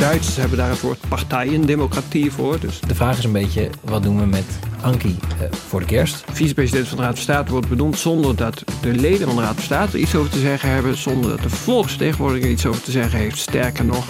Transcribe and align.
Duitsers 0.00 0.36
hebben 0.36 0.58
daar 0.58 0.68
het 0.70 0.80
woord 0.80 0.98
partijendemocratie 1.08 2.32
voor. 2.32 2.60
Dus 2.60 2.80
De 2.80 2.94
vraag 2.94 3.18
is 3.18 3.24
een 3.24 3.32
beetje, 3.32 3.70
wat 3.80 4.02
doen 4.02 4.20
we 4.20 4.26
met 4.26 4.44
Ankie 4.80 5.16
eh, 5.40 5.46
voor 5.68 5.80
de 5.80 5.86
kerst? 5.86 6.24
vicepresident 6.32 6.88
van 6.88 6.96
de 6.96 7.02
Raad 7.02 7.14
van 7.14 7.22
State 7.22 7.50
wordt 7.50 7.68
benoemd 7.68 7.98
zonder 7.98 8.36
dat 8.36 8.64
de 8.80 8.92
leden 8.92 9.26
van 9.26 9.36
de 9.36 9.42
Raad 9.42 9.54
van 9.54 9.62
State 9.62 9.92
er 9.92 9.98
iets 10.02 10.14
over 10.14 10.30
te 10.30 10.38
zeggen 10.38 10.70
hebben, 10.70 10.96
zonder 10.96 11.30
dat 11.30 11.42
de 11.42 11.50
volksvertegenwoordiger 11.50 12.46
er 12.46 12.52
iets 12.52 12.66
over 12.66 12.82
te 12.82 12.90
zeggen 12.90 13.18
heeft. 13.18 13.38
Sterker 13.38 13.84
nog, 13.84 14.04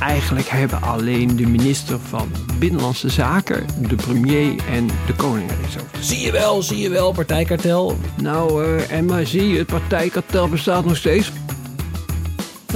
eigenlijk 0.00 0.48
hebben 0.48 0.82
alleen 0.82 1.36
de 1.36 1.46
minister 1.46 1.98
van 2.00 2.30
Binnenlandse 2.58 3.08
Zaken, 3.08 3.66
de 3.88 3.96
premier 3.96 4.54
en 4.70 4.86
de 4.86 5.14
koning 5.16 5.50
er 5.50 5.56
iets 5.64 5.76
over 5.76 5.90
te 5.90 6.02
zeggen. 6.02 6.16
Zie 6.16 6.26
je 6.26 6.32
wel, 6.32 6.62
zie 6.62 6.78
je 6.78 6.88
wel, 6.88 7.12
partijkartel. 7.12 7.98
Nou, 8.22 8.64
eh, 8.64 8.90
en 8.90 9.04
maar 9.04 9.26
zie 9.26 9.48
je, 9.48 9.58
het 9.58 9.66
partijkartel 9.66 10.48
bestaat 10.48 10.84
nog 10.84 10.96
steeds. 10.96 11.32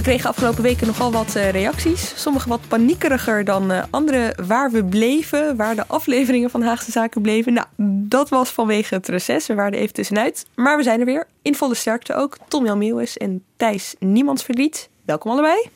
We 0.01 0.07
kregen 0.07 0.29
afgelopen 0.29 0.63
weken 0.63 0.87
nogal 0.87 1.13
wat 1.13 1.35
eh, 1.35 1.51
reacties. 1.51 2.13
Sommige 2.17 2.49
wat 2.49 2.61
paniekeriger 2.69 3.45
dan 3.45 3.71
eh, 3.71 3.83
andere. 3.91 4.37
Waar 4.47 4.71
we 4.71 4.85
bleven, 4.85 5.57
waar 5.57 5.75
de 5.75 5.87
afleveringen 5.87 6.51
van 6.51 6.63
Haagse 6.63 6.91
Zaken 6.91 7.23
bleven. 7.23 7.53
Nou, 7.53 7.67
dat 8.09 8.29
was 8.29 8.51
vanwege 8.51 8.95
het 8.95 9.09
reces. 9.09 9.47
We 9.47 9.55
waren 9.55 9.73
er 9.73 9.79
even 9.79 9.95
tussenuit. 9.95 10.47
Maar 10.55 10.77
we 10.77 10.83
zijn 10.83 11.01
er 11.01 11.07
weer. 11.07 11.27
In 11.43 11.55
volle 11.55 11.75
sterkte 11.75 12.15
ook. 12.15 12.37
Tom 12.49 12.65
Jan 12.67 12.79
Meeuwis 12.79 13.17
en 13.17 13.45
Thijs 13.57 13.95
Niemandsverdriet. 13.99 14.89
Welkom 15.05 15.31
allebei. 15.31 15.69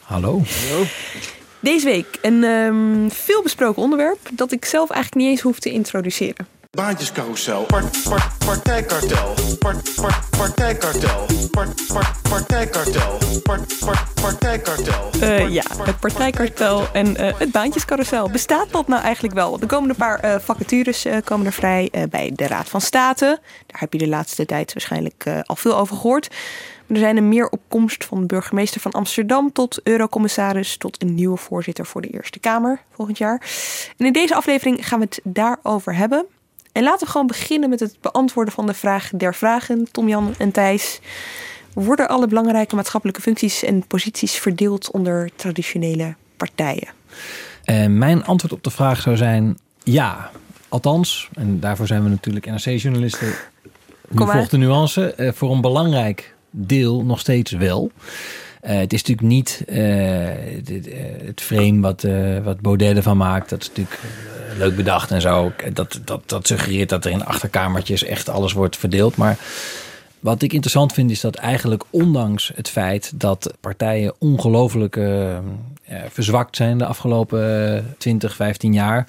Hallo. 0.00 0.42
Deze 1.60 1.86
week 1.86 2.18
een 2.22 2.44
ehm, 2.44 3.08
veel 3.08 3.42
besproken 3.42 3.82
onderwerp 3.82 4.28
dat 4.32 4.52
ik 4.52 4.64
zelf 4.64 4.90
eigenlijk 4.90 5.22
niet 5.22 5.32
eens 5.32 5.44
hoef 5.44 5.58
te 5.58 5.70
introduceren. 5.70 6.46
Baantjescarousel. 6.74 7.62
Part, 7.62 8.02
part, 8.08 8.38
partijkartel. 8.38 9.34
Part, 9.58 9.94
part, 9.94 10.30
partijkartel. 10.30 11.26
Part, 11.50 11.86
part, 11.92 12.22
partijkartel. 12.22 13.18
Part, 13.42 13.78
part, 13.84 14.14
partijkartel. 14.14 15.10
Eh, 15.20 15.48
ja, 15.48 15.62
het 15.82 16.00
partijkartel 16.00 16.86
en 16.92 17.16
eh, 17.16 17.38
het 17.38 17.50
baantjescarousel. 17.50 18.30
Bestaat 18.30 18.70
dat 18.70 18.88
nou 18.88 19.02
eigenlijk 19.02 19.34
wel? 19.34 19.60
Er 19.60 19.66
komen 19.66 19.90
een 19.90 19.96
paar 19.96 20.20
eh, 20.20 20.38
vacatures 20.40 21.06
komen 21.24 21.46
er 21.46 21.52
vrij 21.52 21.90
bij 22.10 22.32
de 22.34 22.46
Raad 22.46 22.68
van 22.68 22.80
State. 22.80 23.38
Daar 23.66 23.80
heb 23.80 23.92
je 23.92 23.98
de 23.98 24.08
laatste 24.08 24.46
tijd 24.46 24.72
waarschijnlijk 24.72 25.26
al 25.42 25.56
veel 25.56 25.76
over 25.76 25.96
gehoord. 25.96 26.28
Er 26.86 26.96
zijn 26.96 27.16
er 27.16 27.22
meer 27.22 27.48
op 27.48 27.60
komst 27.68 28.04
van 28.04 28.20
de 28.20 28.26
burgemeester 28.26 28.80
van 28.80 28.92
Amsterdam 28.92 29.52
tot 29.52 29.80
eurocommissaris 29.82 30.76
tot 30.76 31.02
een 31.02 31.14
nieuwe 31.14 31.36
voorzitter 31.36 31.86
voor 31.86 32.02
de 32.02 32.08
Eerste 32.08 32.38
Kamer 32.38 32.80
volgend 32.90 33.18
jaar. 33.18 33.42
En 33.96 34.06
in 34.06 34.12
deze 34.12 34.34
aflevering 34.34 34.88
gaan 34.88 34.98
we 34.98 35.04
het 35.04 35.20
daarover 35.22 35.94
hebben. 35.94 36.26
En 36.74 36.82
laten 36.82 37.06
we 37.06 37.12
gewoon 37.12 37.26
beginnen 37.26 37.68
met 37.68 37.80
het 37.80 37.96
beantwoorden 38.00 38.54
van 38.54 38.66
de 38.66 38.74
vraag 38.74 39.10
der 39.14 39.34
vragen. 39.34 39.88
Tom-Jan 39.90 40.34
en 40.38 40.50
Thijs. 40.50 41.00
Worden 41.72 42.08
alle 42.08 42.26
belangrijke 42.26 42.74
maatschappelijke 42.74 43.22
functies 43.22 43.62
en 43.62 43.86
posities 43.86 44.34
verdeeld 44.34 44.90
onder 44.90 45.30
traditionele 45.36 46.14
partijen? 46.36 46.88
Eh, 47.64 47.86
mijn 47.86 48.24
antwoord 48.24 48.52
op 48.52 48.62
de 48.64 48.70
vraag 48.70 49.00
zou 49.00 49.16
zijn 49.16 49.58
ja. 49.82 50.30
Althans, 50.68 51.28
en 51.34 51.60
daarvoor 51.60 51.86
zijn 51.86 52.02
we 52.02 52.08
natuurlijk 52.08 52.46
NRC-journalisten. 52.46 53.28
Nu 54.08 54.26
volgt 54.26 54.50
de 54.50 54.56
nuance. 54.56 55.14
eh, 55.14 55.32
voor 55.32 55.50
een 55.50 55.60
belangrijk 55.60 56.34
deel 56.50 57.04
nog 57.04 57.20
steeds 57.20 57.52
wel. 57.52 57.90
Eh, 58.60 58.76
het 58.76 58.92
is 58.92 59.02
natuurlijk 59.02 59.28
niet 59.28 59.62
het 61.26 61.40
frame 61.40 61.80
wat, 61.80 62.04
eh, 62.04 62.38
wat 62.44 62.60
Baudet 62.60 62.96
ervan 62.96 63.16
maakt. 63.16 63.50
Dat 63.50 63.60
is 63.62 63.68
natuurlijk 63.68 64.00
leuk 64.58 64.76
bedacht 64.76 65.10
en 65.10 65.20
zo. 65.20 65.52
Dat, 65.72 66.00
dat, 66.04 66.28
dat 66.28 66.46
suggereert 66.46 66.88
dat 66.88 67.04
er 67.04 67.10
in 67.10 67.24
achterkamertjes 67.24 68.04
echt 68.04 68.28
alles 68.28 68.52
wordt 68.52 68.76
verdeeld. 68.76 69.16
Maar 69.16 69.38
wat 70.20 70.42
ik 70.42 70.52
interessant 70.52 70.92
vind 70.92 71.10
is 71.10 71.20
dat 71.20 71.34
eigenlijk 71.34 71.84
ondanks 71.90 72.52
het 72.54 72.68
feit 72.68 73.20
dat 73.20 73.54
partijen 73.60 74.14
ongelooflijk 74.18 74.96
eh, 74.96 75.36
eh, 75.36 75.42
verzwakt 76.08 76.56
zijn 76.56 76.78
de 76.78 76.86
afgelopen 76.86 77.74
eh, 77.76 77.82
20, 77.98 78.34
15 78.34 78.72
jaar. 78.72 79.06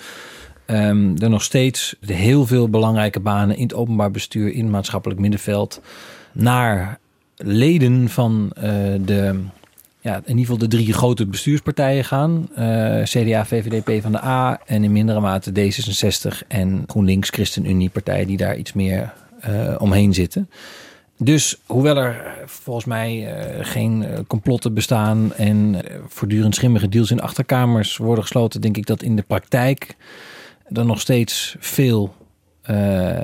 ehm, 0.65 1.15
er 1.17 1.29
nog 1.29 1.43
steeds 1.43 1.95
heel 2.05 2.45
veel 2.45 2.69
belangrijke 2.69 3.19
banen 3.19 3.55
in 3.55 3.63
het 3.63 3.73
openbaar 3.73 4.11
bestuur, 4.11 4.51
in 4.51 4.63
het 4.63 4.71
maatschappelijk 4.71 5.19
middenveld, 5.19 5.81
naar 6.31 6.99
leden 7.37 8.09
van 8.09 8.51
eh, 8.55 8.71
de, 8.99 9.43
ja, 10.05 10.15
in 10.15 10.37
ieder 10.37 10.41
geval 10.41 10.57
de 10.57 10.67
drie 10.67 10.93
grote 10.93 11.25
bestuurspartijen 11.25 12.05
gaan. 12.05 12.49
Eh, 12.55 13.03
CDA, 13.03 13.45
VVD, 13.45 13.83
PvdA 13.83 14.61
en 14.65 14.83
in 14.83 14.91
mindere 14.91 15.19
mate 15.19 15.51
D66 15.51 16.47
en 16.47 16.83
GroenLinks, 16.87 17.29
ChristenUnie, 17.29 17.89
partijen 17.89 18.27
die 18.27 18.37
daar 18.37 18.57
iets 18.57 18.73
meer 18.73 19.13
eh, 19.39 19.75
omheen 19.77 20.13
zitten. 20.13 20.49
Dus 21.17 21.57
hoewel 21.65 21.97
er 21.97 22.35
volgens 22.45 22.85
mij 22.85 23.33
eh, 23.33 23.65
geen 23.65 24.05
complotten 24.27 24.73
bestaan 24.73 25.33
en 25.33 25.81
voortdurend 26.07 26.55
schimmige 26.55 26.89
deals 26.89 27.11
in 27.11 27.21
achterkamers 27.21 27.97
worden 27.97 28.23
gesloten, 28.23 28.61
denk 28.61 28.77
ik 28.77 28.85
dat 28.85 29.03
in 29.03 29.15
de 29.15 29.23
praktijk 29.27 29.95
er 30.71 30.85
nog 30.85 30.99
steeds 30.99 31.55
veel 31.59 32.15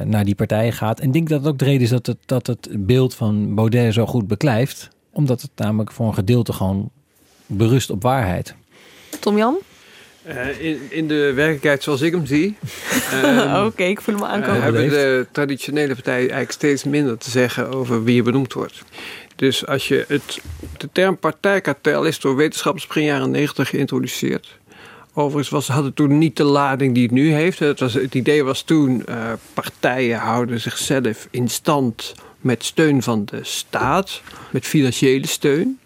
naar 0.04 0.26
die 0.26 0.36
partijen 0.36 0.74
gaat. 0.74 1.00
En 1.00 1.08
ik 1.08 1.14
denk 1.14 1.30
dat 1.30 1.40
het 1.40 1.50
ook 1.50 1.60
de 1.60 1.66
reden 1.66 1.82
is 1.82 1.90
dat 1.90 2.06
het, 2.06 2.18
dat 2.26 2.48
het 2.48 2.70
beeld 2.78 3.16
van 3.16 3.56
Baudet 3.56 3.94
zo 3.94 4.06
goed 4.06 4.28
beklijft, 4.28 4.90
omdat 5.12 5.42
het 5.42 5.52
namelijk 5.56 5.92
voor 5.92 6.08
een 6.08 6.14
gedeelte 6.14 6.54
gewoon 6.54 6.90
berust 7.46 7.90
op 7.90 8.02
waarheid. 8.02 8.56
Tom-Jan? 9.20 9.58
Eh, 10.24 10.62
in, 10.62 10.80
in 10.90 11.08
de 11.08 11.34
werkelijkheid 11.34 11.84
zoals 11.84 12.02
ik 12.02 12.12
hem 12.12 12.26
zie, 12.26 12.58
ehm, 13.12 13.66
Oké, 13.66 13.84
ik 13.84 14.02
voel 14.02 14.16
me 14.16 14.26
eh, 14.26 14.30
aankomen. 14.30 14.62
hebben 14.62 14.90
de 14.90 15.28
traditionele 15.32 15.94
partijen 15.94 16.20
eigenlijk 16.20 16.52
steeds 16.52 16.84
minder 16.84 17.18
te 17.18 17.30
zeggen 17.30 17.70
over 17.70 18.04
wie 18.04 18.18
er 18.18 18.24
benoemd 18.24 18.54
wordt. 18.54 18.84
Dus 19.36 19.68
als 19.68 19.88
je 19.88 20.06
het, 20.08 20.40
de 20.78 20.90
term 20.92 21.18
partijkartel 21.18 22.04
is 22.04 22.20
door 22.20 22.36
wetenschappers 22.36 22.88
begin 22.88 23.04
jaren 23.04 23.32
90 23.32 23.70
geïntroduceerd. 23.70 24.60
Overigens 25.14 25.50
was, 25.50 25.68
had 25.68 25.84
het 25.84 25.96
toen 25.96 26.18
niet 26.18 26.38
de 26.38 26.44
lading 26.44 26.94
die 26.94 27.04
het 27.04 27.12
nu 27.12 27.34
heeft. 27.34 27.60
Het, 27.60 27.80
was, 27.80 27.94
het 27.94 28.16
idee 28.16 28.44
was 28.44 28.62
toen, 28.62 29.06
eh, 29.06 29.32
partijen 29.54 30.20
houden 30.20 30.60
zichzelf 30.60 31.28
in 31.32 31.48
stand 31.50 32.14
met 32.42 32.64
steun 32.64 33.02
van 33.02 33.26
de 33.26 33.40
staat, 33.42 34.22
met 34.52 34.66
financiële 34.66 35.28
steun. 35.28 35.80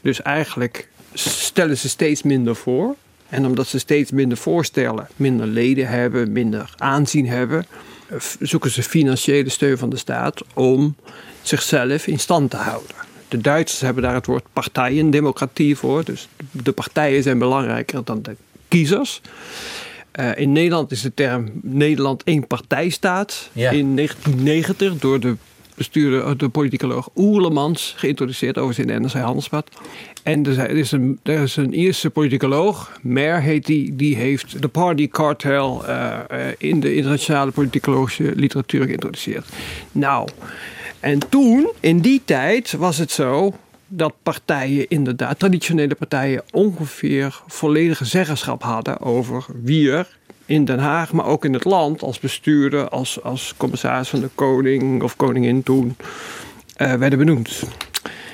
Dus 0.00 0.22
eigenlijk 0.22 0.88
stellen 1.14 1.78
ze 1.78 1.88
steeds 1.88 2.22
minder 2.22 2.56
voor. 2.56 2.96
En 3.28 3.46
omdat 3.46 3.66
ze 3.66 3.78
steeds 3.78 4.10
minder 4.10 4.38
voorstellen, 4.38 5.08
minder 5.16 5.46
leden 5.46 5.88
hebben, 5.88 6.32
minder 6.32 6.74
aanzien 6.76 7.26
hebben, 7.26 7.66
zoeken 8.40 8.70
ze 8.70 8.82
financiële 8.82 9.48
steun 9.48 9.78
van 9.78 9.90
de 9.90 9.96
staat 9.96 10.42
om 10.54 10.96
zichzelf 11.42 12.06
in 12.06 12.18
stand 12.18 12.50
te 12.50 12.56
houden. 12.56 12.96
De 13.28 13.38
Duitsers 13.38 13.80
hebben 13.80 14.02
daar 14.02 14.14
het 14.14 14.26
woord 14.26 14.44
partijendemocratie 14.52 15.76
voor. 15.76 16.04
Dus 16.04 16.28
de 16.50 16.72
partijen 16.72 17.22
zijn 17.22 17.38
belangrijker 17.38 18.04
dan 18.04 18.22
de 18.22 18.36
kiezers. 18.68 19.20
Eh, 20.10 20.30
in 20.36 20.52
Nederland 20.52 20.90
is 20.90 21.02
de 21.02 21.14
term 21.14 21.50
Nederland 21.62 22.22
één 22.22 22.46
partijstaat. 22.46 23.50
Ja. 23.52 23.70
In 23.70 23.94
1990 23.94 24.98
door 24.98 25.20
de 25.20 25.36
bestuurder, 25.74 26.38
de 26.38 26.48
politicoloog 26.48 27.10
Oerlemans 27.16 27.94
geïntroduceerd 27.96 28.58
overigens 28.58 28.86
in 28.88 28.94
de 28.94 29.00
NRC 29.00 29.24
Handelsblad. 29.24 29.70
En 30.22 30.46
er 30.46 30.70
is 30.70 30.92
een, 30.92 31.20
er 31.22 31.42
is 31.42 31.56
een 31.56 31.74
Ierse 31.74 32.10
politicoloog, 32.10 32.92
Mer 33.02 33.40
heet 33.40 33.66
die, 33.66 33.96
die 33.96 34.16
heeft 34.16 34.62
de 34.62 34.68
party 34.68 35.08
cartel 35.08 35.86
eh, 35.86 36.18
eh, 36.28 36.54
in 36.58 36.80
de 36.80 36.94
internationale 36.94 37.50
politicologische 37.50 38.32
literatuur 38.36 38.84
geïntroduceerd. 38.84 39.48
Nou, 39.92 40.28
en 41.00 41.18
toen, 41.28 41.70
in 41.80 42.00
die 42.00 42.22
tijd, 42.24 42.72
was 42.72 42.98
het 42.98 43.10
zo 43.10 43.54
dat 43.94 44.14
partijen 44.22 44.88
inderdaad, 44.88 45.38
traditionele 45.38 45.94
partijen, 45.94 46.42
ongeveer 46.50 47.40
volledige 47.46 48.04
zeggenschap 48.04 48.62
hadden 48.62 49.00
over 49.00 49.44
wie 49.62 49.90
er 49.90 50.18
in 50.46 50.64
Den 50.64 50.78
Haag, 50.78 51.12
maar 51.12 51.26
ook 51.26 51.44
in 51.44 51.52
het 51.52 51.64
land, 51.64 52.02
als 52.02 52.20
bestuurder, 52.20 52.88
als, 52.88 53.22
als 53.22 53.54
commissaris 53.56 54.08
van 54.08 54.20
de 54.20 54.30
koning 54.34 55.02
of 55.02 55.16
koningin 55.16 55.62
toen, 55.62 55.96
eh, 56.76 56.94
werden 56.94 57.18
benoemd. 57.18 57.62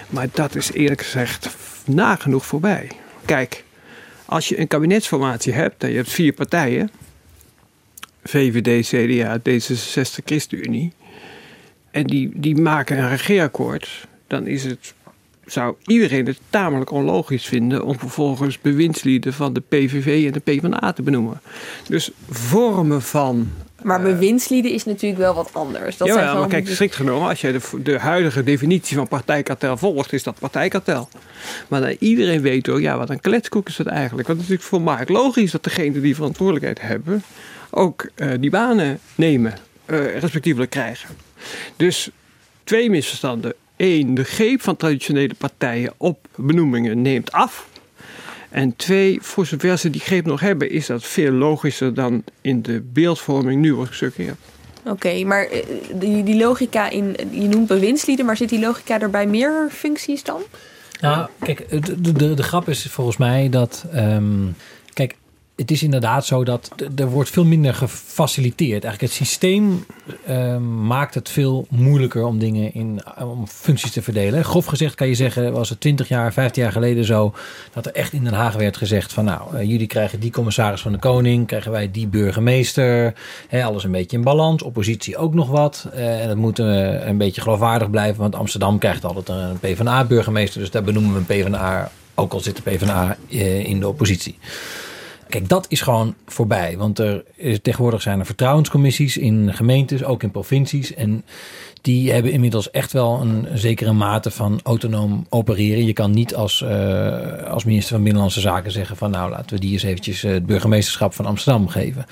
Maar 0.09 0.29
dat 0.33 0.55
is 0.55 0.73
eerlijk 0.73 1.03
gezegd 1.03 1.57
nagenoeg 1.85 2.47
voorbij. 2.47 2.91
Kijk, 3.25 3.65
als 4.25 4.49
je 4.49 4.61
een 4.61 4.69
kabinetsformatie 4.69 5.53
hebt 5.53 5.83
en 5.83 5.91
je 5.91 5.97
hebt 5.97 6.11
vier 6.11 6.33
partijen, 6.33 6.91
VVD, 8.25 8.87
CDA, 8.87 9.39
D66, 9.39 10.25
ChristenUnie, 10.25 10.93
en 11.91 12.05
die, 12.05 12.31
die 12.35 12.57
maken 12.57 12.99
een 12.99 13.09
regeerakkoord, 13.09 14.07
dan 14.27 14.47
is 14.47 14.65
het 14.65 14.95
zou 15.53 15.75
iedereen 15.87 16.27
het 16.27 16.39
tamelijk 16.51 16.91
onlogisch 16.91 17.47
vinden 17.47 17.85
om 17.85 17.99
vervolgens 17.99 18.61
bewindslieden 18.61 19.33
van 19.33 19.53
de 19.53 19.63
PVV 19.69 20.27
en 20.27 20.33
de 20.33 20.41
PvdA 20.41 20.93
te 20.93 21.03
benoemen. 21.03 21.41
Dus 21.89 22.11
vormen 22.31 23.03
van 23.03 23.51
Maar 23.83 24.03
bewindslieden 24.03 24.73
is 24.73 24.85
natuurlijk 24.85 25.21
wel 25.21 25.35
wat 25.35 25.51
anders. 25.53 25.97
Dat 25.97 26.09
ja, 26.09 26.15
zijn 26.15 26.39
maar 26.39 26.49
kijk, 26.49 26.69
strikt 26.69 26.95
genomen, 26.95 27.29
als 27.29 27.41
je 27.41 27.53
de, 27.53 27.83
de 27.83 27.99
huidige 27.99 28.43
definitie 28.43 28.97
van 28.97 29.09
partijkartel 29.09 29.77
volgt, 29.77 30.13
is 30.13 30.23
dat 30.23 30.39
partijkartel. 30.39 31.09
Maar 31.69 31.81
dan 31.81 31.97
iedereen 31.99 32.41
weet 32.41 32.69
ook, 32.69 32.81
ja, 32.81 32.97
wat 32.97 33.11
een 33.11 33.21
kletskoek 33.21 33.69
is 33.69 33.77
dat 33.77 33.87
eigenlijk. 33.87 34.29
Want 34.29 34.41
het 34.41 34.51
is 34.51 34.57
natuurlijk 34.57 34.85
volmaakt 34.85 35.09
logisch 35.09 35.51
dat 35.51 35.65
degenen 35.65 36.03
die 36.03 36.15
verantwoordelijkheid 36.15 36.81
hebben, 36.81 37.23
ook 37.71 38.09
eh, 38.15 38.31
die 38.41 38.51
banen 38.51 38.99
nemen, 39.15 39.55
eh, 39.85 40.19
respectievelijk 40.19 40.71
krijgen. 40.71 41.09
Dus 41.77 42.11
twee 42.65 42.91
misverstanden. 42.91 43.55
Eén, 43.79 44.15
de 44.15 44.25
greep 44.25 44.63
van 44.63 44.77
traditionele 44.77 45.35
partijen 45.39 45.93
op 45.97 46.27
benoemingen 46.37 47.03
neemt 47.03 47.33
af. 47.33 47.69
En 48.51 48.77
twee, 48.77 49.19
voor 49.23 49.47
zover 49.47 49.79
ze 49.79 49.91
die 49.91 50.01
greep 50.01 50.27
nog 50.27 50.41
hebben, 50.41 50.71
is 50.71 50.87
dat 50.87 51.05
veel 51.05 51.33
logischer 51.33 51.95
dan 51.95 52.25
in 52.41 52.63
de 52.63 52.83
beeldvorming 52.93 53.61
nu 53.61 53.75
wordt 53.75 53.91
gesuggereerd. 53.91 54.37
Oké, 54.85 55.25
maar 55.25 55.45
eh, 55.45 55.65
die, 55.93 56.23
die 56.23 56.37
logica 56.37 56.91
in... 56.91 57.17
Je 57.31 57.49
noemt 57.49 57.69
bewindslieden, 57.69 58.27
maar 58.27 58.37
zit 58.37 58.49
die 58.49 58.61
logica 58.61 59.01
er 59.01 59.11
bij 59.11 59.27
meer 59.27 59.69
functies 59.71 60.25
dan? 60.25 60.41
Nou, 61.01 61.29
kijk, 61.41 61.69
de, 61.69 62.01
de, 62.01 62.13
de, 62.13 62.35
de 62.35 62.43
grap 62.43 62.69
is 62.69 62.87
volgens 62.91 63.17
mij 63.17 63.49
dat. 63.49 63.85
ehm, 63.93 64.47
het 65.59 65.71
is 65.71 65.83
inderdaad 65.83 66.27
zo 66.27 66.45
dat 66.45 66.71
er 66.97 67.09
wordt 67.09 67.31
veel 67.31 67.45
minder 67.45 67.75
gefaciliteerd. 67.75 68.85
Eigenlijk 68.85 69.01
het 69.01 69.29
systeem 69.29 69.87
ehm, 70.27 70.87
maakt 70.87 71.15
het 71.15 71.29
veel 71.29 71.67
moeilijker 71.71 72.25
om 72.25 72.39
dingen 72.39 72.75
in 72.75 73.01
om 73.21 73.47
functies 73.47 73.91
te 73.91 74.03
verdelen. 74.03 74.45
Grof 74.45 74.67
gezegd 74.67 74.95
kan 74.95 75.09
je 75.09 75.15
zeggen, 75.15 75.53
was 75.53 75.69
het 75.69 75.81
20 75.81 76.09
jaar, 76.09 76.33
15 76.33 76.63
jaar 76.63 76.73
geleden 76.73 77.05
zo, 77.05 77.35
dat 77.73 77.87
er 77.87 77.93
echt 77.93 78.13
in 78.13 78.25
Den 78.25 78.33
Haag 78.33 78.55
werd 78.55 78.77
gezegd 78.77 79.13
van 79.13 79.25
nou, 79.25 79.57
eh, 79.57 79.69
jullie 79.69 79.87
krijgen 79.87 80.21
die 80.21 80.31
commissaris 80.31 80.81
van 80.81 80.93
de 80.93 80.99
koning, 80.99 81.47
krijgen 81.47 81.71
wij 81.71 81.91
die 81.91 82.07
burgemeester, 82.07 83.15
alles 83.51 83.85
een 83.85 83.91
beetje 83.91 84.17
in 84.17 84.23
balans, 84.23 84.63
oppositie 84.63 85.17
ook 85.17 85.35
nog 85.35 85.49
wat. 85.49 85.89
eh, 85.93 86.21
en 86.21 86.29
dat 86.29 86.37
moet 86.37 86.59
eh, 86.59 87.07
een 87.07 87.19
beetje 87.19 87.41
geloofwaardig 87.41 87.91
blijven, 87.91 88.21
want 88.21 88.35
Amsterdam 88.35 88.79
krijgt 88.79 89.05
altijd 89.05 89.29
een 89.29 89.59
PvdA-burgemeester, 89.59 90.61
dus 90.61 90.71
daar 90.71 90.83
benoemen 90.83 91.13
we 91.13 91.19
een 91.19 91.43
PvdA, 91.43 91.91
ook 92.15 92.33
al 92.33 92.41
zit 92.41 92.57
de 92.57 92.63
PvdA 92.63 93.17
in 93.29 93.81
de 93.81 93.89
oppositie. 93.89 94.39
Kijk, 95.29 95.49
dat 95.49 95.67
is 95.69 95.81
gewoon 95.81 96.15
voorbij. 96.27 96.77
Want 96.77 96.99
er 96.99 97.25
is, 97.35 97.59
tegenwoordig 97.63 98.03
zijn 98.03 98.19
er 98.19 98.27
vertrouwenscommissies 98.27 99.17
in 99.17 99.55
gemeentes, 99.55 100.05
ook 100.05 100.23
in 100.23 100.31
provincies. 100.31 100.95
En 100.95 101.25
die 101.83 102.13
hebben 102.13 102.33
inmiddels 102.33 102.71
echt 102.71 102.93
wel 102.93 103.21
een 103.21 103.49
zekere 103.55 103.93
mate 103.93 104.31
van 104.31 104.61
autonoom 104.63 105.27
opereren. 105.29 105.85
Je 105.85 105.93
kan 105.93 106.11
niet 106.11 106.35
als, 106.35 106.63
eh, 106.63 107.43
als 107.43 107.65
minister 107.65 107.95
van 107.95 108.03
Binnenlandse 108.03 108.41
Zaken 108.41 108.73
zeggen 108.73 108.97
van 108.97 109.11
nou 109.11 109.31
laten 109.31 109.55
we 109.55 109.61
die 109.61 109.73
eens 109.73 109.83
eventjes 109.83 110.25
eh, 110.25 110.33
het 110.33 110.47
burgemeesterschap 110.47 111.15
van 111.15 111.27
Amsterdam 111.27 111.69
geven. 111.69 112.07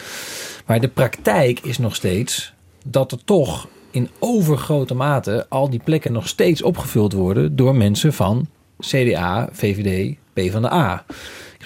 Maar 0.66 0.80
de 0.80 0.88
praktijk 0.88 1.60
is 1.60 1.78
nog 1.78 1.94
steeds 1.94 2.52
dat 2.84 3.12
er 3.12 3.24
toch 3.24 3.68
in 3.90 4.08
overgrote 4.18 4.94
mate 4.94 5.46
al 5.48 5.70
die 5.70 5.80
plekken 5.84 6.12
nog 6.12 6.28
steeds 6.28 6.62
opgevuld 6.62 7.12
worden 7.12 7.56
door 7.56 7.74
mensen 7.74 8.12
van 8.12 8.46
CDA, 8.80 9.48
VVD, 9.52 10.16
PvdA. 10.32 11.04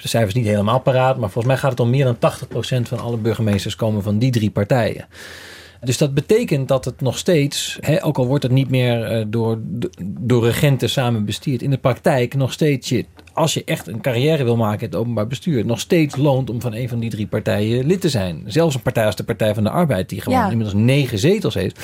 De 0.01 0.07
cijfers 0.07 0.33
niet 0.33 0.45
helemaal 0.45 0.79
paraat, 0.79 1.17
maar 1.17 1.29
volgens 1.29 1.53
mij 1.53 1.57
gaat 1.57 1.71
het 1.71 1.79
om 1.79 1.89
meer 1.89 2.05
dan 2.05 2.15
80% 2.15 2.81
van 2.81 2.99
alle 2.99 3.17
burgemeesters 3.17 3.75
komen 3.75 4.03
van 4.03 4.19
die 4.19 4.31
drie 4.31 4.51
partijen. 4.51 5.05
Dus 5.81 5.97
dat 5.97 6.13
betekent 6.13 6.67
dat 6.67 6.85
het 6.85 7.01
nog 7.01 7.17
steeds, 7.17 7.77
hè, 7.81 8.05
ook 8.05 8.17
al 8.17 8.27
wordt 8.27 8.43
het 8.43 8.51
niet 8.51 8.69
meer 8.69 9.03
eh, 9.03 9.25
door, 9.27 9.59
door 10.03 10.43
regenten 10.43 10.89
samen 10.89 11.25
bestuurd, 11.25 11.61
in 11.61 11.69
de 11.69 11.77
praktijk 11.77 12.35
nog 12.35 12.51
steeds 12.51 12.89
je, 12.89 13.05
als 13.33 13.53
je 13.53 13.63
echt 13.63 13.87
een 13.87 14.01
carrière 14.01 14.43
wil 14.43 14.55
maken 14.55 14.79
in 14.79 14.85
het 14.85 14.95
openbaar 14.95 15.27
bestuur, 15.27 15.65
nog 15.65 15.79
steeds 15.79 16.15
loont 16.15 16.49
om 16.49 16.61
van 16.61 16.73
een 16.73 16.89
van 16.89 16.99
die 16.99 17.09
drie 17.09 17.27
partijen 17.27 17.85
lid 17.85 18.01
te 18.01 18.09
zijn. 18.09 18.43
Zelfs 18.45 18.75
een 18.75 18.81
partij 18.81 19.05
als 19.05 19.15
de 19.15 19.23
Partij 19.23 19.53
van 19.53 19.63
de 19.63 19.69
Arbeid, 19.69 20.09
die 20.09 20.21
gewoon 20.21 20.39
Ja. 20.39 20.49
inmiddels 20.49 20.73
negen 20.83 21.19
zetels 21.19 21.53
heeft. 21.53 21.79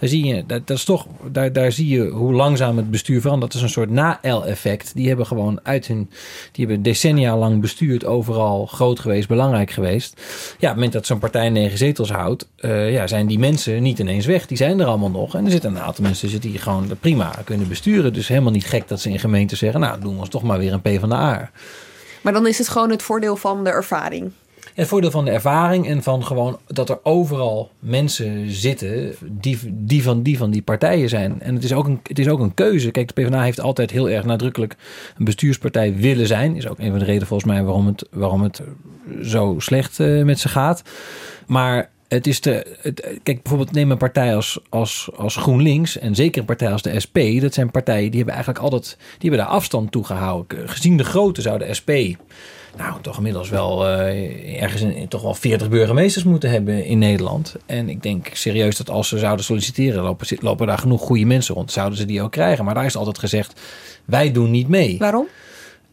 Daar 0.00 0.08
zie 0.08 0.24
je, 0.24 0.44
dat, 0.46 0.66
dat 0.66 0.76
is 0.76 0.84
toch, 0.84 1.06
daar, 1.32 1.52
daar 1.52 1.72
zie 1.72 1.88
je 1.88 2.08
hoe 2.08 2.32
langzaam 2.32 2.76
het 2.76 2.90
bestuur 2.90 3.20
verandert. 3.20 3.52
Dat 3.52 3.60
is 3.60 3.66
een 3.66 3.72
soort 3.72 3.90
na-L-effect. 3.90 4.92
Die 4.94 5.08
hebben 5.08 5.26
gewoon 5.26 5.60
uit 5.62 5.86
hun, 5.86 6.10
die 6.52 6.64
hebben 6.66 6.82
decennia 6.82 7.36
lang 7.36 7.60
bestuurd, 7.60 8.04
overal 8.04 8.66
groot 8.66 9.00
geweest, 9.00 9.28
belangrijk 9.28 9.70
geweest. 9.70 10.14
Ja, 10.16 10.54
op 10.54 10.60
het 10.60 10.74
moment 10.74 10.92
dat 10.92 11.06
zo'n 11.06 11.18
partij 11.18 11.48
negen 11.48 11.78
zetels 11.78 12.10
houdt, 12.10 12.48
eh, 12.56 12.92
ja, 12.92 13.06
zijn 13.06 13.26
die 13.26 13.38
mensen 13.38 13.82
niet 13.82 13.98
ineens 13.98 14.26
weg. 14.26 14.46
Die 14.46 14.56
zijn 14.56 14.80
er 14.80 14.86
allemaal 14.86 15.10
nog. 15.10 15.34
En 15.34 15.44
er 15.44 15.50
zitten 15.50 15.70
een 15.70 15.80
aantal 15.82 16.04
mensen 16.04 16.40
die 16.40 16.58
gewoon 16.58 16.90
prima 17.00 17.34
kunnen 17.44 17.68
besturen. 17.68 18.12
Dus 18.12 18.28
helemaal 18.28 18.52
niet 18.52 18.66
gek 18.66 18.88
dat 18.88 19.00
ze 19.00 19.10
in 19.10 19.18
gemeenten 19.18 19.56
zeggen, 19.56 19.80
nou 19.80 20.00
doen 20.00 20.12
we 20.14 20.20
ons 20.20 20.28
toch 20.28 20.42
maar 20.42 20.58
weer 20.58 20.72
een 20.72 20.82
P 20.96 21.00
van 21.00 21.08
de 21.08 21.14
A. 21.14 21.50
Maar 22.20 22.32
dan 22.32 22.46
is 22.46 22.58
het 22.58 22.68
gewoon 22.68 22.90
het 22.90 23.02
voordeel 23.02 23.36
van 23.36 23.64
de 23.64 23.70
ervaring. 23.70 24.32
Het 24.74 24.88
voordeel 24.88 25.10
van 25.10 25.24
de 25.24 25.30
ervaring 25.30 25.88
en 25.88 26.02
van 26.02 26.24
gewoon 26.24 26.58
dat 26.66 26.88
er 26.88 26.98
overal 27.02 27.70
mensen 27.78 28.50
zitten 28.50 29.14
die, 29.22 29.58
die, 29.64 30.02
van, 30.02 30.22
die 30.22 30.38
van 30.38 30.50
die 30.50 30.62
partijen 30.62 31.08
zijn. 31.08 31.42
En 31.42 31.54
het 31.54 31.64
is, 31.64 31.72
ook 31.72 31.86
een, 31.86 32.00
het 32.02 32.18
is 32.18 32.28
ook 32.28 32.40
een 32.40 32.54
keuze. 32.54 32.90
Kijk, 32.90 33.14
de 33.14 33.22
PvdA 33.22 33.42
heeft 33.42 33.60
altijd 33.60 33.90
heel 33.90 34.10
erg 34.10 34.24
nadrukkelijk 34.24 34.76
een 35.18 35.24
bestuurspartij 35.24 35.94
willen 35.96 36.26
zijn. 36.26 36.56
Is 36.56 36.68
ook 36.68 36.78
een 36.78 36.90
van 36.90 36.98
de 36.98 37.04
redenen 37.04 37.26
volgens 37.26 37.52
mij 37.52 37.62
waarom 37.62 37.86
het, 37.86 38.06
waarom 38.10 38.42
het 38.42 38.62
zo 39.22 39.54
slecht 39.58 40.00
eh, 40.00 40.22
met 40.22 40.38
ze 40.38 40.48
gaat. 40.48 40.82
Maar 41.46 41.90
het 42.10 42.26
is 42.26 42.40
de. 42.40 42.76
Het, 42.80 43.00
kijk, 43.22 43.42
bijvoorbeeld 43.42 43.72
neem 43.72 43.90
een 43.90 43.98
partij 43.98 44.34
als, 44.34 44.60
als, 44.68 45.08
als 45.16 45.36
GroenLinks 45.36 45.98
en 45.98 46.14
zeker 46.14 46.40
een 46.40 46.46
partij 46.46 46.72
als 46.72 46.82
de 46.82 47.00
SP. 47.04 47.18
Dat 47.40 47.54
zijn 47.54 47.70
partijen 47.70 48.08
die 48.08 48.16
hebben 48.16 48.34
eigenlijk 48.34 48.64
altijd. 48.64 48.96
die 48.96 49.30
hebben 49.30 49.46
daar 49.46 49.56
afstand 49.56 49.92
toe 49.92 50.04
gehouden. 50.04 50.68
Gezien 50.68 50.96
de 50.96 51.04
grootte 51.04 51.40
zou 51.40 51.58
de 51.58 51.74
SP. 51.78 51.90
Nou, 52.76 53.00
toch 53.00 53.16
inmiddels 53.16 53.48
wel 53.48 53.88
eh, 53.88 54.62
ergens 54.62 54.82
in, 54.82 55.08
toch 55.08 55.22
wel 55.22 55.34
40 55.34 55.68
burgemeesters 55.68 56.24
moeten 56.24 56.50
hebben 56.50 56.84
in 56.84 56.98
Nederland. 56.98 57.56
En 57.66 57.88
ik 57.88 58.02
denk 58.02 58.28
serieus 58.32 58.76
dat 58.76 58.90
als 58.90 59.08
ze 59.08 59.18
zouden 59.18 59.44
solliciteren, 59.44 60.02
lopen, 60.02 60.38
lopen 60.40 60.66
daar 60.66 60.78
genoeg 60.78 61.00
goede 61.00 61.24
mensen 61.24 61.54
rond. 61.54 61.72
Zouden 61.72 61.98
ze 61.98 62.04
die 62.04 62.22
ook 62.22 62.32
krijgen. 62.32 62.64
Maar 62.64 62.74
daar 62.74 62.84
is 62.84 62.96
altijd 62.96 63.18
gezegd: 63.18 63.60
wij 64.04 64.32
doen 64.32 64.50
niet 64.50 64.68
mee. 64.68 64.98
Waarom? 64.98 65.26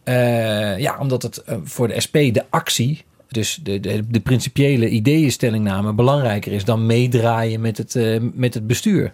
Eh, 0.03 0.77
ja, 0.77 0.97
omdat 0.99 1.23
het 1.23 1.37
eh, 1.37 1.57
voor 1.63 1.87
de 1.87 1.99
SP 2.05 2.15
de 2.31 2.43
actie, 2.49 3.05
dus 3.27 3.59
de, 3.63 3.79
de, 3.79 4.03
de 4.09 4.19
principiële 4.19 4.89
ideeënstellingname, 4.89 5.93
belangrijker 5.93 6.51
is 6.51 6.65
dan 6.65 6.85
meedraaien 6.85 7.61
met 7.61 7.77
het, 7.77 7.95
eh, 7.95 8.17
met 8.33 8.53
het 8.53 8.67
bestuur. 8.67 9.13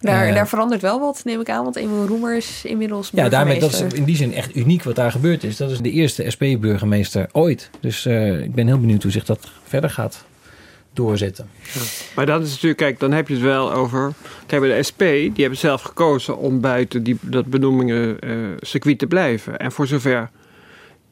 Daar, 0.00 0.26
Eh, 0.26 0.34
daar 0.34 0.48
verandert 0.48 0.82
wel 0.82 1.00
wat, 1.00 1.20
neem 1.24 1.40
ik 1.40 1.48
aan. 1.50 1.64
Want 1.64 1.76
Emil 1.76 2.06
Roemer 2.06 2.36
is 2.36 2.64
inmiddels 2.64 3.10
Ja, 3.14 3.28
daarmee, 3.28 3.60
dat 3.60 3.72
is 3.72 3.80
in 3.80 4.04
die 4.04 4.16
zin 4.16 4.34
echt 4.34 4.56
uniek 4.56 4.82
wat 4.82 4.94
daar 4.96 5.10
gebeurd 5.10 5.44
is. 5.44 5.56
Dat 5.56 5.70
is 5.70 5.78
de 5.78 5.90
eerste 5.90 6.30
SP-burgemeester 6.30 7.28
ooit. 7.32 7.70
Dus 7.80 8.06
eh, 8.06 8.40
ik 8.40 8.54
ben 8.54 8.66
heel 8.66 8.80
benieuwd 8.80 9.02
hoe 9.02 9.12
zich 9.12 9.24
dat 9.24 9.50
verder 9.66 9.90
gaat 9.90 10.24
doorzetten. 10.92 11.48
Maar 12.16 12.26
dat 12.26 12.42
is 12.42 12.50
natuurlijk, 12.50 12.78
kijk, 12.78 13.00
dan 13.00 13.12
heb 13.12 13.28
je 13.28 13.34
het 13.34 13.42
wel 13.42 13.72
over. 13.72 14.12
Kijk, 14.46 14.62
bij 14.62 14.76
de 14.76 14.82
SP, 14.88 14.98
die 15.00 15.32
hebben 15.36 15.58
zelf 15.58 15.82
gekozen 15.82 16.38
om 16.38 16.60
buiten 16.60 17.02
die, 17.02 17.18
dat 17.20 17.46
benoemingen 17.46 18.18
eh, 18.20 18.30
circuit 18.60 18.98
te 18.98 19.06
blijven. 19.06 19.58
En 19.58 19.72
voor 19.72 19.86
zover 19.86 20.30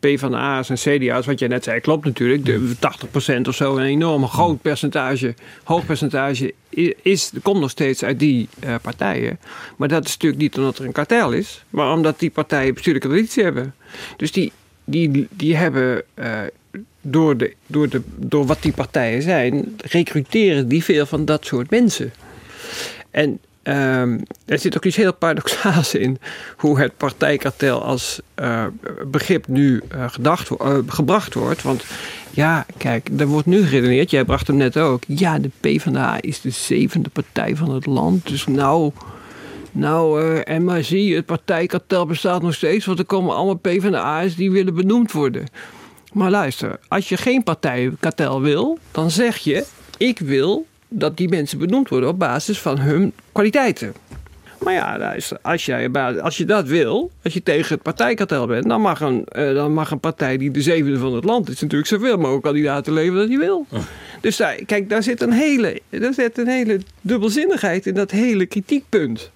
PvdA's 0.00 0.70
en 0.70 0.76
CDA's, 0.76 1.26
wat 1.26 1.38
jij 1.38 1.48
net 1.48 1.64
zei, 1.64 1.80
klopt 1.80 2.04
natuurlijk. 2.04 2.44
De 2.44 2.74
80% 3.38 3.48
of 3.48 3.54
zo, 3.54 3.76
een 3.76 3.84
enorm 3.84 4.26
groot 4.26 4.62
percentage, 4.62 5.34
hoog 5.64 5.86
percentage, 5.86 6.54
is, 7.02 7.32
komt 7.42 7.60
nog 7.60 7.70
steeds 7.70 8.04
uit 8.04 8.18
die 8.18 8.48
eh, 8.60 8.74
partijen. 8.82 9.38
Maar 9.76 9.88
dat 9.88 10.04
is 10.04 10.12
natuurlijk 10.12 10.42
niet 10.42 10.56
omdat 10.56 10.78
er 10.78 10.84
een 10.84 10.92
kartel 10.92 11.32
is, 11.32 11.64
maar 11.70 11.92
omdat 11.92 12.18
die 12.18 12.30
partijen 12.30 12.74
bestuurlijke 12.74 13.08
traditie 13.08 13.42
hebben. 13.42 13.74
Dus 14.16 14.32
die, 14.32 14.52
die, 14.84 15.28
die 15.30 15.56
hebben. 15.56 16.02
eh, 16.14 16.40
door, 17.00 17.36
de, 17.36 17.54
door, 17.66 17.88
de, 17.88 18.02
door 18.16 18.46
wat 18.46 18.62
die 18.62 18.72
partijen 18.72 19.22
zijn, 19.22 19.76
recruteren 19.76 20.68
die 20.68 20.84
veel 20.84 21.06
van 21.06 21.24
dat 21.24 21.44
soort 21.44 21.70
mensen. 21.70 22.12
En 23.10 23.40
ehm, 23.62 24.18
er 24.44 24.58
zit 24.58 24.76
ook 24.76 24.84
iets 24.84 24.96
heel 24.96 25.14
paradoxaals 25.14 25.94
in 25.94 26.18
hoe 26.56 26.80
het 26.80 26.96
partijkartel 26.96 27.82
als 27.82 28.20
eh, 28.34 28.64
begrip 29.06 29.46
nu 29.46 29.82
eh, 29.88 30.08
gedacht, 30.08 30.50
eh, 30.50 30.76
gebracht 30.86 31.34
wordt. 31.34 31.62
Want 31.62 31.84
ja, 32.30 32.66
kijk, 32.76 33.08
er 33.18 33.26
wordt 33.26 33.46
nu 33.46 33.62
geredeneerd, 33.62 34.10
jij 34.10 34.24
bracht 34.24 34.46
hem 34.46 34.56
net 34.56 34.76
ook. 34.76 35.02
Ja, 35.06 35.38
de 35.38 35.50
PvdA 35.60 36.20
is 36.20 36.40
de 36.40 36.50
zevende 36.50 37.08
partij 37.08 37.56
van 37.56 37.70
het 37.70 37.86
land. 37.86 38.28
Dus 38.28 38.46
nou, 38.46 38.92
nou 39.72 40.36
en 40.40 40.64
maar 40.64 40.84
zie 40.84 41.14
het 41.14 41.26
partijkartel 41.26 42.06
bestaat 42.06 42.42
nog 42.42 42.54
steeds. 42.54 42.86
Want 42.86 42.98
er 42.98 43.04
komen 43.04 43.34
allemaal 43.34 43.58
PvdA's 43.58 44.36
die 44.36 44.50
willen 44.50 44.74
benoemd 44.74 45.12
worden. 45.12 45.46
Maar 46.12 46.30
luister, 46.30 46.78
als 46.88 47.08
je 47.08 47.16
geen 47.16 47.42
partijkartel 47.42 48.40
wil, 48.40 48.78
dan 48.90 49.10
zeg 49.10 49.36
je: 49.36 49.64
ik 49.96 50.18
wil 50.18 50.66
dat 50.90 51.16
die 51.16 51.28
mensen 51.28 51.58
benoemd 51.58 51.88
worden 51.88 52.08
op 52.08 52.18
basis 52.18 52.58
van 52.58 52.78
hun 52.78 53.12
kwaliteiten. 53.32 53.94
Maar 54.62 54.72
ja, 54.72 55.16
als, 55.42 55.66
jij, 55.66 55.90
als 56.20 56.36
je 56.36 56.44
dat 56.44 56.66
wil, 56.66 57.10
als 57.22 57.32
je 57.32 57.42
tegen 57.42 57.74
het 57.74 57.82
partijkartel 57.82 58.46
bent, 58.46 58.68
dan 58.68 58.80
mag 58.80 59.00
een, 59.00 59.24
eh, 59.24 59.54
dan 59.54 59.72
mag 59.72 59.90
een 59.90 60.00
partij 60.00 60.36
die 60.36 60.50
de 60.50 60.62
zevende 60.62 60.98
van 60.98 61.14
het 61.14 61.24
land 61.24 61.48
is, 61.48 61.60
natuurlijk 61.60 61.88
zoveel 61.88 62.16
mogelijk 62.16 62.42
kandidaten 62.42 62.92
leveren 62.92 63.20
dat 63.20 63.28
hij 63.28 63.38
wil. 63.38 63.66
Dus 64.20 64.36
daar, 64.36 64.54
kijk, 64.66 64.88
daar 64.88 65.02
zit, 65.02 65.22
een 65.22 65.32
hele, 65.32 65.80
daar 65.88 66.14
zit 66.14 66.38
een 66.38 66.48
hele 66.48 66.80
dubbelzinnigheid 67.00 67.86
in 67.86 67.94
dat 67.94 68.10
hele 68.10 68.46
kritiekpunt. 68.46 69.30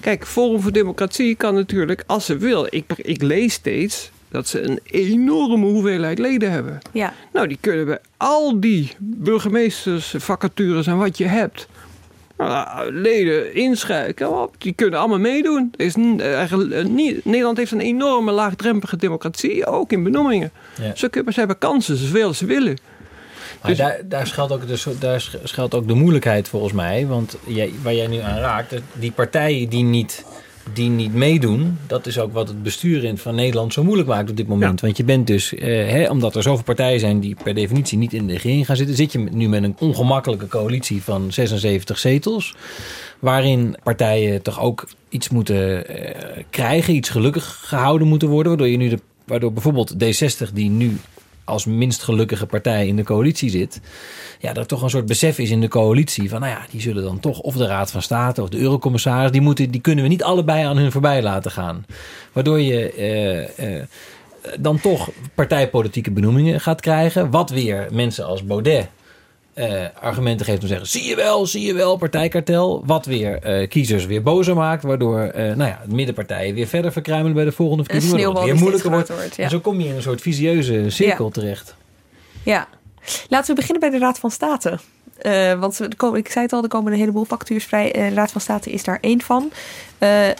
Kijk, 0.00 0.26
Forum 0.26 0.60
voor 0.60 0.72
Democratie 0.72 1.34
kan 1.34 1.54
natuurlijk, 1.54 2.04
als 2.06 2.26
ze 2.26 2.36
wil, 2.36 2.66
ik, 2.70 2.84
ik 2.96 3.22
lees 3.22 3.52
steeds 3.52 4.10
dat 4.34 4.48
ze 4.48 4.62
een 4.62 4.80
enorme 4.84 5.66
hoeveelheid 5.66 6.18
leden 6.18 6.50
hebben. 6.50 6.78
Ja. 6.92 7.12
Nou, 7.32 7.48
die 7.48 7.58
kunnen 7.60 7.86
bij 7.86 7.98
al 8.16 8.60
die 8.60 8.92
burgemeesters, 8.98 10.14
vacatures 10.16 10.86
en 10.86 10.98
wat 10.98 11.18
je 11.18 11.24
hebt. 11.24 11.68
nou, 12.36 12.92
leden 12.92 13.54
inschrijven, 13.54 14.42
op, 14.42 14.54
die 14.58 14.72
kunnen 14.72 14.98
allemaal 14.98 15.18
meedoen. 15.18 15.72
Er 15.76 15.84
Is, 15.84 15.94
eh, 15.94 16.84
niet, 16.84 17.24
Nederland 17.24 17.56
heeft 17.56 17.72
een 17.72 17.80
enorme 17.80 18.32
laagdrempelige 18.32 18.96
democratie, 18.96 19.66
ook 19.66 19.92
in 19.92 20.02
benoemingen. 20.02 20.50
Ja. 20.80 20.94
Ze, 20.94 21.08
kunnen, 21.08 21.32
ze 21.32 21.38
hebben 21.38 21.58
kansen, 21.58 21.96
zoveel 21.96 22.26
als 22.26 22.38
ze 22.38 22.46
willen. 22.46 22.78
Maar 23.60 23.70
Dus- 23.70 23.78
daar, 23.80 24.00
daar, 24.04 24.26
schuilt 24.26 24.52
ook 24.52 24.66
de, 24.66 24.94
daar 24.98 25.30
schuilt 25.44 25.74
ook 25.74 25.88
de 25.88 25.94
moeilijkheid 25.94 26.48
volgens 26.48 26.72
mij. 26.72 27.06
Want 27.06 27.36
jij, 27.46 27.72
waar 27.82 27.94
jij 27.94 28.06
nu 28.06 28.18
aan 28.18 28.38
raakt, 28.38 28.74
die 28.92 29.12
partijen 29.12 29.68
die 29.68 29.84
niet, 29.84 30.24
die 30.72 30.90
niet 30.90 31.14
meedoen, 31.14 31.78
dat 31.86 32.06
is 32.06 32.18
ook 32.18 32.32
wat 32.32 32.48
het 32.48 32.62
bestuur 32.62 33.04
in, 33.04 33.18
van 33.18 33.34
Nederland 33.34 33.72
zo 33.72 33.84
moeilijk 33.84 34.08
maakt 34.08 34.30
op 34.30 34.36
dit 34.36 34.46
moment. 34.46 34.80
Want 34.80 34.96
je 34.96 35.04
bent 35.04 35.26
dus, 35.26 35.54
eh, 35.54 35.66
hè, 35.66 36.10
omdat 36.10 36.36
er 36.36 36.42
zoveel 36.42 36.64
partijen 36.64 37.00
zijn 37.00 37.20
die 37.20 37.36
per 37.42 37.54
definitie 37.54 37.98
niet 37.98 38.12
in 38.12 38.26
de 38.26 38.32
regering 38.32 38.66
gaan 38.66 38.76
zitten, 38.76 38.96
zit 38.96 39.12
je 39.12 39.18
nu 39.18 39.48
met 39.48 39.62
een 39.62 39.76
ongemakkelijke 39.78 40.48
coalitie 40.48 41.02
van 41.02 41.32
76 41.32 41.98
zetels. 41.98 42.54
Waarin 43.18 43.76
partijen 43.82 44.42
toch 44.42 44.60
ook 44.60 44.88
iets 45.08 45.28
moeten 45.28 45.86
eh, 45.86 46.44
krijgen, 46.50 46.94
iets 46.94 47.08
gelukkig 47.08 47.60
gehouden 47.62 48.08
moeten 48.08 48.28
worden. 48.28 48.48
Waardoor 48.48 48.68
je 48.68 48.76
nu 48.76 48.88
de, 48.88 48.98
waardoor 49.24 49.52
bijvoorbeeld 49.52 49.94
D60, 49.94 50.52
die 50.52 50.70
nu 50.70 50.96
als 51.44 51.64
minst 51.64 52.02
gelukkige 52.02 52.46
partij 52.46 52.86
in 52.86 52.96
de 52.96 53.04
coalitie 53.04 53.50
zit. 53.50 53.80
Ja, 54.38 54.52
dat 54.52 54.62
er 54.62 54.66
toch 54.66 54.82
een 54.82 54.90
soort 54.90 55.06
besef 55.06 55.38
is 55.38 55.50
in 55.50 55.60
de 55.60 55.68
coalitie 55.68 56.28
van, 56.28 56.40
nou 56.40 56.52
ja, 56.52 56.66
die 56.70 56.80
zullen 56.80 57.02
dan 57.02 57.20
toch 57.20 57.40
of 57.40 57.56
de 57.56 57.66
Raad 57.66 57.90
van 57.90 58.02
State 58.02 58.42
of 58.42 58.48
de 58.48 58.58
Eurocommissaris, 58.58 59.30
die, 59.30 59.40
moeten, 59.40 59.70
die 59.70 59.80
kunnen 59.80 60.04
we 60.04 60.10
niet 60.10 60.22
allebei 60.22 60.64
aan 60.64 60.76
hun 60.76 60.92
voorbij 60.92 61.22
laten 61.22 61.50
gaan. 61.50 61.86
Waardoor 62.32 62.60
je 62.60 62.92
eh, 62.92 63.76
eh, 63.76 63.86
dan 64.60 64.80
toch 64.80 65.10
partijpolitieke 65.34 66.10
benoemingen 66.10 66.60
gaat 66.60 66.80
krijgen. 66.80 67.30
Wat 67.30 67.50
weer 67.50 67.86
mensen 67.90 68.26
als 68.26 68.44
Baudet 68.44 68.88
eh, 69.54 69.84
argumenten 70.00 70.46
geeft 70.46 70.58
om 70.58 70.62
te 70.62 70.68
zeggen: 70.68 70.88
zie 70.88 71.08
je 71.08 71.16
wel, 71.16 71.46
zie 71.46 71.66
je 71.66 71.74
wel, 71.74 71.96
partijkartel. 71.96 72.82
Wat 72.86 73.06
weer 73.06 73.38
eh, 73.42 73.68
kiezers 73.68 74.06
weer 74.06 74.22
bozer 74.22 74.54
maakt. 74.54 74.82
Waardoor 74.82 75.20
eh, 75.20 75.44
nou 75.44 75.70
ja, 75.70 75.80
de 75.88 75.94
middenpartijen 75.94 76.54
weer 76.54 76.66
verder 76.66 76.92
verkruimelen 76.92 77.34
bij 77.34 77.44
de 77.44 77.52
volgende 77.52 77.84
verkiezingen. 77.84 78.24
waardoor 78.24 78.42
het 78.42 78.50
weer 78.50 78.60
moeilijker 78.60 78.90
wordt. 78.90 79.38
En 79.38 79.50
zo 79.50 79.60
kom 79.60 79.80
je 79.80 79.88
in 79.88 79.94
een 79.94 80.02
soort 80.02 80.20
visieuze 80.20 80.90
cirkel 80.90 81.30
terecht. 81.30 81.74
Ja. 82.42 82.68
Laten 83.28 83.48
we 83.48 83.54
beginnen 83.54 83.80
bij 83.80 83.98
de 83.98 84.04
Raad 84.04 84.18
van 84.18 84.30
State. 84.30 84.78
Want 85.58 85.80
ik 86.14 86.28
zei 86.30 86.44
het 86.44 86.52
al, 86.52 86.62
er 86.62 86.68
komen 86.68 86.92
een 86.92 86.98
heleboel 86.98 87.24
vacatures 87.24 87.64
vrij. 87.64 87.92
De 87.92 88.08
Raad 88.08 88.32
van 88.32 88.40
State 88.40 88.70
is 88.70 88.84
daar 88.84 88.98
één 89.00 89.20
van. 89.20 89.52
Eh, 89.98 90.28
e- 90.28 90.34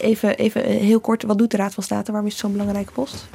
even, 0.00 0.36
even 0.36 0.62
heel 0.62 1.00
kort, 1.00 1.22
wat 1.22 1.38
doet 1.38 1.50
de 1.50 1.56
Raad 1.56 1.74
van 1.74 1.82
State? 1.82 2.10
Waarom 2.10 2.26
is 2.26 2.32
het 2.32 2.42
zo'n 2.42 2.52
belangrijke 2.52 2.92
post? 2.92 3.26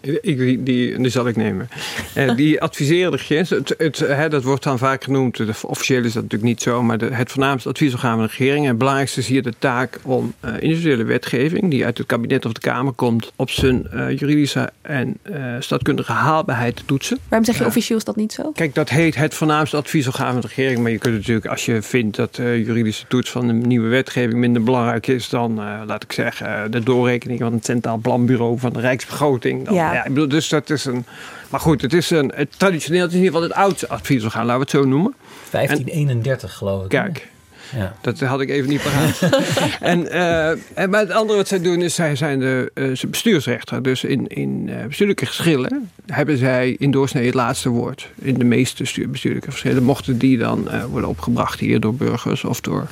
Ik, 0.00 0.66
die, 0.66 1.08
zal 1.08 1.28
ik 1.28 1.36
nemen. 1.36 1.68
Eh, 2.14 2.34
die 2.36 2.60
adviseren 2.60 3.10
de 3.10 3.16
regering. 3.16 3.48
Het, 3.48 3.74
het, 3.78 3.98
hè, 3.98 4.28
dat 4.28 4.42
wordt 4.42 4.62
dan 4.62 4.78
vaak 4.78 5.04
genoemd. 5.04 5.40
Officieel 5.62 6.04
is 6.04 6.12
dat 6.12 6.22
natuurlijk 6.22 6.50
niet 6.50 6.62
zo. 6.62 6.82
Maar 6.82 6.98
de, 6.98 7.14
het 7.14 7.30
voornaamste 7.30 7.68
adviesorgaan 7.68 8.16
van 8.16 8.22
de 8.22 8.28
regering. 8.30 8.62
En 8.62 8.68
het 8.68 8.78
belangrijkste 8.78 9.20
is 9.20 9.26
hier 9.26 9.42
de 9.42 9.52
taak 9.58 9.98
om 10.02 10.34
eh, 10.40 10.52
individuele 10.58 11.04
wetgeving. 11.04 11.70
die 11.70 11.84
uit 11.84 11.98
het 11.98 12.06
kabinet 12.06 12.44
of 12.44 12.52
de 12.52 12.60
Kamer 12.60 12.92
komt. 12.92 13.32
op 13.36 13.50
zijn 13.50 13.86
eh, 13.90 14.18
juridische 14.18 14.70
en 14.82 15.16
staatkundige 15.58 16.12
haalbaarheid 16.12 16.76
te 16.76 16.84
toetsen. 16.84 17.18
Waarom 17.28 17.46
zeg 17.46 17.58
je 17.58 17.66
officieel 17.66 17.98
is 17.98 18.04
dat 18.04 18.16
niet 18.16 18.32
zo? 18.32 18.52
Kijk, 18.52 18.74
dat 18.74 18.88
heet 18.88 19.14
het 19.14 19.34
voornaamste 19.34 19.76
adviesorgaan 19.76 20.32
van 20.32 20.40
de 20.40 20.46
regering. 20.46 20.80
Maar 20.80 20.90
je 20.90 20.98
kunt 20.98 21.14
natuurlijk, 21.14 21.46
als 21.46 21.64
je 21.64 21.82
vindt 21.82 22.16
dat 22.16 22.34
de 22.34 22.62
juridische 22.64 23.06
toets 23.06 23.30
van 23.30 23.48
een 23.48 23.58
nieuwe 23.58 23.88
wetgeving 23.88 24.38
minder 24.38 24.62
belangrijk 24.62 25.06
is 25.06 25.28
dan, 25.28 25.54
laat 25.86 26.02
ik 26.02 26.12
zeggen, 26.12 26.70
de 26.70 26.82
doorrekening 26.82 27.40
van 27.40 27.52
het 27.52 27.64
Centraal 27.64 27.98
Planbureau 27.98 28.58
van 28.58 28.72
de 28.72 28.80
Rijksbegroting. 28.80 29.64
Dan, 29.64 29.74
Ja. 29.74 29.87
Ja. 29.94 30.04
ik 30.04 30.14
bedoel, 30.14 30.28
dus 30.28 30.48
dat 30.48 30.70
is 30.70 30.84
een. 30.84 31.04
Maar 31.50 31.60
goed, 31.60 31.82
het 31.82 31.92
is 31.92 32.10
een. 32.10 32.32
Het, 32.34 32.58
traditioneel 32.58 33.02
het 33.02 33.10
is 33.10 33.16
in 33.18 33.24
ieder 33.24 33.40
geval 33.40 33.48
het 33.56 33.58
oudste 33.66 33.88
adviesorgaan, 33.88 34.46
laten 34.46 34.54
we 34.54 34.60
het 34.60 34.70
zo 34.70 34.84
noemen. 34.84 35.14
1531 35.50 36.52
geloof 36.54 36.84
ik. 36.84 36.92
hè? 36.92 36.98
Kijk. 37.02 37.28
Ja. 37.76 37.94
Dat 38.00 38.20
had 38.20 38.40
ik 38.40 38.50
even 38.50 38.68
niet 38.68 38.82
paraat. 38.82 39.20
en, 39.80 40.10
eh, 40.10 40.48
en 40.74 40.90
maar 40.90 41.00
het 41.00 41.10
andere 41.10 41.38
wat 41.38 41.48
zij 41.48 41.60
doen 41.60 41.82
is, 41.82 41.94
zij 41.94 42.16
zijn 42.16 42.38
de 42.38 42.70
eh, 42.74 42.90
ze 42.92 43.06
bestuursrechter. 43.06 43.82
Dus 43.82 44.04
in, 44.04 44.26
in 44.26 44.68
eh, 44.68 44.86
bestuurlijke 44.86 45.26
geschillen 45.26 45.90
hebben 46.06 46.38
zij 46.38 46.76
in 46.78 46.90
doorsnee 46.90 47.24
het 47.26 47.34
laatste 47.34 47.68
woord. 47.68 48.10
In 48.14 48.34
de 48.34 48.44
meeste 48.44 48.82
bestuur- 48.82 49.10
bestuurlijke 49.10 49.50
verschillen. 49.50 49.82
Mochten 49.82 50.18
die 50.18 50.38
dan 50.38 50.70
eh, 50.70 50.84
worden 50.84 51.08
opgebracht 51.08 51.60
hier 51.60 51.80
door 51.80 51.94
burgers 51.94 52.44
of 52.44 52.60
door 52.60 52.86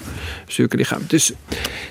bestuurlijke 0.45 0.79
lichamen. 0.79 1.07
Dus 1.09 1.33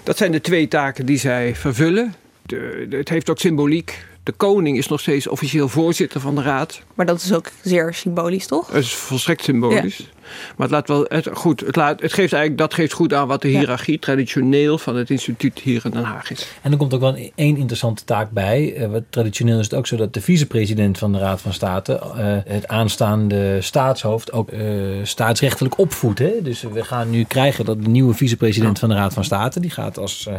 dat 0.04 0.18
zijn 0.18 0.32
de 0.32 0.42
twee 0.42 0.68
taken 0.68 1.06
die 1.06 1.18
zij 1.18 1.56
vervullen. 1.56 2.14
De, 2.42 2.86
de- 2.90 2.98
het 2.98 3.10
heeft 3.10 3.30
ook 3.30 3.40
symboliek. 3.40 4.06
De 4.26 4.32
koning 4.32 4.78
is 4.78 4.88
nog 4.88 5.00
steeds 5.00 5.28
officieel 5.28 5.68
voorzitter 5.70 6.22
van 6.22 6.36
de 6.36 6.42
raad. 6.42 6.82
Maar 6.96 7.06
dat 7.06 7.22
is 7.22 7.34
ook 7.34 7.52
zeer 7.64 7.94
symbolisch, 7.94 8.48
toch? 8.48 8.68
Dat 8.68 8.76
is 8.82 8.94
volstrekt 8.94 9.44
symbolisch. 9.44 10.10
Maar 10.58 10.68
het 10.68 10.72
laat 10.72 10.88
wel. 10.88 11.06
Het, 11.08 11.28
goed, 11.34 11.60
het, 11.60 11.76
laat, 11.76 12.02
het 12.02 12.14
geeft 12.14 12.34
eigenlijk, 12.34 12.58
dat 12.58 12.74
geeft 12.74 12.94
goed 12.94 13.14
aan 13.14 13.28
wat 13.28 13.42
de 13.42 13.52
Ja. 13.52 13.58
hiërarchie 13.60 14.00
traditioneel 14.00 14.78
van 14.78 14.96
het 14.96 15.10
instituut 15.10 15.60
hier 15.60 15.82
in 15.86 15.92
Den 15.92 16.04
Haag 16.04 16.32
is. 16.32 16.48
En 16.62 16.72
er 16.72 16.78
komt 16.78 16.94
ook 16.94 17.00
wel 17.00 17.18
een- 17.18 17.32
één 17.36 17.58
interessante 17.58 18.04
taak 18.04 18.32
bij. 18.32 18.74
Eh, 18.76 18.88
wat 18.92 19.04
traditioneel 19.10 19.60
is 19.60 19.66
het 19.66 19.74
ook 19.74 19.88
zo 19.88 19.96
dat 19.96 20.14
de 20.14 20.22
vicepresident 20.22 20.98
van 20.98 21.12
de 21.12 21.18
Raad 21.20 21.42
van 21.42 21.54
State 21.54 21.94
eh, 22.00 22.38
het 22.54 22.68
aanstaande 22.68 23.58
staatshoofd 23.62 24.32
ook 24.32 24.50
eh, 24.50 24.62
staatsrechtelijk 25.04 25.78
opvoedt. 25.78 26.20
Hè? 26.20 26.32
Dus 26.42 26.62
we 26.62 26.84
gaan 26.84 27.10
nu 27.10 27.24
krijgen 27.24 27.66
dat 27.66 27.84
de 27.84 27.90
nieuwe 27.90 28.14
vicepresident 28.14 28.80
van 28.80 28.90
de 28.90 28.96
Raad 28.96 29.14
van 29.14 29.24
State, 29.24 29.60
die 29.60 29.72
gaat 29.72 29.98
als 29.98 30.28
eh, 30.28 30.34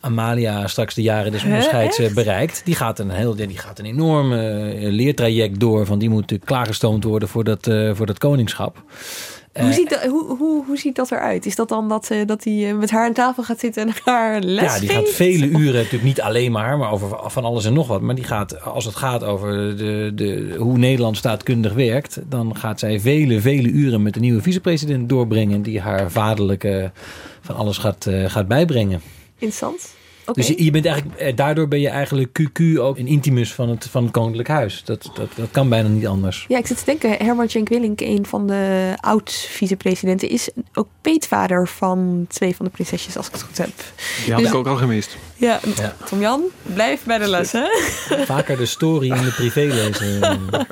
Amalia 0.00 0.66
straks 0.66 0.94
de 0.94 1.02
jaren 1.02 1.32
des 1.32 1.44
onderscheids 1.44 1.98
eh, 1.98 2.14
bereikt, 2.14 2.62
die 2.64 2.74
gaat 2.74 2.98
een 2.98 3.10
heel, 3.10 3.34
die 3.34 3.58
gaat 3.58 3.78
een 3.78 3.84
enorm 3.84 4.32
eh, 4.32 4.38
leertraject 4.90 5.60
door 5.60 5.86
van 5.86 5.98
die 5.98 6.10
moet 6.10 6.38
klaargestoomd 6.44 7.04
worden 7.04 7.28
voor 7.28 7.44
dat, 7.44 7.66
eh, 7.66 7.90
voor 7.94 8.06
dat 8.06 8.18
koningschap. 8.18 8.82
Hoe 9.52 9.72
ziet, 9.72 9.90
dat, 9.90 10.04
hoe, 10.04 10.36
hoe, 10.36 10.64
hoe 10.66 10.78
ziet 10.78 10.96
dat 10.96 11.10
eruit? 11.10 11.46
Is 11.46 11.54
dat 11.54 11.68
dan 11.68 11.88
dat, 11.88 12.10
dat 12.26 12.44
hij 12.44 12.74
met 12.74 12.90
haar 12.90 13.06
aan 13.06 13.12
tafel 13.12 13.42
gaat 13.42 13.60
zitten 13.60 13.86
en 13.86 13.94
haar 14.04 14.40
les 14.40 14.74
Ja, 14.74 14.80
die 14.80 14.88
gaat 14.88 15.08
vele 15.08 15.46
uren, 15.46 15.74
natuurlijk 15.74 16.02
niet 16.02 16.20
alleen 16.20 16.52
maar, 16.52 16.78
maar 16.78 16.92
over 16.92 17.30
van 17.30 17.44
alles 17.44 17.64
en 17.64 17.72
nog 17.72 17.86
wat. 17.86 18.00
Maar 18.00 18.14
die 18.14 18.24
gaat, 18.24 18.62
als 18.64 18.84
het 18.84 18.96
gaat 18.96 19.24
over 19.24 19.76
de, 19.76 20.12
de, 20.14 20.54
hoe 20.58 20.78
Nederland 20.78 21.16
staatkundig 21.16 21.74
werkt, 21.74 22.20
dan 22.28 22.56
gaat 22.56 22.78
zij 22.78 23.00
vele, 23.00 23.40
vele 23.40 23.68
uren 23.68 24.02
met 24.02 24.14
de 24.14 24.20
nieuwe 24.20 24.42
vicepresident 24.42 25.08
doorbrengen, 25.08 25.62
die 25.62 25.80
haar 25.80 26.10
vaderlijke 26.10 26.90
van 27.40 27.56
alles 27.56 27.78
gaat, 27.78 28.06
gaat 28.26 28.48
bijbrengen. 28.48 29.00
Interessant. 29.38 29.96
Oké. 30.26 30.40
Dus 30.40 30.48
je, 30.48 30.64
je 30.64 30.70
bent 30.70 30.86
eigenlijk, 30.86 31.18
eh, 31.20 31.36
daardoor 31.36 31.68
ben 31.68 31.80
je 31.80 31.88
eigenlijk 31.88 32.40
QQ 32.42 32.78
ook 32.78 32.98
een 32.98 33.06
intimus 33.06 33.54
van 33.54 33.68
het, 33.68 33.86
van 33.90 34.02
het 34.02 34.12
Koninklijk 34.12 34.48
Huis. 34.48 34.82
Dat, 34.84 35.10
dat, 35.14 35.28
dat 35.34 35.50
kan 35.50 35.68
bijna 35.68 35.88
niet 35.88 36.06
anders. 36.06 36.44
Ja, 36.48 36.58
ik 36.58 36.66
zit 36.66 36.78
te 36.78 36.84
denken, 36.84 37.10
Herman 37.26 37.48
Cenk 37.48 37.68
Willink, 37.68 38.00
een 38.00 38.26
van 38.26 38.46
de 38.46 38.92
oud-vicepresidenten, 39.00 40.28
is 40.28 40.50
ook 40.74 40.88
peetvader 41.00 41.68
van 41.68 42.26
twee 42.28 42.56
van 42.56 42.64
de 42.66 42.70
prinsesjes, 42.70 43.16
als 43.16 43.26
ik 43.26 43.32
het 43.32 43.42
goed 43.42 43.58
heb. 43.58 43.70
Die 44.24 44.32
had 44.32 44.42
Dus- 44.42 44.50
ik 44.50 44.56
ook 44.56 44.66
al 44.66 44.76
gemist. 44.76 45.16
Ja, 45.38 45.60
Ja. 45.76 45.94
Tom 46.04 46.20
Jan, 46.20 46.42
blijf 46.62 47.04
bij 47.04 47.18
de 47.18 47.28
les, 47.28 47.52
hè? 47.52 47.64
Vaker 48.24 48.56
de 48.56 48.66
story 48.66 49.10
in 49.10 49.22
de 49.22 49.32
privé 49.36 49.60
lezen. 49.60 50.20
dan- 50.20 50.66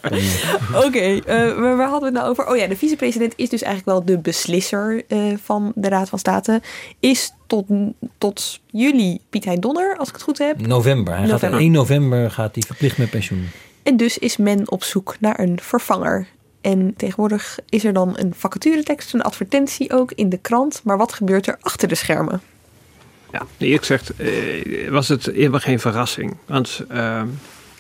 Oké, 0.85 0.99
eh, 0.99 1.58
waar 1.58 1.88
hadden 1.88 1.99
we 2.00 2.04
het 2.04 2.14
nou 2.14 2.28
over? 2.28 2.46
Oh 2.46 2.56
ja, 2.56 2.66
de 2.66 2.76
vicepresident 2.76 3.32
is 3.37 3.49
dus 3.49 3.62
eigenlijk 3.62 3.96
wel 3.99 4.16
de 4.16 4.23
beslisser 4.23 5.02
eh, 5.08 5.18
van 5.44 5.73
de 5.75 5.88
Raad 5.88 6.08
van 6.08 6.18
State. 6.18 6.62
Is 7.00 7.32
tot, 7.46 7.64
tot 8.18 8.61
juli 8.70 9.18
Piet 9.30 9.44
Hein 9.44 9.61
Donner, 9.61 9.96
als 9.96 10.08
ik 10.08 10.14
het 10.14 10.23
goed 10.23 10.38
heb. 10.38 10.66
November. 10.66 11.12
Hij 11.12 11.23
gaat 11.23 11.30
November. 11.32 11.58
op 11.58 11.64
1 11.64 11.73
november 11.73 12.30
gaat 12.30 12.54
hij 12.54 12.62
verplicht 12.66 12.99
met 12.99 13.11
pensioen. 13.11 13.49
En 13.82 13.96
dus 13.96 14.18
is 14.18 14.37
men 14.37 14.70
op 14.70 14.85
zoek 14.85 15.16
naar 15.20 15.40
een 15.40 15.58
vervanger. 15.62 16.26
En 16.61 16.94
tegenwoordig 16.96 17.58
is 17.68 17.85
er 17.85 17.92
dan 17.92 18.12
een 18.18 18.35
vacaturetekst, 18.37 19.14
een 19.14 19.23
advertentie 19.23 19.92
ook 19.92 20.12
in 20.12 20.28
de 20.28 20.38
krant. 20.38 20.80
Maar 20.85 20.96
wat 20.96 21.12
gebeurt 21.12 21.46
er 21.46 21.56
achter 21.61 21.88
de 21.88 21.94
schermen? 21.94 22.40
Ja, 23.36 23.46
eerlijk 23.58 23.84
gezegd 23.84 24.16
eh, 24.16 24.88
was 24.90 25.08
het 25.08 25.26
helemaal 25.26 25.60
geen 25.60 25.80
verrassing. 25.80 26.36
Want 26.46 26.80
eh, 26.88 27.22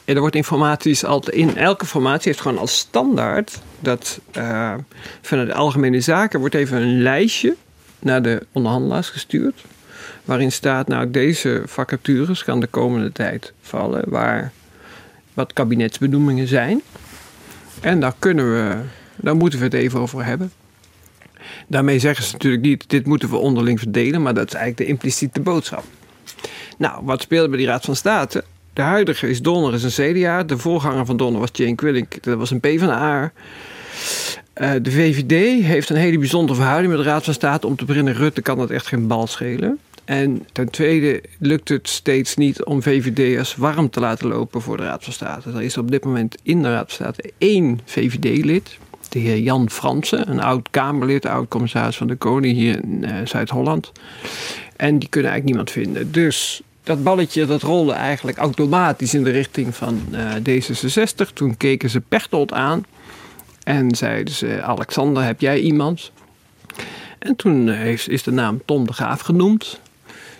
er 0.04 0.20
wordt 0.20 0.36
informatie 0.36 1.06
altijd 1.06 1.36
in 1.36 1.56
elke 1.56 1.86
formatie 1.86 2.28
heeft 2.30 2.40
gewoon 2.40 2.58
als 2.58 2.78
standaard 2.78 3.60
dat 3.80 4.20
eh, 4.32 4.74
vanuit 5.20 5.48
de 5.48 5.54
algemene 5.54 6.00
zaken 6.00 6.40
wordt 6.40 6.54
even 6.54 6.82
een 6.82 7.02
lijstje 7.02 7.56
naar 7.98 8.22
de 8.22 8.46
onderhandelaars 8.52 9.08
gestuurd. 9.08 9.64
Waarin 10.24 10.52
staat, 10.52 10.88
nou 10.88 11.10
deze 11.10 11.62
vacatures 11.66 12.44
kan 12.44 12.60
de 12.60 12.66
komende 12.66 13.12
tijd 13.12 13.52
vallen 13.60 14.10
waar 14.10 14.52
wat 15.34 15.52
kabinetsbenoemingen 15.52 16.48
zijn. 16.48 16.82
En 17.80 18.00
daar 18.00 18.14
kunnen 18.18 18.52
we, 18.52 18.76
daar 19.16 19.36
moeten 19.36 19.58
we 19.58 19.64
het 19.64 19.74
even 19.74 20.00
over 20.00 20.24
hebben. 20.24 20.52
Daarmee 21.66 21.98
zeggen 21.98 22.24
ze 22.24 22.32
natuurlijk 22.32 22.62
niet, 22.62 22.90
dit 22.90 23.06
moeten 23.06 23.30
we 23.30 23.36
onderling 23.36 23.78
verdelen, 23.78 24.22
maar 24.22 24.34
dat 24.34 24.46
is 24.46 24.54
eigenlijk 24.54 24.86
de 24.86 24.94
impliciete 24.94 25.40
boodschap. 25.40 25.84
Nou, 26.78 27.04
wat 27.04 27.22
speelde 27.22 27.48
bij 27.48 27.58
die 27.58 27.66
Raad 27.66 27.84
van 27.84 27.96
State? 27.96 28.44
De 28.72 28.82
huidige 28.82 29.28
is 29.28 29.42
Donner, 29.42 29.74
is 29.74 29.98
een 29.98 30.14
CDA. 30.14 30.42
De 30.42 30.58
voorganger 30.58 31.06
van 31.06 31.16
Donner 31.16 31.40
was 31.40 31.50
Jane 31.52 31.74
Quillink, 31.74 32.22
dat 32.22 32.38
was 32.38 32.50
een 32.50 32.60
PvdA. 32.60 33.32
Uh, 34.60 34.70
de 34.82 34.90
VVD 34.90 35.64
heeft 35.64 35.90
een 35.90 35.96
hele 35.96 36.18
bijzondere 36.18 36.58
verhouding 36.58 36.92
met 36.92 37.02
de 37.02 37.10
Raad 37.10 37.24
van 37.24 37.34
State. 37.34 37.66
Om 37.66 37.76
te 37.76 37.84
beginnen, 37.84 38.14
Rutte 38.14 38.42
kan 38.42 38.58
dat 38.58 38.70
echt 38.70 38.86
geen 38.86 39.06
bal 39.06 39.26
schelen. 39.26 39.78
En 40.04 40.46
ten 40.52 40.70
tweede 40.70 41.22
lukt 41.38 41.68
het 41.68 41.88
steeds 41.88 42.36
niet 42.36 42.64
om 42.64 42.82
VVD'ers 42.82 43.56
warm 43.56 43.90
te 43.90 44.00
laten 44.00 44.28
lopen 44.28 44.62
voor 44.62 44.76
de 44.76 44.82
Raad 44.82 45.04
van 45.04 45.12
State. 45.12 45.50
Er 45.50 45.62
is 45.62 45.78
op 45.78 45.90
dit 45.90 46.04
moment 46.04 46.36
in 46.42 46.62
de 46.62 46.70
Raad 46.70 46.92
van 46.92 47.06
State 47.06 47.32
één 47.38 47.80
VVD-lid, 47.84 48.78
de 49.16 49.22
heer 49.22 49.38
Jan 49.38 49.70
Fransen, 49.70 50.30
een 50.30 50.40
oud 50.40 50.70
Kamerlid, 50.70 51.26
oud 51.26 51.48
commissaris 51.48 51.96
van 51.96 52.06
de 52.06 52.16
Koning 52.16 52.56
hier 52.56 52.82
in 52.82 53.04
uh, 53.04 53.10
Zuid-Holland. 53.24 53.92
En 54.76 54.98
die 54.98 55.08
kunnen 55.08 55.30
eigenlijk 55.30 55.44
niemand 55.44 55.70
vinden. 55.70 56.12
Dus 56.12 56.62
dat 56.82 57.02
balletje 57.02 57.46
dat 57.46 57.62
rolde 57.62 57.92
eigenlijk 57.92 58.38
automatisch 58.38 59.14
in 59.14 59.24
de 59.24 59.30
richting 59.30 59.74
van 59.74 60.00
uh, 60.12 60.32
D66. 60.34 61.32
Toen 61.32 61.56
keken 61.56 61.90
ze 61.90 62.00
Pechtold 62.00 62.52
aan 62.52 62.84
en 63.62 63.94
zeiden 63.94 64.34
ze: 64.34 64.62
Alexander, 64.62 65.22
heb 65.22 65.40
jij 65.40 65.60
iemand? 65.60 66.12
En 67.18 67.36
toen 67.36 67.68
heeft, 67.68 68.08
is 68.08 68.22
de 68.22 68.32
naam 68.32 68.62
Tom 68.64 68.86
de 68.86 68.92
Graaf 68.92 69.20
genoemd. 69.20 69.80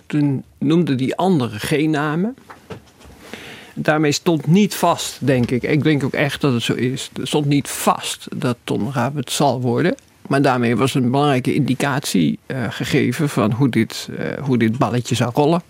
Toen 0.05 0.43
noemde 0.57 0.95
die 0.95 1.15
andere 1.15 1.59
geen 1.59 1.89
namen. 1.89 2.35
Daarmee 3.79 4.11
stond 4.11 4.47
niet 4.47 4.75
vast, 4.75 5.17
denk 5.19 5.51
ik. 5.51 5.63
Ik 5.63 5.83
denk 5.83 6.03
ook 6.03 6.13
echt 6.13 6.41
dat 6.41 6.53
het 6.53 6.63
zo 6.63 6.73
is. 6.73 7.09
Er 7.19 7.27
stond 7.27 7.45
niet 7.45 7.67
vast 7.67 8.27
dat 8.35 8.57
Graaf 8.89 9.13
het 9.13 9.31
zal 9.31 9.61
worden. 9.61 9.95
Maar 10.27 10.41
daarmee 10.41 10.75
was 10.75 10.93
een 10.93 11.11
belangrijke 11.11 11.53
indicatie 11.53 12.39
uh, 12.47 12.65
gegeven 12.69 13.29
van 13.29 13.51
hoe 13.51 13.69
dit, 13.69 14.09
uh, 14.11 14.43
hoe 14.43 14.57
dit 14.57 14.77
balletje 14.77 15.15
zou 15.15 15.31
rollen. 15.33 15.61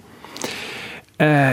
Uh, 1.18 1.52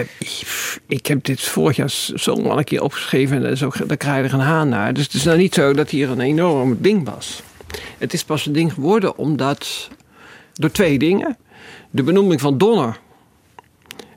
ik 0.86 1.06
heb 1.06 1.24
dit 1.24 1.40
vorig 1.40 1.76
jaar 1.76 1.90
zo 2.14 2.32
al 2.32 2.58
een 2.58 2.64
keer 2.64 2.82
opgeschreven 2.82 3.46
en 3.46 3.56
zo, 3.56 3.70
daar 3.86 3.96
krijg 3.96 4.26
je 4.30 4.32
een 4.32 4.40
haan 4.40 4.68
naar. 4.68 4.94
Dus 4.94 5.04
het 5.04 5.14
is 5.14 5.24
nou 5.24 5.38
niet 5.38 5.54
zo 5.54 5.72
dat 5.72 5.90
hier 5.90 6.10
een 6.10 6.20
enorm 6.20 6.76
ding 6.80 7.08
was. 7.08 7.42
Het 7.98 8.12
is 8.12 8.24
pas 8.24 8.46
een 8.46 8.52
ding 8.52 8.72
geworden 8.72 9.16
omdat 9.16 9.88
door 10.52 10.70
twee 10.70 10.98
dingen. 10.98 11.36
De 11.90 12.02
benoeming 12.02 12.40
van 12.40 12.58
Donner 12.58 12.98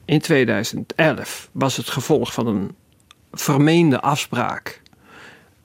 in 0.08 0.20
2011 0.20 1.50
was 1.52 1.78
het 1.78 1.90
gevolg 1.90 2.34
van 2.34 2.48
een 2.48 2.76
vermeende 3.32 4.02
afspraak 4.02 4.82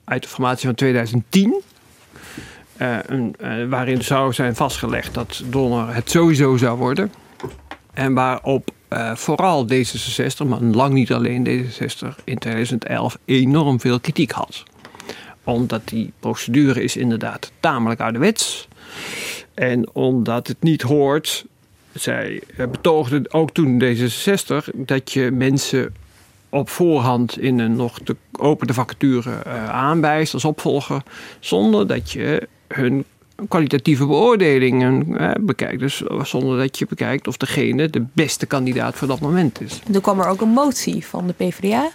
uit 0.03 0.23
de 0.23 0.27
formatie 0.27 0.65
van 0.65 0.75
2010. 0.75 1.61
Uh, 2.77 2.97
een, 3.05 3.35
uh, 3.41 3.69
waarin 3.69 4.03
zou 4.03 4.33
zijn 4.33 4.55
vastgelegd 4.55 5.13
dat 5.13 5.43
Donner 5.45 5.95
het 5.95 6.09
sowieso 6.09 6.57
zou 6.57 6.77
worden. 6.77 7.11
En 7.93 8.13
waarop 8.13 8.71
uh, 8.89 9.15
vooral 9.15 9.67
D66, 9.67 10.47
maar 10.47 10.61
lang 10.61 10.93
niet 10.93 11.13
alleen 11.13 11.47
D66, 11.47 12.23
in 12.23 12.37
2011 12.37 13.17
enorm 13.25 13.79
veel 13.79 13.99
kritiek 13.99 14.31
had. 14.31 14.63
Omdat 15.43 15.87
die 15.87 16.13
procedure 16.19 16.83
is 16.83 16.97
inderdaad 16.97 17.51
tamelijk 17.59 17.99
ouderwets. 18.01 18.67
En 19.53 19.95
omdat 19.95 20.47
het 20.47 20.61
niet 20.61 20.81
hoort, 20.81 21.45
zij 21.93 22.41
betoogde 22.57 23.25
ook 23.29 23.51
toen 23.51 23.83
D66 23.83 24.69
dat 24.73 25.11
je 25.11 25.31
mensen 25.31 25.93
op 26.49 26.69
voorhand 26.69 27.39
in 27.39 27.59
een 27.59 27.75
nog 27.75 27.99
te 28.03 28.15
opende 28.31 28.73
vacature 28.73 29.29
uh, 29.47 29.69
aanwijst 29.69 30.33
als 30.33 30.45
opvolger, 30.45 31.03
zonder 31.39 31.87
dat 31.87 32.11
je 32.11 32.47
hun 32.67 33.05
kwalitatieve 33.47 34.05
beoordelingen 34.05 35.17
eh, 35.17 35.31
bekijkt. 35.41 35.79
Dus 35.79 36.03
zonder 36.21 36.57
dat 36.57 36.77
je 36.77 36.85
bekijkt 36.85 37.27
of 37.27 37.37
degene 37.37 37.89
de 37.89 38.05
beste 38.13 38.45
kandidaat 38.45 38.95
voor 38.95 39.07
dat 39.07 39.19
moment 39.19 39.61
is. 39.61 39.81
Toen 39.91 40.01
kwam 40.01 40.19
er 40.19 40.27
ook 40.27 40.41
een 40.41 40.49
motie 40.49 41.05
van 41.05 41.27
de 41.27 41.33
PvdA. 41.33 41.91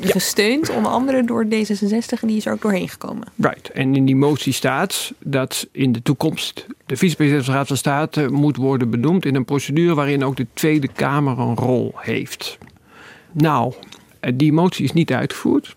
Ja. 0.00 0.10
Gesteund 0.10 0.70
onder 0.70 0.92
andere 0.92 1.24
door 1.24 1.44
D66 1.44 2.20
en 2.20 2.26
die 2.26 2.36
is 2.36 2.46
er 2.46 2.52
ook 2.52 2.62
doorheen 2.62 2.88
gekomen. 2.88 3.26
Right. 3.36 3.70
En 3.70 3.94
in 3.94 4.04
die 4.04 4.16
motie 4.16 4.52
staat 4.52 5.12
dat 5.18 5.68
in 5.72 5.92
de 5.92 6.02
toekomst 6.02 6.66
de 6.86 6.96
vicepresident 6.96 7.44
van 7.44 7.52
de 7.52 7.58
Raad 7.58 7.68
van 7.68 7.76
State 7.76 8.28
moet 8.30 8.56
worden 8.56 8.90
benoemd 8.90 9.24
in 9.24 9.34
een 9.34 9.44
procedure 9.44 9.94
waarin 9.94 10.24
ook 10.24 10.36
de 10.36 10.46
Tweede 10.54 10.88
Kamer 10.88 11.38
een 11.38 11.56
rol 11.56 11.92
heeft. 11.96 12.58
Nou, 13.32 13.72
die 14.34 14.52
motie 14.52 14.84
is 14.84 14.92
niet 14.92 15.12
uitgevoerd. 15.12 15.72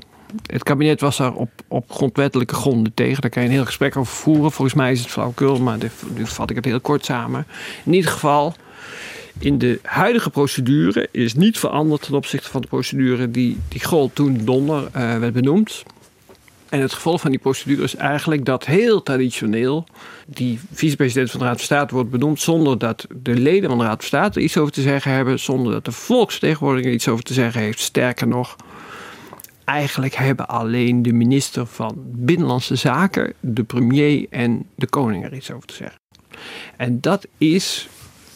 Het 0.46 0.64
kabinet 0.64 1.02
was 1.02 1.18
daar 1.18 1.34
op, 1.34 1.50
op 1.68 1.92
grondwettelijke 1.92 2.56
gronden 2.56 2.94
tegen. 2.94 3.22
Daar 3.22 3.30
kan 3.30 3.42
je 3.42 3.48
een 3.48 3.56
heel 3.56 3.66
gesprek 3.66 3.98
over 3.98 4.14
voeren. 4.14 4.52
Volgens 4.52 4.78
mij 4.78 4.92
is 4.92 5.00
het 5.00 5.10
flauwekul, 5.10 5.60
maar 5.60 5.78
nu 6.16 6.26
vat 6.26 6.50
ik 6.50 6.56
het 6.56 6.66
heel 6.66 6.82
kort 6.82 7.06
samen. 7.06 7.46
In 7.86 7.94
ieder 7.94 8.12
geval, 8.12 8.54
in 9.40 9.58
de 9.58 9.80
huidige 9.84 10.30
procedure 10.30 11.08
is 11.12 11.34
niet 11.34 11.60
veranderd 11.60 12.02
ten 12.02 12.14
opzichte 12.14 12.50
van 12.50 12.62
de 12.62 12.68
procedure 12.68 13.32
die, 13.32 13.58
die 13.68 13.84
gold 13.84 14.16
toen 14.16 14.42
donder 14.44 14.84
uh, 14.84 15.18
werd 15.18 15.34
benoemd. 15.34 15.84
En 16.70 16.82
het 16.82 16.94
gevolg 16.94 17.22
van 17.22 17.32
die 17.32 17.40
procedure 17.40 17.84
is 17.84 17.96
eigenlijk 17.96 18.46
dat 18.46 18.66
heel 18.66 19.04
traditioneel 19.04 19.86
die 20.28 20.60
vicepresident 20.72 21.32
van 21.32 21.40
de 21.40 21.46
Raad 21.46 21.56
van 21.56 21.66
State 21.66 21.94
wordt 21.94 22.10
benoemd 22.10 22.40
zonder 22.40 22.78
dat 22.78 23.08
de 23.22 23.34
leden 23.34 23.70
van 23.70 23.78
de 23.78 23.84
Raad 23.84 23.98
van 23.98 24.08
State 24.08 24.42
iets 24.42 24.58
over 24.58 24.74
te 24.74 24.82
zeggen 24.82 25.12
hebben, 25.12 25.40
zonder 25.40 25.72
dat 25.72 25.86
de 25.86 25.92
volksvertegenwoordiger 25.92 26.90
er 26.90 26.96
iets 26.96 27.08
over 27.08 27.24
te 27.24 27.34
zeggen 27.34 27.62
heeft. 27.62 27.80
Sterker 27.80 28.28
nog, 28.28 28.56
eigenlijk 29.66 30.16
hebben 30.16 30.48
alleen 30.48 31.02
de 31.02 31.14
minister 31.14 31.66
van 31.66 31.94
Binnenlandse 31.98 32.76
Zaken, 32.76 33.34
de 33.40 33.64
premier 33.64 34.26
en 34.30 34.66
de 34.76 34.88
koning 34.88 35.24
er 35.24 35.34
iets 35.34 35.52
over 35.52 35.68
te 35.68 35.74
zeggen. 35.74 36.00
En 36.78 37.02
dat 37.02 37.28
is 37.38 37.90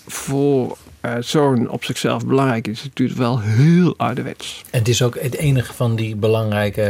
voor 0.07 0.77
uh, 1.01 1.11
zo'n 1.19 1.69
op 1.69 1.83
zichzelf 1.83 2.25
belangrijk 2.25 2.67
instituut 2.67 3.15
wel 3.15 3.39
heel 3.39 3.93
ouderwets. 3.97 4.61
En 4.69 4.79
het 4.79 4.87
is 4.87 5.01
ook 5.01 5.19
het 5.19 5.35
enige 5.35 5.73
van 5.73 5.95
die 5.95 6.15
belangrijke 6.15 6.81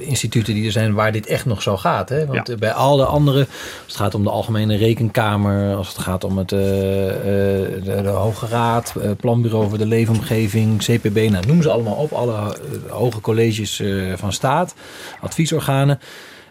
uh, 0.00 0.08
instituten 0.08 0.54
die 0.54 0.66
er 0.66 0.72
zijn 0.72 0.94
waar 0.94 1.12
dit 1.12 1.26
echt 1.26 1.44
nog 1.44 1.62
zo 1.62 1.76
gaat. 1.76 2.08
Hè? 2.08 2.26
Want 2.26 2.48
ja. 2.48 2.56
bij 2.56 2.72
al 2.72 2.96
de 2.96 3.04
andere, 3.04 3.38
als 3.38 3.48
het 3.86 3.96
gaat 3.96 4.14
om 4.14 4.22
de 4.22 4.30
Algemene 4.30 4.76
Rekenkamer, 4.76 5.76
als 5.76 5.88
het 5.88 5.98
gaat 5.98 6.24
om 6.24 6.38
het, 6.38 6.52
uh, 6.52 6.58
de, 6.58 8.00
de, 8.02 8.08
Hoge 8.08 8.46
Raad, 8.46 8.94
Planbureau 9.20 9.68
voor 9.68 9.78
de 9.78 9.86
Leefomgeving, 9.86 10.78
CPB, 10.78 11.30
nou, 11.30 11.46
noem 11.46 11.62
ze 11.62 11.70
allemaal 11.70 11.94
op, 11.94 12.12
alle 12.12 12.56
hoge 12.88 13.20
colleges 13.20 13.82
van 14.16 14.32
staat, 14.32 14.74
adviesorganen. 15.20 16.00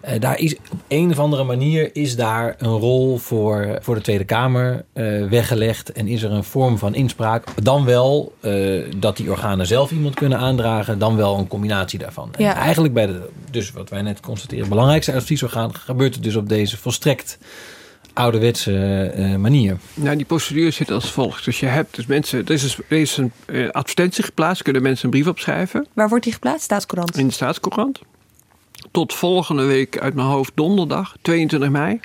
Uh, 0.08 0.20
daar 0.20 0.40
is 0.40 0.56
op 0.56 0.80
een 0.88 1.12
of 1.12 1.20
andere 1.20 1.44
manier 1.44 1.96
is 1.96 2.16
daar 2.16 2.56
een 2.58 2.78
rol 2.78 3.18
voor, 3.18 3.78
voor 3.82 3.96
de 3.96 4.02
Tweede 4.02 4.24
Kamer 4.24 4.86
uh, 4.94 5.30
weggelegd. 5.30 5.92
En 5.92 6.08
is 6.08 6.24
er 6.24 6.32
een 6.32 6.44
vorm 6.44 6.78
van 6.78 6.96
inspraak. 6.96 7.44
Dan 7.64 7.86
wel 7.86 8.34
uh, 8.42 8.84
dat 8.98 9.18
die 9.18 9.32
organen 9.32 9.68
zelf 9.68 9.92
iemand 9.92 10.16
kunnen 10.16 10.38
aandragen. 10.38 11.00
Dan 11.00 11.16
wel 11.16 11.38
een 11.38 11.48
combinatie 11.48 12.00
daarvan. 12.00 12.30
Ja. 12.38 12.56
En 12.56 12.62
eigenlijk 12.62 12.94
bij 12.94 13.06
de, 13.06 13.30
dus 13.52 13.72
wat 13.72 13.90
wij 13.90 14.02
net 14.02 14.20
constateren, 14.20 14.70
belangrijkste 14.70 15.14
adviesorgaan 15.14 15.76
gebeurt 15.76 16.14
het 16.14 16.24
dus 16.24 16.36
op 16.36 16.50
deze 16.50 16.78
volstrekt 16.78 17.38
ouderwetse 18.14 19.14
uh, 19.18 19.36
manier. 19.36 19.78
Nou, 19.94 20.16
die 20.16 20.26
procedure 20.26 20.72
zit 20.72 20.92
als 20.92 21.12
volgt. 21.12 21.46
Dus 21.46 21.60
je 21.60 21.66
hebt 21.66 21.96
dus 21.96 22.06
mensen, 22.06 22.46
er 22.46 22.52
is, 22.52 22.78
er 22.90 22.98
is 22.98 23.18
een 23.18 23.32
uh, 23.46 23.70
advertentie 23.70 24.24
geplaatst, 24.24 24.64
kunnen 24.64 24.82
mensen 24.82 25.06
een 25.06 25.12
brief 25.12 25.28
opschrijven. 25.28 25.88
Waar 25.94 26.10
wordt 26.10 26.24
die 26.24 26.34
geplaatst? 26.34 26.64
Staatscourant? 26.64 27.18
In 27.18 27.28
de 27.28 27.34
Staatscourant 27.34 28.00
tot 28.96 29.14
volgende 29.14 29.64
week 29.64 30.00
uit 30.00 30.14
mijn 30.14 30.28
hoofd 30.28 30.52
donderdag, 30.56 31.16
22 31.22 31.70
mei, 31.70 32.00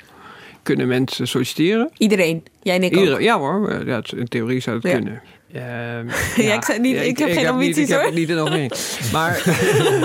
kunnen 0.63 0.87
mensen 0.87 1.27
solliciteren. 1.27 1.89
Iedereen? 1.97 2.43
Jij 2.61 2.75
en 2.75 2.83
ik 2.83 2.91
Iedereen, 2.91 3.13
ook? 3.13 3.21
Ja 3.21 3.37
hoor, 3.37 3.85
ja, 3.85 4.01
in 4.15 4.27
theorie 4.27 4.59
zou 4.59 4.75
het 4.75 4.85
ja. 4.85 4.93
kunnen. 4.93 5.21
Uh, 5.55 5.61
ja, 6.35 6.53
ik, 6.53 6.63
zei 6.63 6.79
niet, 6.79 6.95
ik, 6.95 7.03
ik 7.03 7.17
heb 7.17 7.31
geen 7.31 7.47
ambities 7.47 7.89
hoor. 7.89 7.99
Ik 7.99 8.05
heb 8.05 8.11
het 8.11 8.19
niet 8.19 8.29
er 8.29 8.35
nog 8.35 8.49
mee. 8.49 8.69
Maar, 9.11 9.43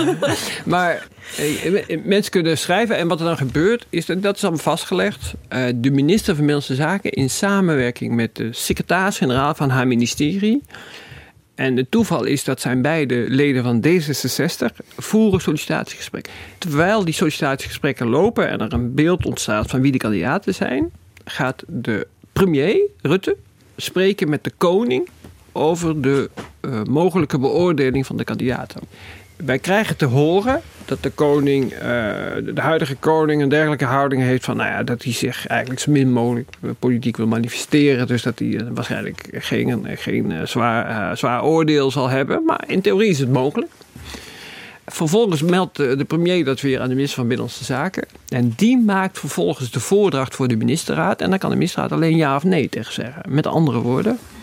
maar 0.65 1.07
eh, 1.37 1.97
mensen 2.03 2.31
kunnen 2.31 2.57
schrijven. 2.57 2.97
En 2.97 3.07
wat 3.07 3.19
er 3.19 3.25
dan 3.25 3.37
gebeurt, 3.37 3.85
is 3.89 4.05
dat, 4.05 4.21
dat 4.21 4.35
is 4.35 4.41
allemaal 4.41 4.61
vastgelegd. 4.61 5.33
Uh, 5.53 5.65
de 5.75 5.91
minister 5.91 6.25
van 6.35 6.45
Binnenlandse 6.45 6.75
Zaken 6.75 7.11
in 7.11 7.29
samenwerking 7.29 8.15
met 8.15 8.35
de 8.35 8.53
secretaris-generaal 8.53 9.55
van 9.55 9.69
haar 9.69 9.87
ministerie 9.87 10.61
en 11.57 11.77
het 11.77 11.91
toeval 11.91 12.23
is 12.23 12.43
dat 12.43 12.61
zijn 12.61 12.81
beide 12.81 13.25
leden 13.27 13.63
van 13.63 13.83
D66 13.87 14.85
voeren 14.97 15.41
sollicitatiegesprekken. 15.41 16.33
Terwijl 16.57 17.05
die 17.05 17.13
sollicitatiegesprekken 17.13 18.07
lopen 18.07 18.49
en 18.49 18.61
er 18.61 18.73
een 18.73 18.93
beeld 18.93 19.25
ontstaat 19.25 19.69
van 19.69 19.81
wie 19.81 19.91
de 19.91 19.97
kandidaten 19.97 20.53
zijn, 20.53 20.91
gaat 21.25 21.63
de 21.67 22.07
premier 22.33 22.79
Rutte 23.01 23.37
spreken 23.75 24.29
met 24.29 24.43
de 24.43 24.51
koning 24.57 25.09
over 25.51 26.01
de 26.01 26.29
uh, 26.61 26.83
mogelijke 26.83 27.39
beoordeling 27.39 28.05
van 28.05 28.17
de 28.17 28.23
kandidaten. 28.23 28.81
Wij 29.45 29.59
krijgen 29.59 29.97
te 29.97 30.05
horen 30.05 30.61
dat 30.85 31.03
de 31.03 31.09
koning, 31.09 31.73
uh, 31.73 31.79
de 31.79 32.61
huidige 32.61 32.95
koning, 32.95 33.41
een 33.41 33.49
dergelijke 33.49 33.85
houding 33.85 34.21
heeft 34.21 34.45
van, 34.45 34.57
nou 34.57 34.69
ja, 34.69 34.83
dat 34.83 35.03
hij 35.03 35.13
zich 35.13 35.47
eigenlijk 35.47 35.79
zo 35.79 35.91
min 35.91 36.11
mogelijk 36.11 36.49
politiek 36.79 37.17
wil 37.17 37.27
manifesteren. 37.27 38.07
Dus 38.07 38.21
dat 38.21 38.39
hij 38.39 38.47
uh, 38.47 38.61
waarschijnlijk 38.73 39.27
geen, 39.31 39.87
geen 39.97 40.31
uh, 40.31 40.45
zwaar, 40.45 41.17
zwaar 41.17 41.43
oordeel 41.43 41.91
zal 41.91 42.09
hebben. 42.09 42.45
Maar 42.45 42.63
in 42.67 42.81
theorie 42.81 43.09
is 43.09 43.19
het 43.19 43.31
mogelijk. 43.31 43.71
vervolgens 44.85 45.41
meldt 45.41 45.75
de, 45.75 46.05
premier 46.07 46.45
dat 46.45 46.61
weer 46.61 46.79
aan 46.81 46.89
de 46.89 46.95
minister 46.95 47.17
van 47.17 47.27
Binnenlandse 47.27 47.63
Zaken. 47.63 48.07
En 48.29 48.53
die 48.55 48.77
maakt 48.77 49.19
vervolgens 49.19 49.71
de 49.71 49.79
voordracht 49.79 50.35
voor 50.35 50.47
de 50.47 50.57
ministerraad. 50.57 51.21
En 51.21 51.29
dan 51.29 51.39
kan 51.39 51.49
de 51.49 51.55
ministerraad 51.55 51.91
alleen 51.91 52.15
ja 52.15 52.35
of 52.35 52.43
nee 52.43 52.69
tegen 52.69 52.93
zeggen. 52.93 53.21
Met 53.27 53.47
andere 53.47 53.79
woorden, 53.79 54.13
eh, 54.13 54.36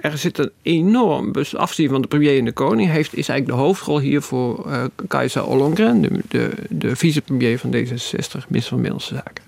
er 0.00 0.18
zit 0.18 0.38
een 0.38 0.50
enorm, 0.62 1.32
dus 1.32 1.56
afzien 1.56 1.88
van 1.88 2.02
de 2.02 2.08
premier 2.08 2.38
en 2.38 2.44
de 2.44 2.52
koning, 2.52 2.90
heeft, 2.90 3.16
is 3.16 3.28
eigenlijk 3.28 3.58
de 3.58 3.64
hoofdrol 3.64 3.98
hier 3.98 4.22
voor 4.22 4.64
uh, 4.66 4.84
Kajsa 5.08 5.42
Ollongren, 5.42 6.02
de, 6.02 6.10
de, 6.28 6.50
de 6.68 6.96
vicepremier 6.96 7.58
van 7.58 7.70
D66, 7.70 7.76
minister 7.76 8.48
van 8.48 8.80
Binnenlandse 8.80 9.14
Zaken. 9.14 9.44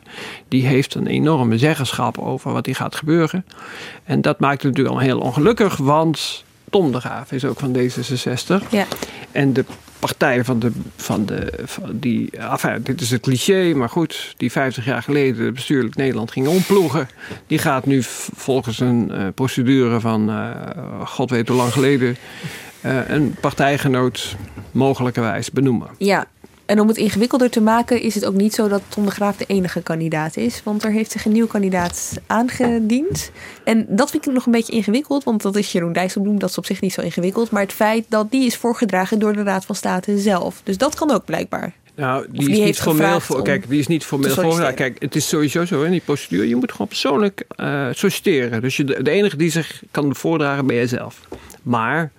Die 0.48 0.66
heeft 0.66 0.94
een 0.94 1.06
enorme 1.06 1.58
zeggenschap 1.58 2.18
over 2.18 2.52
wat 2.52 2.66
hier 2.66 2.74
gaat 2.74 2.94
gebeuren. 2.94 3.44
En 4.04 4.20
dat 4.20 4.40
maakt 4.40 4.62
het 4.62 4.70
natuurlijk 4.70 4.94
al 4.94 5.02
heel 5.02 5.18
ongelukkig, 5.18 5.76
want 5.76 6.44
Tom 6.70 6.92
de 6.92 7.00
Graaf 7.00 7.32
is 7.32 7.44
ook 7.44 7.58
van 7.58 7.76
D66. 7.76 8.68
Ja. 8.70 8.86
En 9.32 9.52
de 9.52 9.64
partij 9.98 10.44
van 10.44 10.58
de. 10.58 10.72
Van 10.96 11.26
de 11.26 11.52
die, 11.92 12.30
enfin, 12.30 12.82
dit 12.82 13.00
is 13.00 13.10
het 13.10 13.20
cliché, 13.20 13.72
maar 13.74 13.88
goed. 13.88 14.34
Die 14.36 14.52
50 14.52 14.84
jaar 14.84 15.02
geleden 15.02 15.54
bestuurlijk 15.54 15.94
Nederland 15.94 16.30
ging 16.30 16.46
omploegen. 16.46 17.08
Die 17.46 17.58
gaat 17.58 17.86
nu 17.86 18.02
volgens 18.36 18.80
een 18.80 19.10
uh, 19.12 19.26
procedure 19.34 20.00
van. 20.00 20.30
Uh, 20.30 20.50
God 21.04 21.30
weet 21.30 21.48
hoe 21.48 21.56
lang 21.56 21.72
geleden. 21.72 22.16
Uh, 22.82 23.08
een 23.08 23.34
partijgenoot 23.40 24.36
mogelijkerwijs 24.70 25.50
benoemen. 25.50 25.88
Ja, 25.98 26.26
en 26.66 26.80
om 26.80 26.88
het 26.88 26.96
ingewikkelder 26.96 27.50
te 27.50 27.60
maken 27.60 28.00
is 28.00 28.14
het 28.14 28.24
ook 28.24 28.34
niet 28.34 28.54
zo 28.54 28.68
dat 28.68 28.82
Tom 28.88 29.04
de 29.04 29.10
Graaf 29.10 29.36
de 29.36 29.44
enige 29.46 29.82
kandidaat 29.82 30.36
is. 30.36 30.60
Want 30.64 30.84
er 30.84 30.90
heeft 30.90 31.10
zich 31.10 31.24
een 31.24 31.32
nieuw 31.32 31.46
kandidaat 31.46 32.20
aangediend. 32.26 33.30
En 33.64 33.86
dat 33.88 34.10
vind 34.10 34.26
ik 34.26 34.32
nog 34.32 34.46
een 34.46 34.52
beetje 34.52 34.72
ingewikkeld, 34.72 35.24
want 35.24 35.42
dat 35.42 35.56
is 35.56 35.72
Jeroen 35.72 35.92
Dijsselbloem. 35.92 36.38
Dat 36.38 36.50
is 36.50 36.58
op 36.58 36.66
zich 36.66 36.80
niet 36.80 36.92
zo 36.92 37.00
ingewikkeld. 37.00 37.50
Maar 37.50 37.62
het 37.62 37.72
feit 37.72 38.04
dat 38.08 38.30
die 38.30 38.46
is 38.46 38.56
voorgedragen 38.56 39.18
door 39.18 39.32
de 39.32 39.42
Raad 39.42 39.64
van 39.64 39.74
State 39.74 40.18
zelf. 40.18 40.60
Dus 40.64 40.78
dat 40.78 40.94
kan 40.94 41.10
ook 41.10 41.24
blijkbaar. 41.24 41.72
Nou, 41.94 42.26
die, 42.30 42.46
die 42.46 42.58
is 42.58 42.64
niet 42.64 42.78
formeel 42.78 43.20
voor. 43.20 43.42
Kijk, 43.42 43.68
die 43.68 43.78
is 43.78 43.86
niet 43.86 44.04
formeel 44.04 44.34
voor. 44.34 44.72
Kijk, 44.72 44.96
het 44.98 45.16
is 45.16 45.28
sowieso 45.28 45.64
zo 45.64 45.82
in 45.82 45.90
die 45.90 46.02
procedure. 46.04 46.48
Je 46.48 46.56
moet 46.56 46.72
gewoon 46.72 46.88
persoonlijk 46.88 47.44
uh, 47.56 47.88
solliciteren. 47.92 48.60
Dus 48.62 48.76
je, 48.76 48.84
de 48.84 49.10
enige 49.10 49.36
die 49.36 49.50
zich 49.50 49.82
kan 49.90 50.14
voordragen 50.14 50.66
ben 50.66 50.76
jij 50.76 50.86
zelf. 50.86 51.20
Maar 51.62 52.12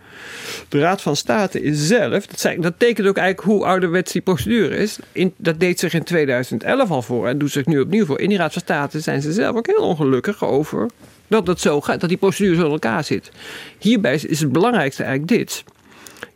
de 0.70 0.80
Raad 0.80 1.02
van 1.02 1.16
State 1.16 1.62
is 1.62 1.88
zelf, 1.88 2.26
dat, 2.26 2.56
dat 2.60 2.74
tekent 2.78 3.08
ook 3.08 3.18
eigenlijk 3.18 3.48
hoe 3.48 3.66
ouderwets 3.66 4.12
die 4.12 4.22
procedure 4.22 4.78
is. 4.78 5.00
In, 5.12 5.34
dat 5.38 5.60
deed 5.60 5.80
zich 5.80 5.94
in 5.94 6.04
2011 6.04 6.92
al 6.92 7.02
voor 7.02 7.28
en 7.28 7.38
doet 7.38 7.52
zich 7.52 7.66
nu 7.66 7.80
opnieuw 7.80 8.06
voor. 8.06 8.20
In 8.20 8.30
die 8.30 8.38
Raad 8.38 8.54
van 8.54 8.62
State 8.62 9.00
zijn 9.00 9.22
ze 9.22 9.32
zelf 9.32 9.56
ook 9.56 9.68
heel 9.68 9.84
ongelukkig 9.84 10.44
over 10.44 10.88
dat 11.28 11.48
het 11.48 11.60
zo 11.60 11.82
gaat, 11.82 12.00
dat 12.00 12.10
die 12.10 12.18
procedure 12.18 12.56
zo 12.56 12.66
in 12.66 12.72
elkaar 12.72 13.04
zit. 13.04 13.32
Hierbij 13.80 14.14
is 14.14 14.40
het 14.40 14.52
belangrijkste 14.52 15.04
eigenlijk 15.04 15.40
dit. 15.40 15.64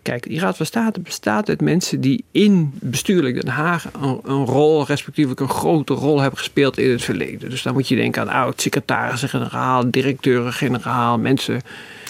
Kijk, 0.01 0.23
die 0.23 0.39
Raad 0.39 0.57
van 0.57 0.65
State 0.65 0.99
bestaat 0.99 1.49
uit 1.49 1.61
mensen 1.61 2.01
die 2.01 2.23
in 2.31 2.73
bestuurlijk 2.73 3.41
Den 3.41 3.53
Haag 3.53 3.85
een, 4.01 4.19
een 4.23 4.45
rol, 4.45 4.85
respectievelijk 4.85 5.41
een 5.41 5.49
grote 5.49 5.93
rol 5.93 6.19
hebben 6.19 6.39
gespeeld 6.39 6.77
in 6.77 6.89
het 6.89 7.03
verleden. 7.03 7.49
Dus 7.49 7.61
dan 7.61 7.73
moet 7.73 7.87
je 7.87 7.95
denken 7.95 8.21
aan 8.21 8.43
oud-secretarissen-generaal, 8.43 9.91
directeuren-generaal, 9.91 11.17
mensen 11.17 11.61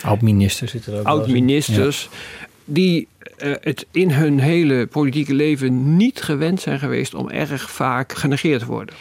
Oud-ministers 0.04 0.72
zitten 0.72 0.94
er 0.94 1.00
ook 1.00 1.06
Oud-ministers. 1.06 2.10
Die 2.66 3.08
uh, 3.44 3.54
het 3.62 3.86
in 3.92 4.12
hun 4.12 4.40
hele 4.40 4.88
politieke 4.88 5.34
leven 5.34 5.98
niet 5.98 6.22
gewend 6.22 6.62
zijn 6.62 6.80
geweest 6.80 7.14
om 7.14 7.30
erg 7.30 7.72
vaak 7.72 8.14
genegeerd 8.14 8.60
te 8.60 8.66
worden. 8.66 8.96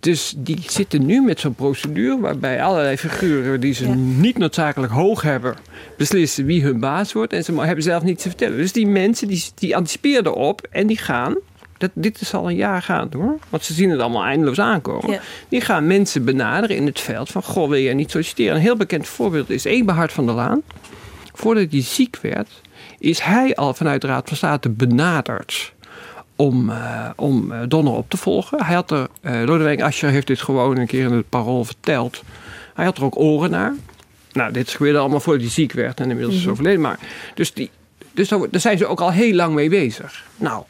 Dus 0.00 0.34
die 0.36 0.58
zitten 0.66 1.06
nu 1.06 1.20
met 1.20 1.40
zo'n 1.40 1.54
procedure 1.54 2.20
waarbij 2.20 2.62
allerlei 2.62 2.96
figuren 2.96 3.60
die 3.60 3.74
ze 3.74 3.86
ja. 3.86 3.94
niet 3.94 4.38
noodzakelijk 4.38 4.92
hoog 4.92 5.22
hebben, 5.22 5.56
beslissen 5.96 6.44
wie 6.44 6.62
hun 6.62 6.80
baas 6.80 7.12
wordt. 7.12 7.32
En 7.32 7.44
ze 7.44 7.60
hebben 7.60 7.84
zelf 7.84 8.02
niets 8.02 8.22
te 8.22 8.28
vertellen. 8.28 8.56
Dus 8.56 8.72
die 8.72 8.86
mensen 8.86 9.28
die, 9.28 9.44
die 9.54 9.76
anticiperen 9.76 10.34
op 10.34 10.66
en 10.70 10.86
die 10.86 10.98
gaan. 10.98 11.36
Dat, 11.82 11.90
dit 11.94 12.20
is 12.20 12.34
al 12.34 12.48
een 12.48 12.56
jaar 12.56 12.82
gaande 12.82 13.16
hoor. 13.16 13.38
Want 13.48 13.64
ze 13.64 13.72
zien 13.72 13.90
het 13.90 14.00
allemaal 14.00 14.24
eindeloos 14.24 14.58
aankomen. 14.58 15.10
Ja. 15.10 15.20
Die 15.48 15.60
gaan 15.60 15.86
mensen 15.86 16.24
benaderen 16.24 16.76
in 16.76 16.86
het 16.86 17.00
veld 17.00 17.30
van... 17.30 17.42
Goh, 17.42 17.68
wil 17.68 17.80
jij 17.80 17.94
niet 17.94 18.10
solliciteren? 18.10 18.54
Een 18.54 18.60
heel 18.60 18.76
bekend 18.76 19.06
voorbeeld 19.06 19.50
is 19.50 19.64
Eberhard 19.64 20.12
van 20.12 20.26
der 20.26 20.34
Laan. 20.34 20.62
Voordat 21.32 21.66
hij 21.70 21.82
ziek 21.82 22.18
werd, 22.22 22.60
is 22.98 23.20
hij 23.20 23.54
al 23.54 23.74
vanuit 23.74 24.00
de 24.00 24.06
Raad 24.06 24.28
van 24.28 24.36
State 24.36 24.68
benaderd 24.68 25.72
om, 26.36 26.70
uh, 26.70 27.10
om 27.16 27.52
uh, 27.52 27.58
Donner 27.68 27.92
op 27.92 28.10
te 28.10 28.16
volgen. 28.16 28.64
Hij 28.64 28.74
had 28.74 28.90
er, 28.90 29.08
uh, 29.22 29.42
Lodewijk 29.44 29.82
Asscher 29.82 30.10
heeft 30.10 30.26
dit 30.26 30.40
gewoon 30.40 30.78
een 30.78 30.86
keer 30.86 31.04
in 31.04 31.12
het 31.12 31.28
parool 31.28 31.64
verteld. 31.64 32.22
Hij 32.74 32.84
had 32.84 32.96
er 32.96 33.04
ook 33.04 33.18
oren 33.18 33.50
naar. 33.50 33.74
Nou, 34.32 34.52
dit 34.52 34.70
gebeurde 34.70 34.98
allemaal 34.98 35.20
voordat 35.20 35.42
hij 35.42 35.50
ziek 35.50 35.72
werd 35.72 36.00
en 36.00 36.10
inmiddels 36.10 36.34
is 36.34 36.40
mm 36.40 36.44
-hmm. 36.44 36.52
overleden. 36.52 36.80
Maar, 36.80 36.98
dus 37.34 37.52
die, 37.52 37.70
dus 38.12 38.28
daar, 38.28 38.40
daar 38.50 38.60
zijn 38.60 38.78
ze 38.78 38.86
ook 38.86 39.00
al 39.00 39.10
heel 39.10 39.34
lang 39.34 39.54
mee 39.54 39.68
bezig. 39.68 40.24
Nou, 40.36 40.64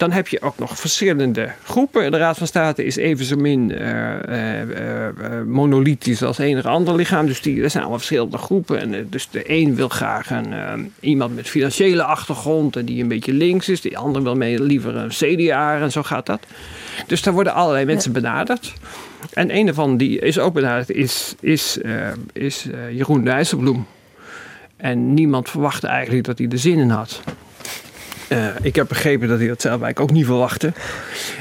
dan 0.00 0.12
heb 0.12 0.28
je 0.28 0.42
ook 0.42 0.58
nog 0.58 0.78
verschillende 0.78 1.50
groepen. 1.64 2.10
De 2.10 2.16
Raad 2.16 2.38
van 2.38 2.46
State 2.46 2.84
is 2.84 2.96
even 2.96 3.24
zo 3.24 3.36
min 3.36 3.70
uh, 3.70 4.14
uh, 4.28 5.08
monolithisch 5.46 6.22
als 6.22 6.38
enig 6.38 6.64
ander 6.64 6.94
lichaam. 6.94 7.26
Dus 7.26 7.42
die, 7.42 7.62
er 7.62 7.70
zijn 7.70 7.82
allemaal 7.82 7.98
verschillende 7.98 8.38
groepen. 8.38 8.80
En, 8.80 9.06
dus 9.10 9.28
de 9.30 9.42
een 9.50 9.74
wil 9.74 9.88
graag 9.88 10.30
een, 10.30 10.92
iemand 11.00 11.34
met 11.34 11.48
financiële 11.48 12.02
achtergrond 12.02 12.76
en 12.76 12.84
die 12.84 13.02
een 13.02 13.08
beetje 13.08 13.32
links 13.32 13.68
is. 13.68 13.80
De 13.80 13.96
ander 13.96 14.22
wil 14.22 14.34
mee 14.34 14.62
liever 14.62 14.96
een 14.96 15.08
CDA 15.08 15.80
en 15.80 15.92
zo 15.92 16.02
gaat 16.02 16.26
dat. 16.26 16.46
Dus 17.06 17.22
daar 17.22 17.34
worden 17.34 17.54
allerlei 17.54 17.84
mensen 17.84 18.12
benaderd. 18.12 18.72
En 19.32 19.56
een 19.56 19.74
van 19.74 19.96
die 19.96 20.18
is 20.18 20.38
ook 20.38 20.54
benaderd 20.54 20.90
is, 20.90 21.34
is, 21.40 21.78
is 22.32 22.66
Jeroen 22.92 23.24
Dijsselbloem. 23.24 23.86
En 24.76 25.14
niemand 25.14 25.50
verwachtte 25.50 25.86
eigenlijk 25.86 26.26
dat 26.26 26.38
hij 26.38 26.48
er 26.48 26.58
zin 26.58 26.78
in 26.78 26.90
had. 26.90 27.22
Uh, 28.32 28.46
ik 28.62 28.76
heb 28.76 28.88
begrepen 28.88 29.28
dat 29.28 29.38
hij 29.38 29.48
dat 29.48 29.60
zelf 29.60 29.82
eigenlijk 29.82 30.10
ook 30.10 30.16
niet 30.16 30.26
verwachtte. 30.26 30.72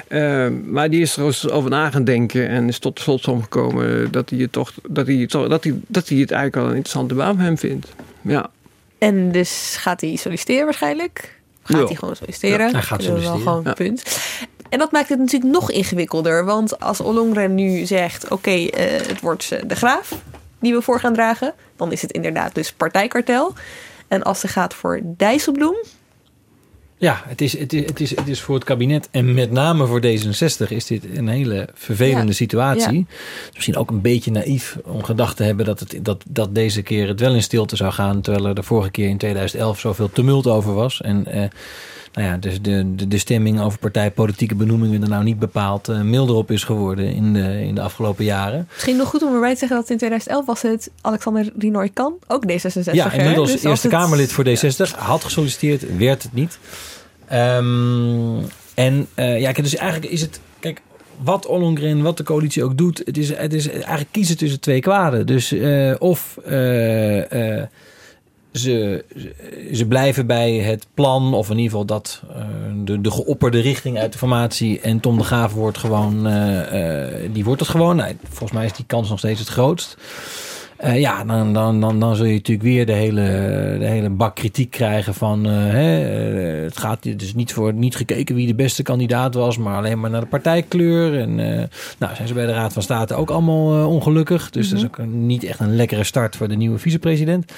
Uh, 0.08 0.47
maar 0.65 0.89
die 0.89 1.02
is 1.02 1.17
er 1.17 1.52
over 1.52 1.69
na 1.69 1.89
gaan 1.89 2.04
denken 2.04 2.49
en 2.49 2.67
is 2.67 2.80
tot 2.80 2.95
de 2.95 3.02
slotsom 3.02 3.41
gekomen 3.41 4.12
dat 4.12 4.30
hij 4.30 4.39
het 4.39 4.52
toch 4.52 4.73
dat 4.89 5.08
hij, 5.08 5.25
dat 5.28 5.63
hij, 5.63 5.80
dat 5.88 6.08
hij 6.08 6.17
het 6.17 6.32
eigenlijk 6.32 6.56
wel 6.56 6.65
een 6.65 6.75
interessante 6.75 7.13
baan 7.13 7.36
voor 7.36 7.43
hem 7.43 7.58
vindt. 7.58 7.88
Ja. 8.21 8.49
En 8.97 9.32
dus 9.32 9.75
gaat 9.80 10.02
hij 10.02 10.15
solliciteren 10.15 10.65
waarschijnlijk? 10.65 11.39
Gaat 11.63 11.88
hij 11.88 11.95
gewoon 11.95 12.15
solliciteren? 12.15 12.65
Ja, 12.65 12.71
hij 12.71 12.82
gaat 12.82 13.06
Dat 13.06 13.17
is 13.17 13.23
wel 13.23 13.38
gewoon 13.38 13.67
een 13.67 13.73
punt. 13.73 14.19
En 14.69 14.80
dat 14.80 14.91
maakt 14.91 15.10
het 15.10 15.19
natuurlijk 15.19 15.52
nog 15.52 15.71
ingewikkelder. 15.71 16.45
Want 16.45 16.80
als 16.80 16.99
Ollongren 16.99 17.56
nu 17.56 17.86
zegt: 17.86 18.30
oké, 18.32 18.52
eh, 18.52 19.08
het 19.08 19.21
wordt 19.21 19.52
eh, 19.52 19.62
de 19.67 19.75
graaf 19.75 20.21
die 20.60 20.73
we 20.73 20.82
voor 20.82 20.99
gaan 20.99 21.13
dragen, 21.13 21.54
dan 21.75 21.91
is 21.91 22.02
het 22.02 22.12
inderdaad 22.12 22.56
dus 22.56 22.71
partijkartel. 22.71 23.54
En 24.08 24.23
als 24.23 24.39
ze 24.39 24.47
gaat 24.47 24.73
voor 24.73 24.99
Dijsselbloem, 25.04 25.75
Ja, 27.02 27.24
het 27.28 27.42
is, 27.42 27.58
het, 27.58 27.74
is, 27.74 27.86
het, 27.86 28.00
is, 28.00 28.16
het 28.16 28.28
is 28.28 28.42
voor 28.42 28.56
het 28.56 28.64
kabinet 28.64 29.08
en 29.12 29.34
met 29.34 29.52
name 29.52 29.86
voor 29.86 30.02
D66 30.02 30.68
is 30.70 30.86
dit 30.86 31.04
een 31.16 31.28
hele 31.28 31.70
vervelende 31.74 32.26
Ja. 32.28 32.32
situatie. 32.34 32.98
Ja. 32.98 33.16
Misschien 33.54 33.78
ook 33.78 33.90
een 33.90 34.02
beetje 34.02 34.32
naïef 34.32 34.78
om 34.86 35.04
gedacht 35.04 35.38
te 35.38 35.44
hebben 35.44 35.66
dat, 35.66 35.80
het, 35.80 36.00
dat, 36.02 36.24
dat 36.30 36.56
deze 36.56 36.82
keer 36.82 37.08
het 37.08 37.20
wel 37.20 37.34
in 37.34 37.44
stilte 37.44 37.76
zou 37.76 37.92
gaan. 37.92 38.22
Terwijl 38.22 38.46
er 38.46 38.56
de 38.56 38.64
vorige 38.64 38.92
keer 38.92 39.10
in 39.10 39.18
2011 39.18 39.80
zoveel 39.80 40.10
tumult 40.12 40.48
over 40.48 40.74
was. 40.74 41.02
En 41.02 41.26
eh, 41.26 41.44
nou 42.13 42.28
ja, 42.28 42.38
dus 42.38 42.62
de, 42.62 42.95
de, 42.95 43.08
de 43.08 43.17
stemming 43.17 43.62
over 43.62 43.80
partijpolitieke 43.80 44.56
benoemingen 44.56 45.02
er 45.02 45.10
nou 45.10 45.24
niet 45.24 45.39
bepaald 45.39 45.89
eh, 45.89 46.02
milder 46.02 46.36
op 46.36 46.52
is 46.52 46.63
geworden 46.63 47.13
in 47.13 47.34
de, 47.34 47.62
in 47.65 47.76
de 47.76 47.82
afgelopen 47.82 48.26
jaren. 48.26 48.67
misschien 48.74 48.98
nog 48.98 49.08
goed 49.08 49.24
om 49.24 49.34
erbij 49.34 49.54
te 49.54 49.60
zeggen 49.60 49.78
dat 49.78 49.89
in 49.89 49.98
2011 49.98 50.45
was 50.45 50.62
het 50.62 50.91
Alexander 51.02 51.52
Rinoy 51.58 51.89
Kan, 51.93 52.13
ook 52.28 52.43
D66. 52.52 52.91
Ja, 52.91 53.12
inmiddels 53.12 53.52
dus 53.52 53.63
Eerste 53.63 53.88
het- 53.88 53.95
Kamerlid 53.95 54.32
voor 54.32 54.45
D60. 54.45 54.95
Had 54.98 55.24
gesolliciteerd, 55.24 55.98
werd 55.98 56.24
het 56.24 56.34
niet. 56.34 56.60
Ehm, 57.28 58.38
en 58.74 59.08
eh, 59.13 59.39
ja, 59.39 59.52
kijk, 59.52 59.63
dus 59.63 59.76
eigenlijk 59.76 60.12
is 60.12 60.22
het... 60.22 60.39
Kijk, 60.60 60.82
wat 61.24 61.45
Ollongren, 61.45 62.02
wat 62.02 62.17
de 62.17 62.24
coalitie 62.24 62.63
ook 62.63 62.78
doet... 62.78 63.02
Het 63.06 63.17
is, 63.17 63.36
het 63.36 63.54
is 63.54 63.69
eigenlijk 63.69 64.08
kiezen 64.12 64.38
tussen 64.38 64.60
twee 64.60 64.80
kwaden. 64.80 65.26
Dus 65.26 65.52
eh, 65.52 65.93
of... 66.00 66.38
ze, 68.54 69.04
ze 69.74 69.86
blijven 69.88 70.28
bij 70.28 70.54
het 70.54 70.86
plan, 70.94 71.34
of 71.34 71.50
in 71.50 71.56
ieder 71.56 71.70
geval 71.72 71.86
dat 71.86 72.22
eh, 72.36 72.46
de, 72.84 73.02
de 73.02 73.12
geopperde 73.12 73.60
richting 73.60 73.98
uit 74.00 74.12
de 74.12 74.18
formatie. 74.18 74.80
En 74.80 75.00
Tom 75.00 75.18
de 75.18 75.24
Graaf 75.24 75.54
wordt 75.54 75.78
gewoon, 75.78 76.28
eh, 76.28 77.24
eh, 77.24 77.30
die 77.34 77.44
wordt 77.44 77.60
het 77.62 77.70
gewoon. 77.70 77.96
Nou, 77.96 78.16
volgens 78.30 78.52
mij 78.52 78.66
is 78.66 78.74
die 78.74 78.86
kans 78.88 79.10
nog 79.10 79.18
steeds 79.18 79.40
het 79.40 79.50
grootst. 79.50 79.98
Ja, 80.94 81.24
dan, 81.24 81.54
dan, 81.54 81.82
dan, 81.82 82.00
dan 82.00 82.16
zul 82.16 82.26
je 82.26 82.34
natuurlijk 82.34 82.68
weer 82.68 82.86
de 82.86 82.92
hele, 82.92 83.22
de 83.80 83.86
hele 83.86 84.10
bak 84.10 84.36
kritiek 84.36 84.72
krijgen 84.72 85.14
van... 85.14 85.44
hè, 85.44 85.82
het 86.64 86.78
gaat 86.78 87.20
dus 87.20 87.34
niet 87.34 87.54
voor 87.54 87.74
niet 87.74 87.96
gekeken 87.96 88.36
wie 88.36 88.48
de 88.48 88.56
beste 88.56 88.84
kandidaat 88.84 89.34
was... 89.34 89.58
maar 89.58 89.78
alleen 89.78 90.00
maar 90.00 90.10
naar 90.10 90.22
de 90.22 90.28
partijkleur. 90.28 91.20
En 91.20 91.36
nou 91.98 92.16
zijn 92.16 92.28
ze 92.28 92.34
bij 92.34 92.46
de 92.46 92.54
Raad 92.54 92.74
van 92.74 92.82
State 92.82 93.14
ook 93.16 93.30
allemaal 93.30 93.88
ongelukkig. 93.90 94.50
Dus 94.50 94.70
dat 94.70 94.80
is 94.80 94.86
ook 94.86 94.98
een- 94.98 95.26
niet 95.26 95.44
echt 95.44 95.60
een 95.60 95.76
lekkere 95.76 96.04
start 96.04 96.36
voor 96.36 96.48
de 96.48 96.56
nieuwe 96.56 96.78
vicepresident. 96.78 97.52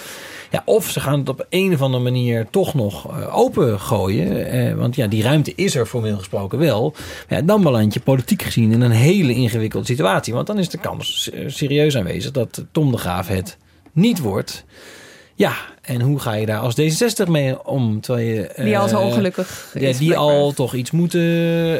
Ja, 0.51 0.61
of 0.65 0.89
ze 0.89 0.99
gaan 0.99 1.19
het 1.19 1.29
op 1.29 1.45
een 1.49 1.73
of 1.73 1.81
andere 1.81 2.03
manier 2.03 2.47
toch 2.49 2.73
nog 2.73 3.07
eh, 3.07 3.37
open 3.37 3.79
gooien. 3.79 4.51
Eh, 4.51 4.73
want 4.73 4.95
ja, 4.95 5.07
die 5.07 5.23
ruimte 5.23 5.53
is 5.55 5.75
er 5.75 5.85
formeel 5.85 6.17
gesproken 6.17 6.59
wel. 6.59 6.93
Ja, 7.29 7.41
dan 7.41 7.63
beland 7.63 7.93
je 7.93 7.99
politiek 7.99 8.41
gezien 8.41 8.71
in 8.71 8.81
een 8.81 8.91
hele 8.91 9.33
ingewikkelde 9.33 9.85
situatie. 9.85 10.33
Want 10.33 10.47
dan 10.47 10.59
is 10.59 10.69
de 10.69 10.77
kans 10.77 11.29
eh, 11.29 11.43
serieus 11.47 11.97
aanwezig 11.97 12.31
dat 12.31 12.65
Tom 12.71 12.91
de 12.91 12.97
Graaf 12.97 13.27
het 13.27 13.57
niet 13.91 14.19
wordt. 14.19 14.65
Ja, 15.41 15.55
en 15.81 16.01
hoe 16.01 16.19
ga 16.19 16.33
je 16.33 16.45
daar 16.45 16.59
als 16.59 16.75
D66 16.81 17.29
mee 17.29 17.65
om? 17.65 18.01
Terwijl 18.01 18.27
je, 18.27 18.63
Die 18.63 18.77
al 18.77 18.87
zo 18.87 18.97
eh, 18.99 19.05
ongelukkig 19.05 19.71
ja, 19.73 19.87
is, 19.87 19.97
die 19.97 20.17
al 20.17 20.51
toch 20.51 20.73
iets 20.73 20.91
moeten. 20.91 21.21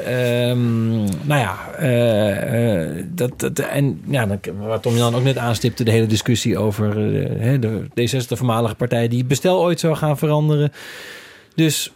ehm, 0.05 0.95
nou 1.03 1.39
ja, 1.39 1.57
eh, 1.77 2.85
eh, 2.95 3.05
dat, 3.07 3.39
dat, 3.39 3.59
en 3.59 4.01
ja, 4.07 4.25
dan, 4.25 4.39
wat 4.59 4.81
Tom 4.81 4.95
Jan 4.95 5.15
ook 5.15 5.23
net 5.23 5.37
aanstipte, 5.37 5.83
de 5.83 5.91
hele 5.91 6.05
discussie 6.05 6.57
over 6.57 6.93
de 7.61 7.83
D66, 7.89 8.27
de 8.27 8.35
voormalige 8.35 8.75
partij 8.75 9.07
die 9.07 9.19
het 9.19 9.27
bestel 9.27 9.61
ooit 9.61 9.79
zou 9.79 9.95
gaan 9.95 10.17
veranderen. 10.17 10.71
Dus 11.55 11.91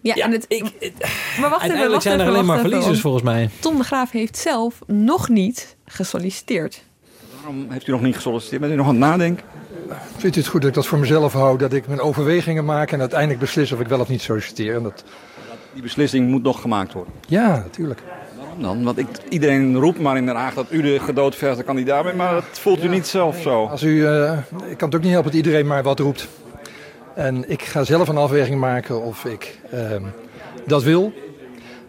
Ja, 0.00 0.14
ja, 0.16 0.24
en 0.24 0.32
het, 0.32 0.44
ik, 0.48 0.62
maar 0.62 0.70
wacht 0.70 1.64
even, 1.64 1.76
uiteindelijk 1.76 1.90
wacht 1.90 2.02
zijn 2.02 2.20
er 2.20 2.26
alleen 2.26 2.46
maar 2.46 2.60
verliezers 2.60 3.00
volgens 3.00 3.22
mij. 3.22 3.50
Tom 3.60 3.76
de 3.76 3.84
Graaf 3.84 4.10
heeft 4.10 4.36
zelf 4.36 4.78
nog 4.86 5.28
niet 5.28 5.76
gesolliciteerd. 5.86 6.82
Waarom 7.44 7.66
heeft 7.70 7.86
u 7.86 7.92
nog 7.92 8.00
niet 8.00 8.14
gesolliciteerd? 8.14 8.60
Bent 8.60 8.72
u 8.72 8.76
nog 8.76 8.86
aan 8.86 8.92
het 8.94 9.04
nadenken? 9.04 9.44
Vindt 10.16 10.36
u 10.36 10.40
het 10.40 10.48
goed 10.48 10.60
dat 10.60 10.70
ik 10.70 10.76
dat 10.76 10.86
voor 10.86 10.98
mezelf 10.98 11.32
hou? 11.32 11.58
Dat 11.58 11.72
ik 11.72 11.86
mijn 11.86 12.00
overwegingen 12.00 12.64
maak 12.64 12.92
en 12.92 13.00
uiteindelijk 13.00 13.40
beslis 13.40 13.72
of 13.72 13.80
ik 13.80 13.86
wel 13.88 14.00
of 14.00 14.08
niet 14.08 14.22
solliciteer? 14.22 14.74
En 14.74 14.82
dat, 14.82 15.04
Die 15.72 15.82
beslissing 15.82 16.28
moet 16.30 16.42
nog 16.42 16.60
gemaakt 16.60 16.92
worden. 16.92 17.12
ja, 17.28 17.56
natuurlijk. 17.56 18.02
Waarom 18.38 18.62
dan? 18.62 18.84
Want 18.84 18.98
ik, 18.98 19.06
iedereen 19.28 19.76
roept 19.76 20.00
maar 20.00 20.16
in 20.16 20.26
Den 20.26 20.34
Haag 20.34 20.54
dat 20.54 20.66
u 20.70 20.82
de 20.82 21.00
gedoodverfde 21.00 21.62
kandidaat 21.62 22.04
bent, 22.04 22.16
maar 22.16 22.32
dat 22.32 22.44
voelt 22.52 22.84
u 22.84 22.88
niet 22.88 23.06
zelf 23.06 23.40
zo. 23.40 23.66
Als 23.66 23.82
u, 23.82 24.06
eh, 24.06 24.38
ik 24.68 24.76
kan 24.76 24.88
het 24.88 24.96
ook 24.96 25.02
niet 25.02 25.12
helpen 25.12 25.30
dat 25.30 25.40
iedereen 25.40 25.66
maar 25.66 25.82
wat 25.82 25.98
roept. 25.98 26.28
En 27.14 27.50
ik 27.50 27.62
ga 27.62 27.84
zelf 27.84 28.08
een 28.08 28.16
afweging 28.16 28.60
maken 28.60 29.02
of 29.02 29.24
ik 29.24 29.60
ehm, 29.70 30.02
dat 30.66 30.82
wil. 30.82 31.12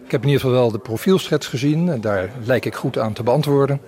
Ik 0.04 0.10
heb 0.12 0.20
in 0.22 0.28
ieder 0.28 0.42
geval 0.42 0.56
wel 0.56 0.70
de 0.70 0.78
profielschets 0.78 1.46
gezien. 1.46 1.88
En 1.88 2.00
daar 2.00 2.30
lijk 2.44 2.64
ik 2.64 2.74
goed 2.74 2.98
aan 2.98 3.12
te 3.12 3.22
beantwoorden. 3.22 3.80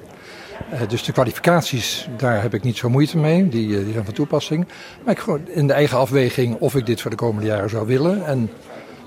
Eh, 0.70 0.80
dus 0.88 1.02
de 1.02 1.12
kwalificaties, 1.12 2.08
daar 2.16 2.42
heb 2.42 2.54
ik 2.54 2.62
niet 2.62 2.76
zo 2.76 2.88
moeite 2.88 3.18
mee. 3.18 3.48
Die, 3.48 3.78
eh, 3.78 3.84
die 3.84 3.92
zijn 3.92 4.04
van 4.04 4.14
toepassing. 4.14 4.66
Maar 5.04 5.14
ik 5.14 5.20
gewoon 5.20 5.48
in 5.48 5.66
de 5.66 5.72
eigen 5.72 5.98
afweging 5.98 6.56
of 6.58 6.74
ik 6.74 6.86
dit 6.86 7.00
voor 7.00 7.10
de 7.10 7.16
komende 7.16 7.46
jaren 7.46 7.70
zou 7.70 7.86
willen. 7.86 8.26
En 8.26 8.50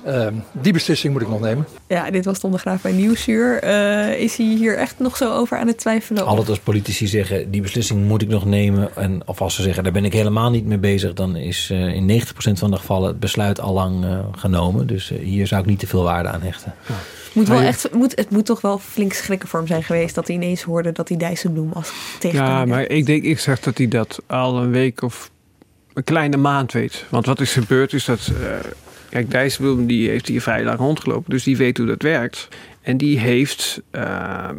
ehm, 0.05 0.33
die 0.51 0.73
beslissing 0.73 1.13
moet 1.13 1.21
ik 1.21 1.27
nog 1.27 1.39
nemen. 1.39 1.65
Ja, 1.87 2.11
dit 2.11 2.25
was 2.25 2.39
Tom 2.39 2.51
de 2.51 2.57
Graaf 2.57 2.81
bij 2.81 2.91
Nieuwsuur. 2.91 3.63
Eh, 3.63 4.19
is 4.19 4.37
hij 4.37 4.45
hier 4.45 4.77
echt 4.77 4.99
nog 4.99 5.17
zo 5.17 5.33
over 5.33 5.57
aan 5.57 5.67
het 5.67 5.77
twijfelen? 5.77 6.25
Altijd 6.25 6.49
als 6.49 6.59
politici 6.59 7.07
zeggen, 7.07 7.51
die 7.51 7.61
beslissing 7.61 8.07
moet 8.07 8.21
ik 8.21 8.29
nog 8.29 8.45
nemen. 8.45 8.95
En 8.95 9.21
of 9.25 9.41
als 9.41 9.55
ze 9.55 9.61
zeggen, 9.61 9.83
daar 9.83 9.91
ben 9.91 10.05
ik 10.05 10.13
helemaal 10.13 10.49
niet 10.49 10.65
mee 10.65 10.77
bezig. 10.77 11.13
Dan 11.13 11.35
is 11.35 11.69
eh, 11.71 11.95
in 11.95 12.05
90% 12.05 12.59
van 12.59 12.71
de 12.71 12.77
gevallen 12.77 13.07
het 13.07 13.19
besluit 13.19 13.59
al 13.59 13.73
lang 13.73 14.05
genomen. 14.31 14.87
Dus 14.87 15.11
hier 15.21 15.47
zou 15.47 15.61
ik 15.61 15.67
niet 15.67 15.79
te 15.79 15.87
veel 15.87 16.03
waarde 16.03 16.29
aan 16.29 16.41
hechten. 16.41 16.73
Moet 17.33 17.47
wel 17.47 17.59
je- 17.61 17.67
echt, 17.67 17.93
moet, 17.93 18.15
het 18.15 18.29
moet 18.29 18.45
toch 18.45 18.61
wel 18.61 18.79
flink 18.79 19.13
schrikken 19.13 19.47
voor 19.49 19.59
hem 19.59 19.67
zijn 19.67 19.83
geweest... 19.83 20.15
dat 20.15 20.27
hij 20.27 20.35
ineens 20.35 20.61
hoorde 20.61 20.91
dat 20.91 21.07
hij 21.07 21.17
Dijsselbloem 21.17 21.71
als 21.73 21.87
Ja, 21.87 22.19
tegenkandidaat... 22.19 22.67
maar 22.67 22.89
ik 22.89 23.05
denk, 23.05 23.23
ik 23.23 23.39
zeg 23.39 23.59
dat 23.59 23.77
hij 23.77 23.87
dat 23.87 24.21
al 24.27 24.57
een 24.57 24.71
week 24.71 25.01
of 25.01 25.31
een 25.93 26.03
kleine 26.03 26.37
maand 26.37 26.71
weet. 26.71 27.05
Want 27.09 27.25
wat 27.25 27.39
is 27.39 27.51
gebeurd 27.51 27.93
is 27.93 28.05
dat... 28.05 28.31
eh, 28.41 28.55
kijk, 29.09 29.31
Dijsselbloem 29.31 29.85
die 29.87 30.09
heeft 30.09 30.27
hier 30.27 30.41
vrij 30.41 30.63
lang 30.63 30.77
rondgelopen. 30.79 31.29
Dus 31.31 31.43
die 31.43 31.57
weet 31.57 31.77
hoe 31.77 31.87
dat 31.87 32.01
werkt. 32.01 32.47
En 32.81 32.97
die 32.97 33.19
heeft... 33.19 33.81
eh, 33.91 34.49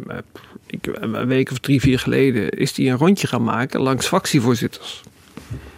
ik, 0.67 0.87
een 0.93 1.27
week 1.27 1.51
of 1.51 1.57
drie, 1.59 1.79
vier 1.81 1.99
geleden... 1.99 2.49
is 2.49 2.73
die 2.73 2.89
een 2.89 2.97
rondje 2.97 3.27
gaan 3.27 3.43
maken 3.43 3.81
langs 3.81 4.07
fractievoorzitters. 4.07 5.01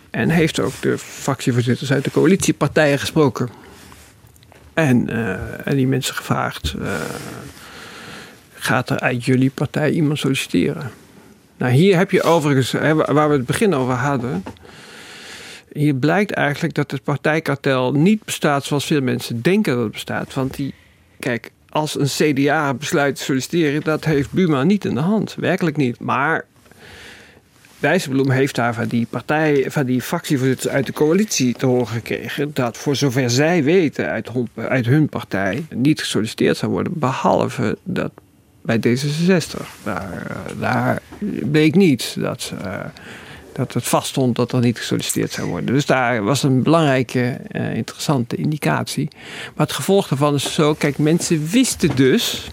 En 0.10 0.30
heeft 0.30 0.60
ook 0.60 0.74
de 0.82 0.98
fractievoorzitters 0.98 1.92
uit 1.92 2.04
de 2.04 2.12
coalitiepartijen 2.12 3.00
gesproken. 3.00 3.50
En, 4.76 5.10
eh, 5.10 5.68
en 5.68 5.76
die 5.76 5.88
mensen 5.88 6.16
gevraagd... 6.16 6.76
eh, 6.82 6.92
gaat 8.54 8.90
er 8.90 9.00
uit 9.00 9.26
jullie 9.26 9.52
partij 9.54 9.92
iemand 9.92 10.20
solliciteren? 10.20 10.92
Nou, 11.58 11.72
hier 11.72 11.98
heb 11.98 12.12
je 12.12 12.22
overigens, 12.22 12.72
hè, 12.72 12.96
waar 12.96 13.30
we 13.30 13.36
het 13.36 13.46
begin 13.46 13.74
over 13.74 13.94
hadden. 13.94 14.44
Hier 15.74 15.96
blijkt 15.96 16.32
eigenlijk 16.32 16.74
dat 16.74 16.92
het 16.92 17.04
partijkartel 17.04 17.92
niet 17.94 18.24
bestaat 18.26 18.64
zoals 18.64 18.86
veel 18.86 19.02
mensen 19.02 19.42
denken 19.42 19.74
dat 19.74 19.84
het 19.84 19.92
bestaat. 19.92 20.34
Want 20.34 20.56
die, 20.56 20.74
kijk, 21.20 21.52
als 21.70 22.00
een 22.00 22.34
CDA 22.34 22.74
besluit 22.74 23.16
te 23.16 23.24
solliciteren, 23.24 23.82
dat 23.82 24.06
heeft 24.06 24.32
Buma 24.32 24.64
niet 24.64 24.86
in 24.86 24.94
de 24.94 25.02
hand. 25.02 25.36
Werkelijk 25.36 25.78
niet. 25.78 26.00
Maar 26.00 26.46
Dijsselbloem 27.86 28.30
heeft 28.30 28.56
daar 28.56 28.74
van 28.74 28.88
die 28.88 29.08
partij, 29.10 29.66
van 29.68 29.86
die 29.86 30.02
fractievoorzitters 30.02 30.74
uit 30.74 30.86
de 30.86 30.94
coalitie 30.94 31.54
te 31.54 31.66
horen 31.66 31.88
gekregen. 31.88 32.52
dat 32.54 32.78
voor 32.78 32.96
zover 32.96 33.30
zij 33.30 33.64
weten 33.64 34.10
uit, 34.10 34.30
hun- 34.30 34.50
uit 34.56 34.86
hun 34.86 35.10
partij 35.10 35.66
niet 35.76 36.00
gesolliciteerd 36.00 36.58
zou 36.58 36.72
worden. 36.72 36.94
behalve 36.96 37.78
dat 37.84 38.12
bij 38.62 38.78
D66. 38.78 39.68
Daar, 39.84 40.26
eh, 40.30 40.60
daar 40.60 41.02
bleek 41.52 41.76
niet 41.76 42.16
dat, 42.20 42.54
eh, 42.64 42.80
dat 43.54 43.74
het 43.74 43.88
vaststond 43.88 44.36
dat 44.36 44.52
er 44.52 44.60
niet 44.60 44.78
gesolliciteerd 44.78 45.32
zou 45.32 45.48
worden. 45.48 45.74
Dus 45.74 45.86
daar 45.86 46.24
was 46.24 46.44
een 46.44 46.64
belangrijke, 46.64 47.38
eh, 47.48 47.76
interessante 47.76 48.36
indicatie. 48.36 49.08
Maar 49.56 49.66
het 49.66 49.76
gevolg 49.76 50.08
daarvan 50.08 50.34
is 50.34 50.54
zo: 50.54 50.74
kijk, 50.74 50.98
mensen 50.98 51.48
wisten 51.50 51.96
dus 51.96 52.50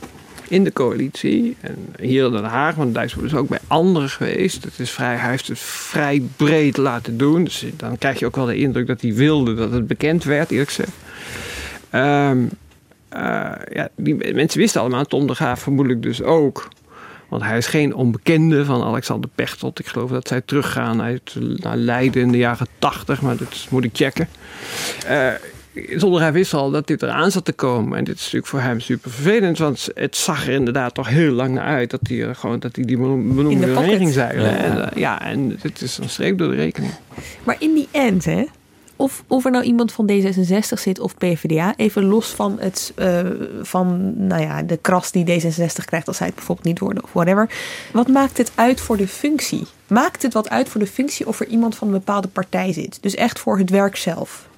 in 0.53 0.65
de 0.65 0.73
coalitie, 0.73 1.57
en 1.61 1.77
hier 2.01 2.25
in 2.27 2.33
Den 2.33 2.45
Haag, 2.45 2.75
want 2.75 2.95
Dijsselbloem 2.95 3.31
is 3.33 3.39
ook 3.39 3.49
bij 3.49 3.59
anderen 3.67 4.09
geweest. 4.09 4.65
Het 4.65 4.79
is 4.79 4.91
vrij, 4.91 5.17
hij 5.17 5.31
heeft 5.31 5.49
het 5.49 5.59
vrij 5.59 6.23
breed 6.37 6.77
laten 6.77 7.17
doen. 7.17 7.45
Dus 7.45 7.65
dan 7.77 7.99
krijg 7.99 8.19
je 8.19 8.27
ook 8.27 8.37
wel 8.37 8.47
de 8.47 8.57
indruk 8.57 8.87
dat 8.87 9.01
hij 9.01 9.15
wilde 9.15 9.55
dat 9.55 9.73
het 9.73 9.87
bekend 9.87 10.25
werd, 10.25 10.51
eerlijk 10.51 10.71
gezegd. 10.71 10.93
Eh, 11.91 12.31
ja, 13.73 13.89
die 13.97 14.35
mensen 14.35 14.61
wisten 14.61 14.81
allemaal, 14.81 15.05
Tom 15.05 15.27
de 15.27 15.35
Graaf 15.35 15.61
vermoedelijk 15.61 16.03
dus 16.03 16.23
ook. 16.23 16.69
Want 17.29 17.43
hij 17.43 17.57
is 17.57 17.67
geen 17.67 17.95
onbekende 17.95 18.65
van 18.65 18.83
Alexander 18.83 19.31
Pechtold. 19.35 19.79
Ik 19.79 19.87
geloof 19.87 20.11
dat 20.11 20.29
zij 20.29 20.41
teruggaan 20.41 21.03
uit, 21.03 21.37
naar 21.57 21.77
Leiden 21.77 22.23
in 22.23 22.33
de 22.33 22.39
jaren 22.39 22.67
tachtig, 22.79 23.23
maar 23.23 23.37
dat 23.37 23.67
moet 23.71 23.85
ik 23.85 23.91
checken. 23.93 24.29
Eh 25.07 25.33
De 25.73 25.99
Graaf 25.99 26.33
wist 26.33 26.55
al 26.55 26.71
dat 26.71 26.87
dit 26.87 27.03
eraan 27.03 27.31
zat 27.31 27.45
te 27.45 27.53
komen. 27.53 27.99
En 27.99 28.05
dit 28.05 28.15
is 28.15 28.21
natuurlijk 28.21 28.47
voor 28.47 28.61
hem 28.61 28.81
super 28.81 29.11
vervelend, 29.11 29.59
want 29.59 29.89
het 29.95 30.17
zag 30.17 30.47
er 30.47 30.53
inderdaad 30.53 30.95
toch 30.95 31.09
heel 31.09 31.33
lang 31.33 31.55
naar 31.55 31.65
uit 31.65 31.91
dat 31.91 32.01
hij, 32.03 32.35
gewoon, 32.35 32.59
dat 32.59 32.77
hij 32.77 32.85
die 32.85 32.97
benoemde 32.97 33.75
ging 33.75 34.13
zeilen. 34.13 34.45
Ja. 34.45 34.57
En, 34.57 34.91
eh, 34.91 35.01
ja, 35.01 35.23
en 35.23 35.59
dit 35.63 35.81
is 35.81 35.99
een 35.99 36.09
streep 36.09 36.39
door 36.39 36.51
de 36.51 36.57
rekening. 36.57 36.93
Maar 37.45 37.57
in 37.59 37.75
die 37.75 37.89
end, 37.91 38.25
hè, 38.25 38.45
of, 38.97 39.25
of 39.27 39.45
er 39.45 39.51
nou 39.51 39.65
iemand 39.65 39.93
van 39.93 40.11
D66 40.11 40.81
zit 40.81 41.01
of 41.01 41.17
PvdA, 41.17 41.77
even 41.77 42.05
los 42.05 42.27
van, 42.27 42.57
het, 42.61 42.93
eh, 42.97 43.21
van 43.63 44.13
nou 44.27 44.43
ja, 44.43 44.63
de 44.63 44.77
kras 44.77 45.13
die 45.13 45.25
D66 45.25 45.85
krijgt 45.85 46.09
als 46.09 46.17
zij 46.17 46.27
het 46.27 46.35
bijvoorbeeld 46.35 46.67
niet 46.67 46.79
worden 46.79 47.03
of 47.03 47.13
whatever. 47.13 47.49
Wat 47.93 48.09
maakt 48.09 48.39
het 48.39 48.53
uit 48.55 48.81
voor 48.81 48.97
de 48.97 49.09
functie? 49.09 49.67
Maakt 49.87 50.23
het 50.23 50.33
wat 50.33 50.51
uit 50.51 50.69
voor 50.69 50.81
de 50.81 50.87
functie 50.87 51.27
of 51.27 51.41
er 51.41 51.47
iemand 51.47 51.75
van 51.77 51.87
een 51.87 51.93
bepaalde 51.93 52.29
partij 52.29 52.73
zit? 52.73 52.99
Dus 53.01 53.15
echt 53.15 53.39
voor 53.39 53.59
het 53.59 53.71
werk 53.71 53.97
zelf. 53.97 54.51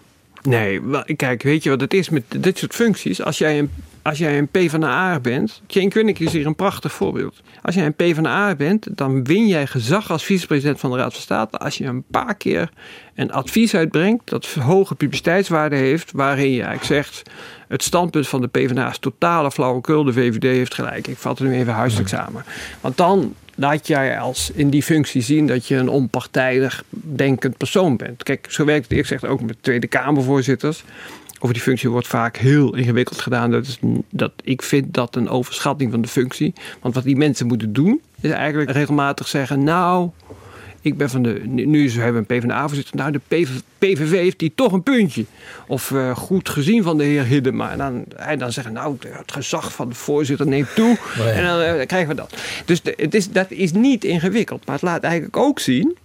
Nee, 0.48 0.80
kijk, 1.16 1.42
weet 1.42 1.62
je 1.62 1.70
wat 1.70 1.80
het 1.80 1.94
is 1.94 2.09
met 2.09 2.22
dit 2.28 2.59
soort 2.59 2.74
functies? 2.74 3.22
Als 3.22 3.38
jij 3.38 3.59
een, 3.59 3.70
als 4.02 4.18
jij 4.18 4.38
een 4.38 4.48
PvdA 4.48 5.20
bent, 5.20 5.62
Jane 5.66 5.88
Kunnik 5.88 6.18
is 6.18 6.33
hier 6.33 6.46
een 6.46 6.54
prachtig 6.54 6.92
voorbeeld. 6.92 7.40
Als 7.62 7.74
jij 7.74 7.87
een 7.87 7.94
PvdA 7.94 8.54
bent, 8.54 8.87
dan 8.96 9.24
win 9.24 9.46
jij 9.46 9.66
gezag 9.66 10.11
als 10.11 10.24
vicepresident 10.24 10.80
van 10.80 10.90
de 10.90 10.96
Raad 10.96 11.12
van 11.12 11.22
State 11.22 11.59
als 11.59 11.78
je 11.78 11.85
een 11.85 12.04
paar 12.11 12.35
keer 12.35 12.70
een 13.14 13.33
advies 13.33 13.74
uitbrengt 13.74 14.30
dat 14.30 14.46
hoge 14.46 14.94
publiciteitswaarde 14.94 15.76
heeft, 15.76 16.12
waarin 16.12 16.50
je 16.50 16.62
eigenlijk 16.62 16.85
zegt, 16.85 17.30
het 17.68 17.83
standpunt 17.83 18.28
van 18.28 18.40
de 18.40 18.48
PvdA 18.48 18.88
is 18.88 18.98
totale 18.98 19.50
flauwekul, 19.50 20.04
de 20.04 20.12
VVD 20.12 20.42
heeft 20.42 20.74
gelijk. 20.74 21.07
Ik 21.07 21.16
vat 21.16 21.38
het 21.38 21.48
nu 21.48 21.54
even 21.54 21.72
huiselijk 21.72 22.09
samen. 22.09 22.44
Want 22.80 22.96
dan 22.96 23.35
laat 23.56 23.86
jij 23.86 24.18
als 24.18 24.50
in 24.54 24.70
die 24.70 24.82
functie 24.82 25.22
zien 25.22 25.46
dat 25.46 25.66
je 25.66 25.76
een 25.76 25.88
onpartijdig 25.88 26.84
denkend 26.90 27.56
persoon 27.56 27.96
bent. 27.96 28.22
Kijk, 28.22 28.46
zo 28.50 28.64
werkt 28.64 28.82
het 28.82 28.90
eerlijk 28.90 29.08
gezegd 29.08 29.32
ook 29.32 29.40
met 29.40 29.56
Tweede 29.60 29.86
Kamervoorzitters. 29.86 30.84
Over 31.40 31.54
die 31.54 31.64
functie 31.64 31.90
wordt 31.90 32.06
vaak 32.06 32.36
heel 32.36 32.76
ingewikkeld 32.76 33.20
gedaan. 33.20 33.50
Dat 33.50 33.66
is, 33.66 33.78
dat, 34.10 34.32
ik 34.42 34.62
vind 34.62 34.94
dat 34.94 35.16
een 35.16 35.28
overschatting 35.28 35.90
van 35.90 36.00
de 36.00 36.08
functie. 36.08 36.52
Want 36.80 36.94
wat 36.94 37.04
die 37.04 37.16
mensen 37.16 37.46
moeten 37.46 37.72
doen, 37.72 38.00
is 38.20 38.30
eigenlijk 38.30 38.70
regelmatig 38.70 39.28
zeggen: 39.28 39.62
Nou, 39.62 40.10
ik 40.85 40.97
ben 40.97 41.11
van 41.11 41.23
de. 41.23 41.40
Nu 41.44 41.85
is- 41.85 41.94
hebben 41.97 42.25
we 42.29 42.35
een 42.35 42.40
PvdA-voorzitter. 42.40 42.97
Nou, 42.97 43.12
de 43.12 43.20
PV, 43.29 43.49
PVV 43.79 44.11
heeft 44.11 44.38
die 44.38 44.53
toch 44.55 44.73
een 44.73 44.83
puntje. 44.83 45.25
Of 45.66 45.90
eh, 45.90 46.16
goed 46.16 46.49
gezien 46.49 46.83
van 46.83 46.99
de 46.99 47.05
heer 47.05 47.25
Hiddema. 47.25 47.70
En 47.70 47.79
dan, 47.79 48.05
hij 48.16 48.37
dan 48.37 48.53
zeggen: 48.53 48.73
Nou, 48.73 48.97
het 49.09 49.33
gezag 49.33 49.73
van 49.75 49.88
de 49.88 49.94
voorzitter 49.94 50.47
neemt 50.47 50.75
toe. 50.75 50.99
En 51.35 51.44
dan 51.44 51.61
eh, 51.61 51.87
krijgen 51.87 52.09
we 52.09 52.14
dat. 52.14 52.37
Dus 52.64 52.83
de- 52.83 52.94
het 52.97 53.14
is, 53.14 53.31
dat 53.31 53.51
is 53.51 53.73
niet 53.73 54.05
ingewikkeld. 54.05 54.66
Maar 54.66 54.75
het 54.75 54.85
laat 54.85 55.03
eigenlijk 55.03 55.37
ook 55.37 55.59
zien 55.61 55.97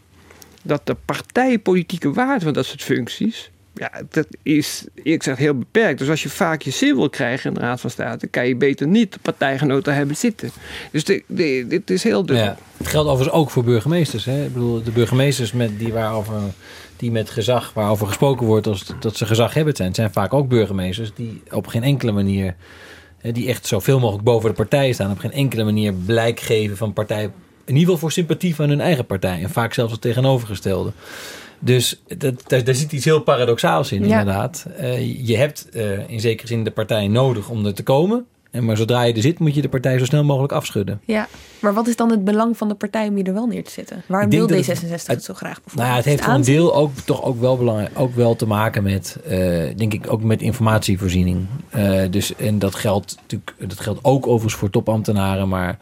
dat 0.62 0.82
de 0.84 0.96
partijpolitieke 1.06 2.12
waarde 2.14 2.44
van 2.46 2.54
dat 2.54 2.66
soort 2.66 2.84
functies. 2.84 3.52
Ja, 3.80 3.92
dat 4.10 4.28
is, 4.44 4.86
ik 4.94 5.24
zeg 5.24 5.38
heel 5.38 5.58
beperkt. 5.58 6.00
Dus 6.00 6.10
als 6.10 6.24
je 6.24 6.30
vaak 6.30 6.62
je 6.62 6.72
zin 6.72 6.96
wil 6.96 7.10
krijgen 7.10 7.50
in 7.50 7.54
de 7.54 7.60
Raad 7.60 7.82
van 7.82 7.90
State, 7.90 8.28
kan 8.28 8.48
je 8.48 8.56
beter 8.56 8.88
niet 8.88 9.18
partijgenoten 9.22 9.94
hebben 9.96 10.16
zitten. 10.16 10.50
Dus 10.92 11.04
dit 11.68 11.90
is 11.90 12.04
heel 12.04 12.26
dubbel. 12.26 12.56
Het 12.78 12.88
geldt 12.88 13.10
overigens 13.10 13.38
ook 13.38 13.50
voor 13.50 13.64
burgemeesters. 13.64 14.26
Hè? 14.26 14.46
Ik 14.46 14.54
bedoel, 14.54 14.84
de 14.84 14.92
burgemeesters 14.92 15.52
met 15.52 15.80
die, 15.80 15.94
waarover, 15.94 16.36
die 16.96 17.12
met 17.12 17.30
gezag, 17.30 17.74
waarover 17.74 18.08
gesproken 18.08 18.46
wordt 18.46 18.68
als 18.68 18.86
dat 19.00 19.18
ze 19.18 19.26
gezaghebbend 19.26 19.78
zijn, 19.78 19.96
zijn 19.96 20.12
vaak 20.12 20.34
ook 20.34 20.48
burgemeesters 20.48 21.12
die 21.16 21.42
op 21.52 21.68
geen 21.68 21.84
enkele 21.84 22.12
manier, 22.12 22.56
die 23.22 23.48
echt 23.48 23.68
zoveel 23.68 24.00
mogelijk 24.00 24.24
boven 24.24 24.50
de 24.50 24.56
partij 24.56 24.92
staan, 24.92 25.12
op 25.12 25.20
geen 25.20 25.32
enkele 25.32 25.64
manier 25.64 25.94
blijk 25.94 26.40
geven 26.40 26.78
van 26.78 26.94
partij, 26.94 27.24
in 27.24 27.32
ieder 27.66 27.82
geval 27.82 27.98
voor 27.98 28.12
sympathie 28.12 28.56
van 28.56 28.70
hun 28.70 28.82
eigen 28.82 29.06
partij. 29.06 29.42
En 29.44 29.50
vaak 29.50 29.74
zelfs 29.74 29.92
het 29.92 30.02
tegenovergestelde. 30.02 30.92
Dus 31.60 32.02
dat, 32.18 32.44
daar, 32.48 32.64
daar 32.64 32.76
zit 32.76 32.92
iets 32.92 33.06
heel 33.06 33.20
paradoxaals 33.22 33.92
in, 33.92 34.08
Ja. 34.08 34.20
inderdaad. 34.20 34.66
Eh, 34.78 35.28
je 35.28 35.38
hebt 35.38 35.70
eh, 35.70 36.10
in 36.10 36.20
zekere 36.20 36.48
zin 36.48 36.64
de 36.64 36.72
partij 36.72 37.08
nodig 37.08 37.50
om 37.50 37.66
er 37.66 37.74
te 37.74 37.84
komen. 37.84 38.26
En 38.52 38.66
maar 38.66 38.78
zodra 38.78 39.04
je 39.04 39.14
er 39.14 39.22
zit, 39.22 39.40
moet 39.40 39.56
je 39.56 39.62
de 39.62 39.70
partij 39.70 40.00
zo 40.00 40.06
snel 40.06 40.24
mogelijk 40.24 40.54
afschudden. 40.54 41.02
Ja, 41.06 41.28
maar 41.60 41.74
wat 41.74 41.88
is 41.88 41.96
dan 41.96 42.12
het 42.12 42.24
belang 42.24 42.58
van 42.58 42.68
de 42.68 42.74
partij 42.76 43.08
om 43.08 43.18
je 43.18 43.24
er 43.24 43.34
wel 43.34 43.46
neer 43.46 43.64
te 43.64 43.72
zetten? 43.72 44.04
Waarom 44.08 44.30
wil 44.30 44.48
denk 44.48 44.66
dat 44.66 44.78
het- 44.82 44.86
D66 44.92 45.06
het, 45.06 45.24
zo 45.24 45.34
graag 45.34 45.54
bijvoorbeeld? 45.54 45.76
Nou 45.76 45.90
ja, 45.90 45.96
het 45.96 46.06
heeft 46.06 46.24
voor 46.24 46.34
een 46.34 46.42
deel 46.42 46.76
ook 46.76 46.92
toch 47.06 47.24
ook 47.24 47.40
wel 47.40 47.58
belangrijk, 47.58 48.00
ook 48.00 48.16
wel 48.16 48.36
te 48.36 48.46
maken 48.48 48.84
met, 48.84 49.18
eh, 49.26 49.38
denk 49.76 49.94
ik, 49.94 50.12
ook 50.12 50.24
met 50.24 50.42
informatievoorziening. 50.42 51.46
Dus 52.10 52.36
en 52.36 52.60
dat 52.60 52.76
geldt 52.76 53.16
natuurlijk, 53.22 53.54
dat 53.60 53.80
geldt 53.80 54.00
ook 54.04 54.28
overigens 54.28 54.54
voor 54.56 54.70
topambtenaren. 54.70 55.50
Maar 55.50 55.78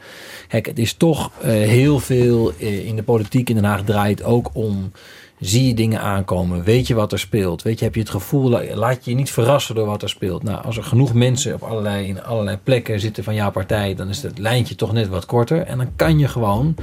kijk, 0.47 0.65
het 0.65 0.79
is 0.79 0.93
toch 0.93 1.31
heel 1.41 1.99
veel 1.99 2.51
in 2.59 2.95
de 2.95 3.03
politiek 3.03 3.49
in 3.49 3.55
Den 3.55 3.63
Haag 3.63 3.83
draait 3.83 4.23
ook 4.23 4.49
om. 4.53 4.91
Zie 5.39 5.67
je 5.67 5.73
dingen 5.73 6.01
aankomen? 6.01 6.63
Weet 6.63 6.87
je 6.87 6.93
wat 6.93 7.11
er 7.11 7.19
speelt? 7.19 7.61
Weet 7.61 7.79
je, 7.79 7.85
heb 7.85 7.93
je 7.95 7.99
het 8.01 8.09
gevoel, 8.09 8.49
la- 8.49 8.75
laat 8.75 9.05
je 9.05 9.11
je 9.11 9.17
niet 9.17 9.31
verrassen 9.31 9.75
door 9.75 9.85
wat 9.85 10.01
er 10.01 10.09
speelt? 10.09 10.43
Nou, 10.43 10.63
als 10.63 10.77
er 10.77 10.83
genoeg 10.83 11.13
mensen 11.13 11.53
op 11.53 11.61
allerlei, 11.63 12.07
in 12.07 12.23
allerlei 12.23 12.57
plekken 12.63 12.99
zitten 12.99 13.23
van 13.23 13.35
jouw 13.35 13.51
partij, 13.51 13.95
dan 13.95 14.09
is 14.09 14.21
het 14.23 14.37
lijntje 14.37 14.75
toch 14.75 14.93
net 14.93 15.07
wat 15.07 15.25
korter. 15.25 15.61
En 15.61 15.77
dan 15.77 15.89
kan 15.95 16.19
je 16.19 16.27
gewoon 16.27 16.75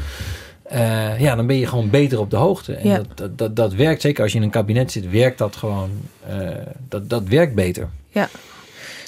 eh, 0.63 1.21
ja, 1.21 1.35
dan 1.35 1.47
ben 1.47 1.57
je 1.57 1.67
gewoon 1.67 1.91
beter 1.91 2.19
op 2.19 2.31
de 2.31 2.37
hoogte. 2.37 2.75
En 2.75 2.89
Ja. 2.89 2.97
dat, 2.97 3.07
dat, 3.17 3.39
dat, 3.39 3.57
dat 3.57 3.73
werkt, 3.75 4.01
zeker 4.01 4.23
als 4.23 4.33
je 4.33 4.39
in 4.39 4.45
een 4.45 4.51
kabinet 4.51 4.93
zit, 4.93 5.11
werkt 5.11 5.39
dat 5.39 5.57
gewoon, 5.57 5.91
eh, 6.29 6.49
dat, 6.89 7.09
dat 7.11 7.23
werkt 7.29 7.55
beter. 7.55 7.89
Ja. 8.09 8.29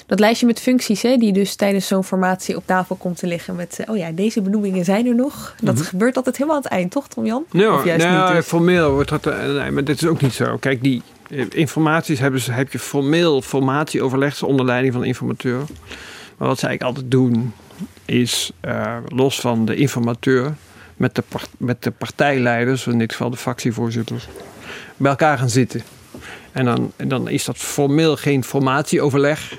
Dat 0.07 0.19
lijstje 0.19 0.45
met 0.45 0.59
functies, 0.59 1.01
hè, 1.01 1.17
die 1.17 1.33
dus 1.33 1.55
tijdens 1.55 1.87
zo'n 1.87 2.03
formatie 2.03 2.55
op 2.55 2.63
tafel 2.65 2.95
komt 2.95 3.17
te 3.17 3.27
liggen 3.27 3.55
met, 3.55 3.79
eh, 3.79 3.89
oh 3.91 3.97
ja, 3.97 4.11
deze 4.11 4.41
benoemingen 4.41 4.85
zijn 4.85 5.07
er 5.07 5.15
nog. 5.15 5.55
Dat 5.61 5.75
Mhm. 5.75 5.83
gebeurt 5.83 6.15
altijd 6.17 6.35
helemaal 6.37 6.57
aan 6.57 6.63
het 6.63 6.71
eind, 6.71 6.91
toch, 6.91 7.07
Tom 7.07 7.25
Jan? 7.25 7.45
Of 7.53 7.85
juist 7.85 8.05
nou, 8.05 8.25
niet? 8.27 8.35
dus? 8.35 8.45
formeel 8.45 8.91
wordt 8.91 9.09
dat. 9.09 9.25
eh, 9.27 9.45
Nee, 9.53 9.71
maar 9.71 9.83
dit 9.83 10.01
is 10.01 10.07
ook 10.07 10.21
niet 10.21 10.33
zo. 10.33 10.57
Kijk, 10.57 10.83
die 10.83 11.01
eh, 11.29 11.45
informaties 11.49 12.19
hebben 12.19 12.39
ze, 12.41 12.51
heb 12.51 12.71
je 12.71 12.79
formeel 12.79 13.41
formatieoverleg 13.41 14.43
onder 14.43 14.65
leiding 14.65 14.93
van 14.93 15.01
de 15.01 15.07
informateur. 15.07 15.57
Maar 16.37 16.47
wat 16.47 16.59
ze 16.59 16.67
eigenlijk 16.67 16.83
altijd 16.97 17.11
doen, 17.11 17.53
is 18.05 18.51
los 19.07 19.39
van 19.39 19.65
de 19.65 19.75
informateur 19.75 20.55
met 20.97 21.15
de, 21.15 21.23
met 21.57 21.83
de 21.83 21.91
partijleiders, 21.91 22.87
in 22.87 22.97
dit 22.97 23.11
geval 23.11 23.29
de 23.29 23.37
fractievoorzitters, 23.37 24.27
bij 24.97 25.09
elkaar 25.11 25.37
gaan 25.37 25.49
zitten. 25.49 25.81
En 26.51 26.65
dan, 26.65 26.91
en 26.95 27.07
dan 27.07 27.29
is 27.29 27.45
dat 27.45 27.57
formeel 27.57 28.15
geen 28.15 28.43
formatieoverleg. 28.43 29.53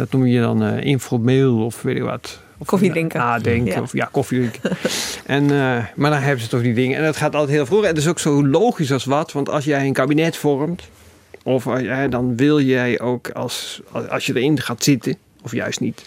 Dat 0.00 0.12
noem 0.12 0.26
je 0.26 0.40
dan 0.40 0.62
eh, 0.62 0.84
informeel 0.84 1.64
of 1.64 1.82
weet 1.82 1.96
ik 1.96 2.02
wat. 2.02 2.40
Of 2.58 2.66
Koffie 2.66 2.90
drinken. 2.90 3.18
Nadenken 3.20 3.72
Ja. 3.74 3.80
of 3.80 3.92
ja, 3.92 4.08
koffie 4.12 4.38
drinken. 4.38 4.76
en, 5.26 5.42
eh, 5.50 5.84
maar 5.96 6.10
dan 6.10 6.20
hebben 6.20 6.40
ze 6.44 6.48
toch 6.50 6.62
die 6.62 6.74
dingen. 6.74 6.96
En 6.98 7.04
dat 7.04 7.16
gaat 7.16 7.34
altijd 7.34 7.56
heel 7.56 7.66
vroeg. 7.66 7.82
En 7.82 7.88
het 7.88 7.96
is 7.98 8.08
ook 8.08 8.18
zo 8.18 8.46
logisch 8.46 8.92
als 8.92 9.04
wat. 9.04 9.32
Want 9.32 9.48
als 9.48 9.64
jij 9.64 9.86
een 9.86 9.92
kabinet 9.92 10.36
vormt. 10.36 10.88
Of 11.42 11.64
jij- 11.80 12.08
dan 12.08 12.36
wil 12.36 12.60
jij 12.60 13.00
ook 13.00 13.30
als, 13.30 13.80
als 14.10 14.26
je 14.26 14.36
erin 14.36 14.60
gaat 14.60 14.84
zitten. 14.84 15.16
Of 15.42 15.52
juist 15.52 15.80
niet. 15.80 16.04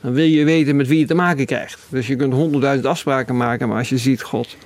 Dan 0.00 0.12
wil 0.12 0.24
je 0.24 0.44
weten 0.44 0.76
met 0.76 0.86
wie 0.86 0.98
je 0.98 1.06
te 1.06 1.14
maken 1.14 1.46
krijgt. 1.46 1.78
Dus 1.88 2.06
je 2.06 2.16
kunt 2.16 2.32
honderdduizend 2.32 2.86
afspraken 2.86 3.36
maken. 3.36 3.68
Maar 3.68 3.78
als 3.78 3.88
je 3.88 3.98
ziet, 3.98 4.22
god, 4.22 4.56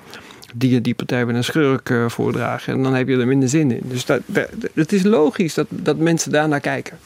die 0.55 0.77
en 0.77 0.83
die 0.83 0.95
partij 0.95 1.25
met 1.27 1.37
een 1.37 1.45
schurk 1.45 1.91
eh, 1.91 2.09
voordragen. 2.09 2.73
En 2.73 2.83
dan 2.83 2.95
heb 2.95 3.09
je 3.09 3.17
er 3.19 3.27
minder 3.27 3.49
zin 3.49 3.71
in. 3.71 3.81
Dus 3.85 4.05
dat, 4.05 4.21
dat, 4.27 4.49
het 4.75 4.93
is 4.93 5.03
logisch 5.03 5.55
dat, 5.55 5.67
dat 5.71 5.97
mensen 5.97 6.33
daar 6.33 6.49
naar 6.49 6.61
kijken. 6.61 6.99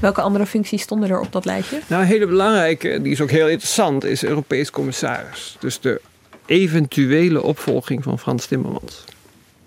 Welke 0.00 0.20
andere 0.20 0.46
functies 0.46 0.82
stonden 0.82 1.10
er 1.10 1.20
op 1.20 1.32
dat 1.32 1.44
lijstje? 1.44 1.80
Nou, 1.86 2.02
een 2.02 2.08
hele 2.08 2.26
belangrijke, 2.26 3.02
die 3.02 3.12
is 3.12 3.20
ook 3.20 3.30
heel 3.30 3.48
interessant, 3.48 4.04
is 4.04 4.24
Europees 4.24 4.70
commissaris. 4.70 5.56
Dus 5.60 5.80
de 5.80 6.00
eventuele 6.46 7.42
opvolging 7.42 8.02
van 8.02 8.18
Frans 8.18 8.46
Timmermans. 8.46 9.04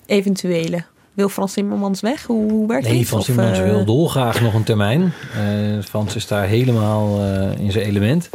Eventuele. 0.05 0.83
Wil 1.13 1.29
Frans 1.29 1.53
Timmermans 1.53 2.01
weg? 2.01 2.23
Hoe, 2.25 2.51
hoe 2.51 2.67
werkt 2.67 2.87
Nee, 2.87 2.97
dit? 2.97 3.07
Frans 3.07 3.25
Timmermans 3.25 3.59
eh, 3.59 3.65
wil 3.65 3.85
dolgraag 3.85 4.41
nog 4.41 4.53
een 4.53 4.63
termijn. 4.63 5.13
Eh, 5.35 5.83
Frans 5.83 6.15
is 6.15 6.27
daar 6.27 6.45
helemaal 6.45 7.19
eh, 7.23 7.59
in 7.59 7.71
zijn 7.71 7.85
element. 7.85 8.29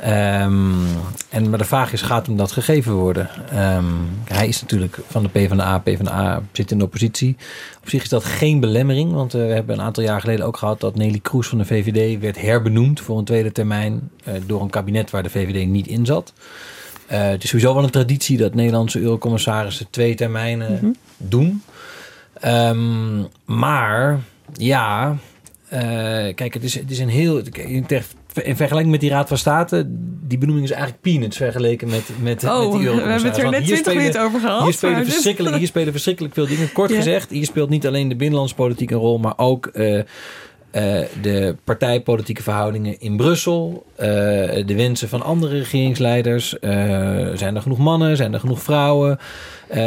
Ehm, 0.00 0.84
en, 1.28 1.50
maar 1.50 1.58
de 1.58 1.64
vraag 1.64 1.92
is, 1.92 2.02
gaat 2.02 2.26
hem 2.26 2.36
dat 2.36 2.52
gegeven 2.52 2.92
worden? 2.92 3.28
Ehm, 3.50 3.84
hij 4.24 4.48
is 4.48 4.60
natuurlijk 4.60 4.98
van 5.06 5.22
de 5.22 5.28
PvdA. 5.28 5.78
PvdA 5.78 6.42
zit 6.52 6.70
in 6.70 6.78
de 6.78 6.84
oppositie. 6.84 7.36
Op 7.82 7.88
zich 7.88 8.02
is 8.02 8.08
dat 8.08 8.24
geen 8.24 8.60
belemmering. 8.60 9.12
Want 9.12 9.34
eh, 9.34 9.40
we 9.40 9.52
hebben 9.52 9.78
een 9.78 9.84
aantal 9.84 10.02
jaar 10.02 10.20
geleden 10.20 10.46
ook 10.46 10.56
gehad... 10.56 10.80
dat 10.80 10.96
Nelly 10.96 11.18
Kroes 11.18 11.48
van 11.48 11.58
de 11.58 11.64
VVD 11.64 12.20
werd 12.20 12.40
herbenoemd 12.40 13.00
voor 13.00 13.18
een 13.18 13.24
tweede 13.24 13.52
termijn... 13.52 14.10
eh, 14.24 14.34
door 14.46 14.62
een 14.62 14.70
kabinet 14.70 15.10
waar 15.10 15.22
de 15.22 15.30
VVD 15.30 15.66
niet 15.66 15.86
in 15.86 16.06
zat. 16.06 16.32
Eh, 17.06 17.28
het 17.28 17.42
is 17.42 17.48
sowieso 17.48 17.74
wel 17.74 17.84
een 17.84 17.90
traditie 17.90 18.36
dat 18.36 18.54
Nederlandse 18.54 19.00
eurocommissarissen 19.00 19.86
twee 19.90 20.14
termijnen 20.14 20.96
doen. 21.16 21.62
Ehm, 22.32 23.22
maar 23.44 24.20
ja, 24.52 25.16
kijk, 26.34 26.54
het 26.54 26.62
is, 26.62 26.74
het 26.74 26.90
is 26.90 26.98
een 26.98 27.08
heel. 27.08 27.42
In, 28.42 28.56
vergelijking 28.56 28.92
met 28.92 29.00
die 29.00 29.10
Raad 29.10 29.28
van 29.28 29.38
State, 29.38 29.84
die 30.26 30.38
benoeming 30.38 30.66
is 30.66 30.72
eigenlijk 30.72 31.02
peanuts 31.02 31.36
vergeleken 31.36 31.88
met, 31.88 32.02
met, 32.22 32.44
Oh, 32.44 32.72
met 32.72 32.80
die 32.80 32.88
we 32.90 32.94
hebben 32.94 33.12
het 33.12 33.24
er 33.24 33.42
net 33.42 33.42
Want 33.42 33.54
hier 33.56 33.62
20 33.64 33.76
spelen- 33.78 33.96
minuten 33.96 34.22
over 34.22 34.40
gehad. 34.40 34.62
Hier 34.62 34.72
spelen, 34.72 35.04
dus- 35.04 35.12
verschrikkelijk, 35.12 35.56
hier 35.56 35.66
spelen 35.66 35.92
verschrikkelijk 35.92 36.34
veel 36.34 36.46
dingen. 36.46 36.72
Kort 36.72 36.92
gezegd, 36.92 37.30
hier 37.30 37.44
speelt 37.44 37.68
niet 37.70 37.86
alleen 37.86 38.08
de 38.08 38.16
binnenlandse 38.16 38.54
politiek 38.54 38.90
een 38.90 38.98
rol, 38.98 39.18
maar 39.18 39.34
ook 39.36 39.66
eh, 39.66 40.00
eh, 40.70 41.00
de 41.22 41.56
partijpolitieke 41.64 42.42
verhoudingen 42.42 43.00
in 43.00 43.16
Brussel. 43.16 43.84
eh, 43.96 44.06
de 44.66 44.74
wensen 44.76 45.08
van 45.08 45.22
andere 45.22 45.58
regeringsleiders. 45.58 46.58
eh, 46.58 46.70
zijn 47.34 47.56
er 47.56 47.62
genoeg 47.62 47.78
mannen? 47.78 48.16
Zijn 48.16 48.32
er 48.32 48.40
genoeg 48.40 48.62
vrouwen? 48.62 49.18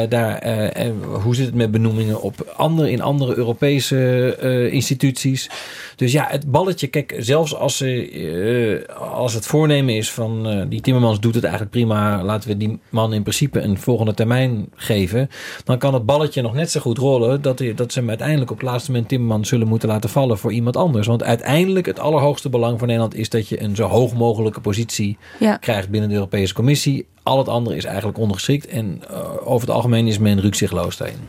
Daar, 0.10 0.38
en 0.38 1.04
hoe 1.04 1.36
zit 1.36 1.46
het 1.46 1.56
met 1.56 1.72
benoemingen 1.72 2.22
op 2.22 2.54
andere, 2.56 2.91
in 2.91 3.02
andere 3.02 3.36
Europese 3.36 4.69
instituties? 4.72 5.50
Dus 5.96 6.12
ja, 6.12 6.28
het 6.30 6.52
balletje, 6.52 6.88
kijk, 6.88 7.15
zelfs 7.17 7.56
als, 7.56 7.78
ze, 7.78 8.86
als 9.12 9.34
het 9.34 9.46
voornemen 9.46 9.96
is 9.96 10.12
van 10.12 10.65
die 10.69 10.82
Timmermans 10.82 11.19
doet 11.19 11.36
het 11.36 11.43
eigenlijk 11.43 11.74
prima, 11.74 12.24
laten 12.24 12.50
we 12.50 12.58
die 12.58 12.80
man 12.89 13.13
in 13.13 13.22
principe 13.22 13.60
een 13.60 13.78
volgende 13.78 14.13
termijn 14.13 14.69
geven, 14.76 15.30
dan 15.63 15.78
kan 15.78 15.93
het 15.93 16.06
balletje 16.06 16.41
nog 16.41 16.54
net 16.54 16.72
zo 16.72 16.80
goed 16.80 16.98
rollen 16.98 17.41
dat, 17.41 17.63
dat 17.76 17.91
ze 17.91 18.00
hem 18.00 18.10
uiteindelijk 18.10 18.52
op 18.52 18.58
het 18.58 18.67
laatste 18.67 18.91
moment 18.91 19.10
Timmermans 19.10 19.50
zullen 19.50 19.67
moeten 19.67 19.89
laten 19.89 20.10
vallen 20.10 20.38
voor 20.38 20.54
iemand 20.54 20.73
anders. 20.78 21.08
Want 21.08 21.24
uiteindelijk 21.24 21.86
het 21.86 22.00
allerhoogste 22.00 22.50
belang 22.50 22.78
voor 22.78 22.88
Nederland 22.88 23.16
is 23.16 23.30
dat 23.30 23.48
je 23.48 23.62
een 23.62 23.76
zo 23.76 23.88
hoog 23.88 24.14
mogelijke 24.14 24.62
positie 24.62 25.18
Ja. 25.40 25.58
krijgt 25.58 25.90
binnen 25.90 26.10
de 26.10 26.16
Europese 26.16 26.54
Commissie. 26.54 27.06
Al 27.24 27.38
het 27.38 27.48
andere 27.48 27.76
is 27.76 27.86
eigenlijk 27.86 28.18
ondergeschikt 28.18 28.68
en 28.68 29.02
eh, 29.10 29.18
over 29.44 29.68
het 29.68 29.76
algemeen 29.76 30.08
is 30.08 30.18
men 30.18 30.42
rukzichtloos 30.42 30.98
daarin. 30.98 31.20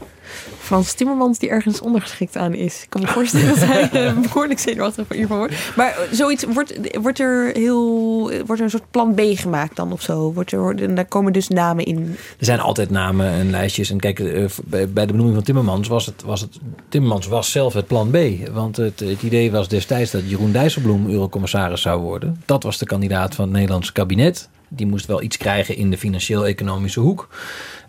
Frans 0.58 0.92
Timmermans 0.92 1.38
die 1.38 1.48
ergens 1.48 1.80
ondergeschikt 1.80 2.36
aan 2.36 2.54
is. 2.54 2.82
Ik 2.82 2.90
kan 2.90 3.00
me 3.00 3.06
voorstellen 3.06 3.48
dat 3.48 3.58
hij 3.58 3.90
eh, 4.06 4.18
behoorlijk 4.18 4.60
zenuwachtig 4.60 5.08
hiervan 5.08 5.36
wordt. 5.36 5.54
Maar 5.76 5.90
eh, 5.90 6.12
zoiets, 6.12 6.44
wordt, 6.44 6.98
wordt 7.00 7.18
er 7.18 7.50
heel, 7.52 8.30
wordt 8.30 8.58
er 8.58 8.60
een 8.60 8.70
soort 8.70 8.90
plan 8.90 9.14
B 9.14 9.20
gemaakt 9.24 9.76
dan 9.76 9.92
of 9.92 10.02
zo? 10.02 10.32
Wordt 10.32 10.52
er, 10.52 10.82
en 10.82 10.94
daar 10.94 11.04
komen 11.04 11.32
dus 11.32 11.48
namen 11.48 11.84
in. 11.84 12.16
Er 12.38 12.44
zijn 12.44 12.60
altijd 12.60 12.90
namen 12.90 13.26
en 13.26 13.50
lijstjes. 13.50 13.90
En 13.90 14.00
kijk, 14.00 14.18
bij 14.64 14.88
bij 14.88 15.06
de 15.06 15.12
benoeming 15.12 15.34
van 15.34 15.44
Timmermans 15.44 15.88
was 15.88 16.06
het, 16.06 16.22
was 16.22 16.40
het... 16.40 16.58
Timmermans 16.88 17.26
was 17.26 17.50
zelf 17.50 17.74
het 17.74 17.86
plan 17.86 18.10
B. 18.10 18.16
Want 18.52 18.76
het, 18.76 19.00
het 19.00 19.22
idee 19.22 19.50
was 19.50 19.68
destijds 19.68 20.10
dat 20.10 20.30
Jeroen 20.30 20.52
Dijsselbloem 20.52 21.10
eurocommissaris 21.10 21.82
zou 21.82 22.00
worden. 22.00 22.42
Dat 22.44 22.62
was 22.62 22.78
de 22.78 22.86
kandidaat 22.86 23.34
van 23.34 23.44
het 23.44 23.54
Nederlandse 23.54 23.92
kabinet. 23.92 24.48
Die 24.76 24.86
moest 24.86 25.06
wel 25.06 25.22
iets 25.22 25.36
krijgen 25.36 25.76
in 25.76 25.90
de 25.90 25.98
financieel-economische 25.98 27.00
hoek. 27.00 27.28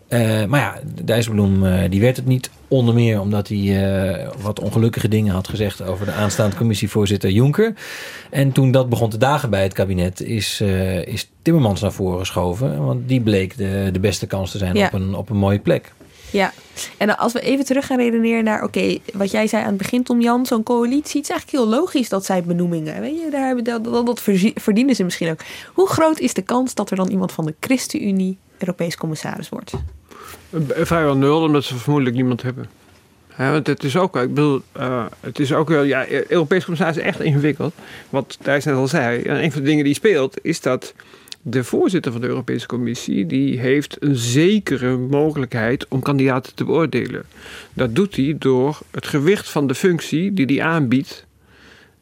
Eh, 0.08 0.46
maar 0.46 0.60
ja, 0.60 0.80
Dijsselbloem 1.04 1.66
eh, 1.66 1.90
die 1.90 2.02
werd 2.02 2.16
het 2.16 2.26
niet. 2.26 2.50
Onder 2.68 2.94
meer 2.94 3.20
omdat 3.20 3.48
hij 3.48 3.94
eh, 4.18 4.28
wat 4.42 4.60
ongelukkige 4.60 5.08
dingen 5.08 5.34
had 5.34 5.48
gezegd 5.48 5.82
over 5.82 6.06
de 6.06 6.12
aanstaande 6.12 6.56
commissievoorzitter 6.56 7.30
Jonker. 7.30 7.74
En 8.30 8.52
toen 8.52 8.72
dat 8.72 8.90
begon 8.90 9.10
te 9.10 9.18
dagen 9.18 9.50
bij 9.50 9.64
het 9.64 9.74
kabinet, 9.74 10.22
is, 10.22 10.62
is 11.06 11.30
Timmermans 11.42 11.82
naar 11.82 11.92
voren 11.92 12.20
geschoven. 12.20 12.86
Want 12.86 13.08
die 13.08 13.22
bleek 13.22 13.58
de, 13.58 13.90
de 13.92 14.00
beste 14.00 14.28
kans 14.28 14.52
te 14.52 14.58
zijn 14.58 14.76
Ja. 14.76 14.86
op, 14.86 14.94
een, 14.94 15.16
op 15.16 15.30
een 15.30 15.38
mooie 15.38 15.60
plek. 15.60 15.94
Ja, 16.36 16.54
en 16.98 17.18
als 17.18 17.34
we 17.34 17.40
even 17.42 17.66
terug 17.66 17.86
gaan 17.86 17.98
redeneren 17.98 18.44
naar, 18.44 18.64
oké, 18.64 18.98
wat 19.14 19.32
jij 19.32 19.48
zei 19.48 19.64
aan 19.64 19.70
het 19.70 19.78
begin, 19.78 20.04
Tom 20.04 20.22
Jan, 20.22 20.46
zo'n 20.46 20.64
coalitie, 20.64 21.22
het 21.22 21.30
is 21.30 21.36
eigenlijk 21.36 21.52
heel 21.52 21.80
logisch 21.80 22.10
dat 22.10 22.26
zij 22.26 22.44
benoemingen, 22.44 23.02
weet 23.02 23.20
je, 23.20 23.30
daar 23.32 23.46
hebben, 23.46 23.64
dat, 23.64 23.84
dat, 23.84 24.22
verdienen 24.56 24.96
ze 24.96 25.04
misschien 25.04 25.32
ook. 25.32 25.40
Hoe 25.74 25.90
groot 25.90 26.20
is 26.20 26.34
de 26.34 26.42
kans 26.42 26.74
dat 26.74 26.90
er 26.90 26.98
dan 26.98 27.10
iemand 27.10 27.32
van 27.32 27.46
de 27.46 27.56
ChristenUnie 27.60 28.38
Europees 28.58 28.98
commissaris 28.98 29.50
wordt? 29.50 29.72
Eh, 30.50 30.60
Vrijwel 30.86 31.16
nul, 31.16 31.42
omdat 31.42 31.64
ze 31.64 31.76
vermoedelijk 31.76 32.16
niemand 32.16 32.42
hebben. 32.42 32.70
Want 33.38 33.68
het 33.68 33.84
is 33.84 33.98
ook, 33.98 34.16
ik 34.16 34.34
bedoel, 34.34 34.62
eh, 34.72 35.06
het 35.20 35.40
is 35.40 35.54
ook 35.54 35.70
wel, 35.70 35.84
ja, 35.84 36.08
Europees 36.28 36.64
commissaris 36.64 36.98
is 36.98 37.04
echt 37.04 37.20
ingewikkeld. 37.20 37.74
Wat 38.10 38.38
Thijs 38.42 38.66
net 38.66 38.76
al 38.76 38.88
zei, 38.88 39.22
en 39.22 39.44
een 39.44 39.52
van 39.52 39.62
de 39.62 39.68
dingen 39.68 39.84
die 39.84 39.94
speelt, 39.94 40.38
is 40.42 40.62
dat 40.62 40.94
de 41.48 41.64
voorzitter 41.64 42.12
van 42.12 42.22
de 42.22 42.28
Europese 42.28 42.66
Commissie, 42.68 43.26
die 43.26 43.60
heeft 43.60 43.98
een 44.00 44.16
zekere 44.16 44.98
mogelijkheid 44.98 45.88
om 45.88 46.02
kandidaten 46.02 46.56
te 46.56 46.64
beoordelen. 46.64 47.24
Dat 47.74 47.96
doet 47.96 48.16
hij 48.16 48.36
door 48.40 48.80
het 48.92 49.08
gewicht 49.08 49.50
van 49.50 49.68
de 49.68 49.76
functie 49.76 50.34
die 50.34 50.46
hij 50.46 50.62
aanbiedt 50.66 51.26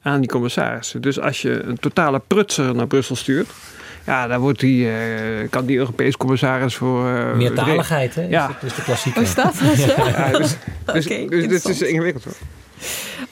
aan 0.01 0.19
die 0.19 0.29
commissarissen. 0.29 1.01
Dus 1.01 1.19
als 1.19 1.41
je 1.41 1.61
een 1.63 1.79
totale 1.79 2.21
prutser 2.27 2.75
naar 2.75 2.87
Brussel 2.87 3.15
stuurt, 3.15 3.49
Ja, 4.05 4.27
daar 4.27 4.39
wordt 4.39 4.59
die, 4.59 4.89
eh, 4.89 5.49
kan 5.49 5.65
die 5.65 5.77
Europees 5.77 6.17
commissaris 6.17 6.75
voor... 6.75 7.07
eh, 7.09 7.33
Meertaligheid, 7.35 8.15
hè? 8.15 8.21
Ja. 8.21 8.49
Is, 8.61 8.69
is 8.69 8.75
de 8.75 8.81
klassieke. 8.83 9.19
Hoe 9.19 9.27
staat 9.27 9.59
dat 9.59 9.75
zo? 9.77 10.03
Ja, 10.03 10.31
dus, 10.31 10.55
dus, 10.93 11.05
Oké, 11.05 11.25
dus 11.29 11.47
dit 11.47 11.65
is 11.67 11.81
ingewikkeld 11.81 12.23
hoor. 12.23 12.33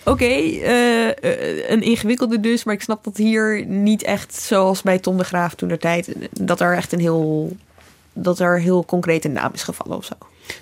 Oké, 0.03 0.25
eh, 0.25 1.07
eh, 1.07 1.69
een 1.69 1.81
ingewikkelde 1.81 2.39
dus, 2.39 2.63
maar 2.63 2.73
ik 2.73 2.81
snap 2.81 3.03
dat 3.03 3.17
hier 3.17 3.65
niet 3.65 4.03
echt 4.03 4.33
zoals 4.33 4.81
bij 4.81 4.99
Tom 4.99 5.17
de 5.17 5.23
Graaf 5.23 5.55
toen 5.55 5.67
der 5.67 5.79
tijd, 5.79 6.15
dat 6.31 6.59
er 6.59 6.75
echt 6.75 6.93
een 6.93 6.99
heel, 6.99 7.55
dat 8.13 8.39
er 8.39 8.59
heel 8.59 8.85
concreet 8.85 9.25
een 9.25 9.31
naam 9.31 9.51
is 9.53 9.63
gevallen 9.63 9.97
of 9.97 10.05
zo. 10.05 10.13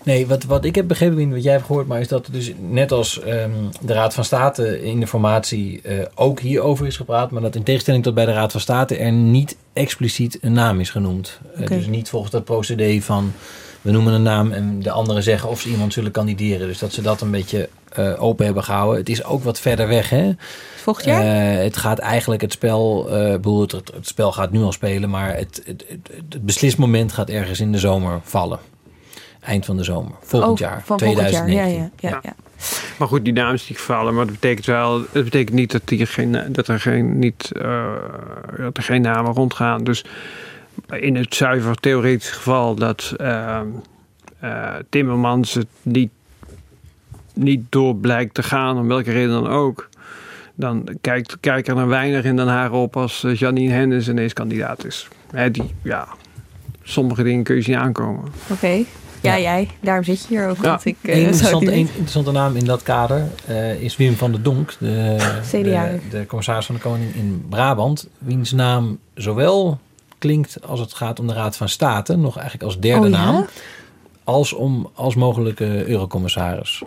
Nee, 0.03 0.27
wat, 0.27 0.43
wat 0.43 0.65
ik 0.65 0.75
heb 0.75 0.87
begrepen, 0.87 1.31
wat 1.31 1.43
jij 1.43 1.51
hebt 1.51 1.65
gehoord, 1.65 1.87
maar 1.87 1.99
is 1.99 2.07
dat 2.07 2.27
dus 2.31 2.53
net 2.59 2.91
als 2.91 3.21
ehm, 3.21 3.51
de 3.81 3.93
Raad 3.93 4.13
van 4.13 4.23
State 4.23 4.83
in 4.83 4.99
de 4.99 5.07
formatie 5.07 5.81
eh, 5.81 6.05
ook 6.15 6.39
hierover 6.39 6.87
is 6.87 6.97
gepraat, 6.97 7.31
maar 7.31 7.41
dat 7.41 7.55
in 7.55 7.63
tegenstelling 7.63 8.03
tot 8.03 8.13
bij 8.13 8.25
de 8.25 8.33
Raad 8.33 8.51
van 8.51 8.61
State 8.61 8.97
er 8.97 9.11
niet 9.11 9.57
expliciet 9.73 10.37
een 10.41 10.53
naam 10.53 10.79
is 10.79 10.89
genoemd. 10.89 11.39
Eh, 11.55 11.67
dus 11.67 11.87
niet 11.87 12.09
volgens 12.09 12.31
dat 12.31 12.43
procedé 12.43 13.01
van 13.01 13.33
we 13.81 13.91
noemen 13.91 14.13
een 14.13 14.23
naam 14.23 14.51
en 14.51 14.81
de 14.81 14.91
anderen 14.91 15.23
zeggen 15.23 15.49
of 15.49 15.61
ze 15.61 15.69
iemand 15.69 15.93
zullen 15.93 16.11
kandideren. 16.11 16.67
Dus 16.67 16.79
dat 16.79 16.93
ze 16.93 17.01
dat 17.01 17.21
een 17.21 17.31
beetje 17.31 17.69
eh, 17.93 18.23
open 18.23 18.45
hebben 18.45 18.63
gehouden. 18.63 18.99
Het 18.99 19.09
is 19.09 19.23
ook 19.23 19.43
wat 19.43 19.59
verder 19.59 19.87
weg, 19.87 20.09
hè? 20.09 20.31
Volgend 20.75 21.05
jaar? 21.05 21.21
Eh, 21.21 21.63
het 21.63 21.77
gaat 21.77 21.99
eigenlijk 21.99 22.41
het 22.41 22.51
spel, 22.51 23.09
eh, 23.09 23.31
bedoel, 23.31 23.61
het, 23.61 23.91
spel 24.01 24.31
gaat 24.31 24.51
nu 24.51 24.61
al 24.61 24.71
spelen, 24.71 25.09
maar 25.09 25.35
het, 25.35 25.61
het, 25.65 25.85
het, 25.87 26.09
het 26.29 26.45
beslismoment 26.45 27.11
gaat 27.11 27.29
ergens 27.29 27.59
in 27.59 27.71
de 27.71 27.77
zomer 27.79 28.19
vallen. 28.23 28.59
Eind 29.39 29.65
van 29.65 29.77
de 29.77 29.83
zomer, 29.83 30.11
volgend 30.21 30.51
Oh, 30.51 30.57
jaar, 30.57 30.83
van 30.85 30.99
volgend 30.99 31.29
jaar. 31.29 31.29
2019. 31.29 31.75
Ja, 31.75 31.89
ja, 31.99 32.09
ja, 32.09 32.19
ja. 32.23 32.35
Maar 32.97 33.07
goed, 33.07 33.23
die 33.23 33.33
naam 33.33 33.53
is 33.53 33.69
niet 33.69 33.77
gevallen. 33.77 34.15
Maar 34.15 34.25
dat 34.25 34.33
betekent 34.33 34.65
wel... 34.65 35.01
Het 35.11 35.23
betekent 35.23 35.55
niet 35.55 35.71
dat, 35.71 35.81
hier 35.89 36.07
geen, 36.07 36.37
dat, 36.49 36.67
er, 36.67 36.79
geen, 36.79 37.19
niet, 37.19 37.51
eh, 37.51 37.93
dat 38.57 38.77
er 38.77 38.83
geen 38.83 39.01
namen 39.01 39.33
rondgaan. 39.33 39.83
Dus 39.83 40.05
in 40.89 41.15
het 41.15 41.35
zuiver 41.35 41.75
theoretisch 41.75 42.29
geval 42.29 42.75
dat 42.75 43.13
eh, 43.17 43.59
eh, 44.39 44.75
Timmermans 44.89 45.53
het 45.53 45.67
niet, 45.81 46.11
niet 47.39 47.61
door 47.69 47.95
blijkt 47.95 48.33
te 48.33 48.43
gaan, 48.43 48.77
om 48.77 48.87
welke 48.87 49.11
reden 49.11 49.31
dan 49.31 49.47
ook... 49.47 49.89
dan 50.55 50.87
kijkt, 51.01 51.37
kijken 51.39 51.77
er 51.77 51.87
weinig 51.87 52.23
in 52.25 52.35
Den 52.35 52.47
Haag 52.47 52.71
op 52.71 52.97
als 52.97 53.23
eh, 53.23 53.35
Janine 53.35 53.73
Hennis 53.73 54.07
ineens 54.09 54.33
kandidaat 54.33 54.85
is. 54.85 55.07
Hè, 55.31 55.51
die, 55.51 55.73
ja, 55.81 56.07
sommige 56.83 57.23
dingen 57.23 57.43
kun 57.43 57.55
je 57.55 57.61
zien 57.61 57.77
aankomen. 57.77 58.23
Oké. 58.51 58.67
Ja, 59.21 59.35
Ja. 59.35 59.39
jij. 59.39 59.67
Daarom 59.79 60.03
zit 60.03 60.21
je 60.21 60.27
hier 60.27 60.47
ook. 60.47 60.55
Ja. 60.55 60.61
want 60.69 60.85
ik, 60.85 60.95
eh, 61.01 61.13
Een 61.13 61.19
het 61.23 61.31
interessante, 61.31 61.71
een 61.71 61.77
interessante 61.79 62.31
naam 62.31 62.55
in 62.55 62.65
dat 62.65 62.83
kader 62.83 63.27
eh, 63.47 63.81
is 63.81 63.97
Wim 63.97 64.15
van 64.15 64.31
der 64.31 64.41
Donk, 64.43 64.73
de, 64.79 65.15
CDA. 65.49 65.59
de, 65.85 65.99
de 66.09 66.25
commissaris 66.25 66.65
van 66.65 66.75
de 66.75 66.81
Koning 66.81 67.15
in 67.15 67.45
Brabant, 67.49 68.07
wiens 68.17 68.51
naam 68.51 68.99
zowel 69.13 69.79
klinkt 70.17 70.57
als 70.67 70.79
het 70.79 70.93
gaat 70.93 71.19
om 71.19 71.27
de 71.27 71.33
Raad 71.33 71.57
van 71.57 71.69
State, 71.69 72.15
nog 72.17 72.35
eigenlijk 72.35 72.65
als 72.65 72.79
derde 72.79 73.05
Oh, 73.05 73.11
ja? 73.11 73.17
naam, 73.17 73.45
als 74.29 74.53
om 74.53 74.89
als 74.93 75.15
mogelijke 75.15 75.87
eurocommissaris. 75.87 76.81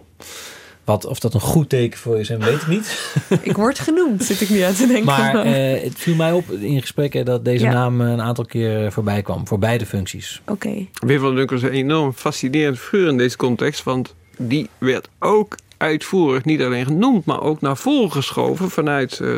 Wat, 0.84 1.05
of 1.07 1.18
dat 1.18 1.34
een 1.34 1.40
goed 1.40 1.68
teken 1.68 1.99
voor 1.99 2.18
is, 2.18 2.28
weet 2.28 2.43
ik 2.62 2.66
niet. 2.66 3.14
Ik 3.43 3.57
word 3.57 3.78
genoemd, 3.78 4.24
zit 4.24 4.40
ik 4.40 4.51
nu 4.51 4.61
aan 4.61 4.74
te 4.74 4.86
denken. 4.86 5.05
Maar 5.05 5.34
eh, 5.34 5.82
het 5.82 5.95
viel 5.99 6.14
mij 6.14 6.32
op 6.32 6.51
in 6.51 6.80
gesprekken 6.80 7.24
dat 7.24 7.45
deze 7.45 7.64
Ja. 7.64 7.72
naam 7.72 8.01
een 8.01 8.20
aantal 8.20 8.45
keer 8.45 8.93
voorbij 8.93 9.22
kwam. 9.22 9.47
Voor 9.47 9.59
beide 9.59 9.86
functies. 9.86 10.43
Oké. 10.47 10.86
Wim 11.07 11.20
van 11.20 11.34
Dunk 11.34 11.51
was 11.51 11.62
een 11.62 11.70
enorm 11.70 12.12
fascinerend 12.12 12.78
figuur 12.78 13.09
in 13.09 13.16
deze 13.16 13.36
context. 13.36 13.82
Want 13.82 14.14
die 14.38 14.68
werd 14.78 15.09
ook 15.18 15.57
uitvoerig 15.76 16.45
niet 16.45 16.62
alleen 16.62 16.84
genoemd, 16.84 17.24
maar 17.24 17.40
ook 17.43 17.61
naar 17.61 17.76
voren 17.76 18.12
geschoven 18.12 18.70
vanuit 18.70 19.20
eh, 19.20 19.28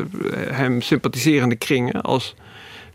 hem 0.51 0.81
sympathiserende 0.81 1.57
kringen 1.57 2.03
als 2.03 2.35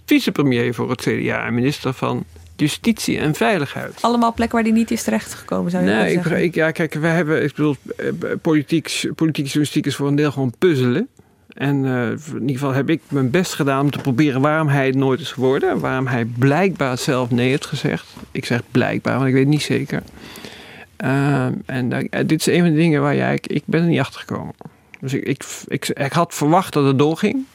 vicepremier 0.05 0.73
voor 0.73 0.89
het 0.89 1.01
CDA 1.01 1.45
en 1.45 1.53
minister 1.53 1.93
van 1.93 2.23
Justitie 2.59 3.17
en 3.17 3.35
Veiligheid. 3.35 3.97
Allemaal 4.01 4.33
plekken 4.33 4.55
waar 4.55 4.65
die 4.65 4.73
niet 4.73 4.91
is 4.91 5.03
terechtgekomen, 5.03 5.71
zou 5.71 5.83
je 5.83 5.89
Nee, 5.89 6.07
ik, 6.07 6.13
zeggen. 6.13 6.43
ik, 6.43 6.55
ja, 6.55 6.71
kijk, 6.71 6.93
we 6.93 7.07
hebben, 7.07 7.43
ik 7.43 7.55
bedoel, 7.55 7.75
eh, 7.97 8.07
politiek, 8.41 9.09
politieke 9.15 9.49
journalistiek 9.49 9.85
is 9.85 9.95
voor 9.95 10.07
een 10.07 10.15
deel 10.15 10.31
gewoon 10.31 10.53
puzzelen. 10.57 11.07
En 11.53 11.85
eh, 11.85 12.07
in 12.33 12.39
ieder 12.41 12.49
geval 12.55 12.73
heb 12.73 12.89
ik 12.89 13.01
mijn 13.07 13.29
best 13.29 13.53
gedaan 13.53 13.81
om 13.81 13.91
te 13.91 13.97
proberen 13.99 14.41
waarom 14.41 14.67
hij 14.67 14.85
het 14.85 14.95
nooit 14.95 15.19
is 15.19 15.31
geworden. 15.31 15.69
En 15.69 15.79
waarom 15.79 16.07
hij 16.07 16.25
blijkbaar 16.25 16.97
zelf 16.97 17.29
nee 17.31 17.49
heeft 17.49 17.65
gezegd. 17.65 18.05
Ik 18.31 18.45
zeg 18.45 18.61
blijkbaar, 18.71 19.15
want 19.15 19.27
ik 19.27 19.33
weet 19.33 19.43
het 19.43 19.51
niet 19.51 19.61
zeker. 19.61 20.03
Ehm, 20.95 21.53
en 21.65 22.09
eh, 22.09 22.27
dit 22.27 22.39
is 22.39 22.45
een 22.45 22.61
van 22.61 22.69
de 22.69 22.75
dingen 22.75 23.01
waar 23.01 23.15
jij, 23.15 23.33
ik, 23.33 23.47
ik 23.47 23.63
ben 23.65 23.81
er 23.81 23.87
niet 23.87 23.99
achter 23.99 24.19
gekomen. 24.19 24.53
Dus 24.99 25.13
ik, 25.13 25.23
ik, 25.23 25.45
ik, 25.67 25.87
ik 25.89 26.11
had 26.13 26.33
verwacht 26.33 26.73
dat 26.73 26.85
het 26.85 26.97
doorging. 26.97 27.45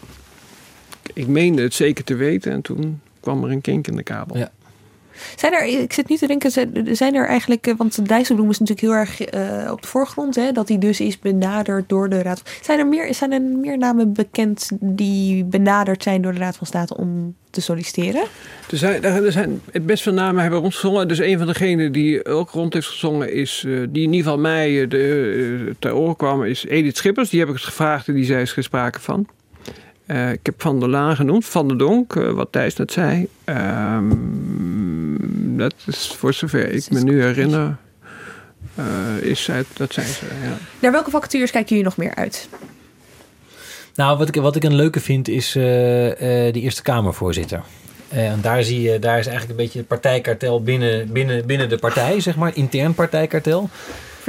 Ik 1.14 1.26
meende 1.26 1.62
het 1.62 1.74
zeker 1.74 2.04
te 2.04 2.14
weten 2.14 2.52
en 2.52 2.62
toen 2.62 3.00
kwam 3.20 3.44
er 3.44 3.50
een 3.50 3.60
kink 3.60 3.86
in 3.86 3.96
de 3.96 4.02
kabel. 4.02 4.36
Ja. 4.36 4.50
Zijn 5.36 5.52
er, 5.52 5.64
ik 5.66 5.92
zit 5.92 6.08
nu 6.08 6.16
te 6.16 6.26
denken, 6.26 6.50
zijn- 6.96 7.14
er 7.14 7.26
eigenlijk, 7.26 7.66
eh, 7.66 7.74
want 7.76 8.08
Dijsselbloem 8.08 8.50
is 8.50 8.58
natuurlijk 8.58 8.86
heel 8.86 8.96
erg 8.98 9.20
eh, 9.20 9.72
op 9.72 9.82
de 9.82 9.88
voorgrond, 9.88 10.34
hè, 10.34 10.52
dat 10.52 10.68
hij 10.68 10.78
dus 10.78 11.00
is 11.00 11.18
benaderd 11.18 11.88
door 11.88 12.08
de 12.08 12.22
Raad. 12.22 12.42
Zijn 12.62 12.78
er 12.78 12.86
meer, 12.86 13.14
zijn 13.14 13.32
er 13.32 13.42
meer 13.42 13.78
namen 13.78 14.12
bekend 14.12 14.70
die 14.80 15.44
benaderd 15.44 16.02
zijn 16.02 16.22
door 16.22 16.32
de 16.32 16.38
Raad 16.38 16.56
van 16.56 16.66
State 16.66 16.96
om 16.96 17.34
te 17.50 17.60
solliciteren? 17.60 18.22
Er 18.70 18.76
zijn, 18.76 19.02
er 19.04 19.32
zijn 19.32 19.60
best 19.82 20.02
veel 20.02 20.12
namen 20.12 20.42
hebben 20.42 20.60
rondgezongen. 20.60 21.08
Dus 21.08 21.18
een 21.18 21.38
van 21.38 21.46
degenen 21.46 21.92
die 21.92 22.24
ook 22.24 22.50
rond 22.50 22.72
heeft 22.74 22.86
gezongen 22.86 23.32
is, 23.32 23.64
eh, 23.66 23.72
die 23.72 24.02
in 24.02 24.12
ieder 24.12 24.16
geval 24.16 24.38
mij 24.38 24.88
de, 24.88 25.74
ter 25.78 25.94
oren 25.94 26.16
kwam, 26.16 26.44
is 26.44 26.64
Edith 26.66 26.96
Schippers. 26.96 27.30
Die 27.30 27.40
heb 27.40 27.48
ik 27.48 27.56
gevraagd 27.56 28.08
en 28.08 28.14
die 28.14 28.24
zei 28.24 28.42
is 28.42 28.52
geen 28.52 28.64
sprake 28.64 29.00
van. 29.00 29.26
Eh, 30.06 30.32
ik 30.32 30.40
heb 30.42 30.62
Van 30.62 30.80
der 30.80 30.88
Laan 30.88 31.16
genoemd, 31.16 31.44
Van 31.44 31.68
der 31.68 31.78
Donk, 31.78 32.16
eh, 32.16 32.30
wat 32.30 32.48
Thijs 32.50 32.76
net 32.76 32.92
zei. 32.92 33.28
Ehm, 33.44 34.08
dat 35.56 35.74
is 35.86 36.14
voor 36.18 36.32
zover 36.32 36.68
ik 36.70 36.90
me 36.90 37.00
nu 37.00 37.22
herinner, 37.22 37.76
eh, 38.74 38.84
is 39.20 39.42
zij, 39.42 39.64
dat 39.72 39.92
zijn 39.92 40.06
ze. 40.06 40.24
Ja. 40.42 40.56
Naar 40.80 40.92
welke 40.92 41.10
vacatures 41.10 41.50
kijken 41.50 41.68
jullie 41.68 41.84
nog 41.84 41.96
meer 41.96 42.14
uit? 42.14 42.48
Nou, 43.94 44.18
wat 44.18 44.28
ik, 44.28 44.34
wat 44.34 44.56
ik 44.56 44.64
een 44.64 44.74
leuke 44.74 45.00
vind 45.00 45.28
is 45.28 45.56
eh, 45.56 46.10
eh, 46.46 46.52
de 46.54 46.60
Eerste 46.60 46.82
Kamervoorzitter. 46.82 47.62
Eh, 48.08 48.30
En 48.30 48.40
daar 48.40 48.62
zie 48.62 48.82
je, 48.82 48.98
daar 48.98 49.18
is 49.18 49.26
eigenlijk 49.26 49.58
een 49.58 49.64
beetje 49.64 49.78
het 49.78 49.88
partijkartel 49.88 50.62
binnen, 50.62 51.12
binnen, 51.12 51.46
binnen 51.46 51.68
de 51.68 51.78
partij, 51.78 52.20
zeg 52.20 52.36
maar, 52.36 52.56
intern 52.56 52.94
partijkartel. 52.94 53.68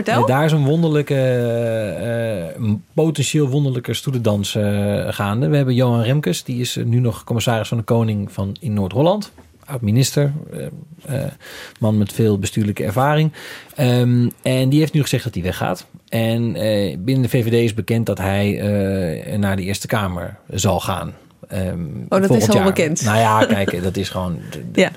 Eh, 0.03 0.25
daar 0.25 0.45
is 0.45 0.51
een 0.51 0.65
wonderlijke, 0.65 1.15
eh, 1.15 2.63
een 2.63 2.83
potentieel 2.93 3.47
wonderlijke 3.47 3.93
stoelendans 3.93 4.55
eh, 4.55 5.05
gaande. 5.07 5.47
We 5.47 5.55
hebben 5.55 5.75
Johan 5.75 6.01
Remkes, 6.01 6.43
die 6.43 6.61
is 6.61 6.77
eh, 6.77 6.85
nu 6.85 6.99
nog 6.99 7.23
commissaris 7.23 7.67
van 7.67 7.77
de 7.77 7.83
Koning 7.83 8.31
van 8.31 8.55
in 8.59 8.73
Noord-Holland. 8.73 9.31
Oud-minister, 9.65 10.33
eh, 10.53 10.65
eh, 11.23 11.31
man 11.79 11.97
met 11.97 12.13
veel 12.13 12.39
bestuurlijke 12.39 12.83
ervaring. 12.83 13.31
Ehm, 13.75 14.29
en 14.41 14.69
die 14.69 14.79
heeft 14.79 14.93
nu 14.93 15.01
gezegd 15.01 15.23
dat 15.23 15.33
hij 15.33 15.43
weggaat. 15.43 15.85
En 16.09 16.55
eh, 16.55 16.97
binnen 16.97 17.23
de 17.23 17.29
VVD 17.29 17.53
is 17.53 17.73
bekend 17.73 18.05
dat 18.05 18.17
hij 18.17 18.59
eh, 18.59 19.37
naar 19.37 19.55
de 19.55 19.61
Eerste 19.61 19.87
Kamer 19.87 20.37
zal 20.49 20.79
gaan. 20.79 21.13
Ehm, 21.47 21.77
dat 22.07 22.35
is 22.35 22.49
al 22.49 22.55
jaar. 22.55 22.65
bekend. 22.65 23.03
Nou 23.03 23.17
ja, 23.17 23.45
kijk, 23.45 23.83
dat 23.83 23.97
is 23.97 24.09
gewoon... 24.09 24.37
Ja. 24.73 24.91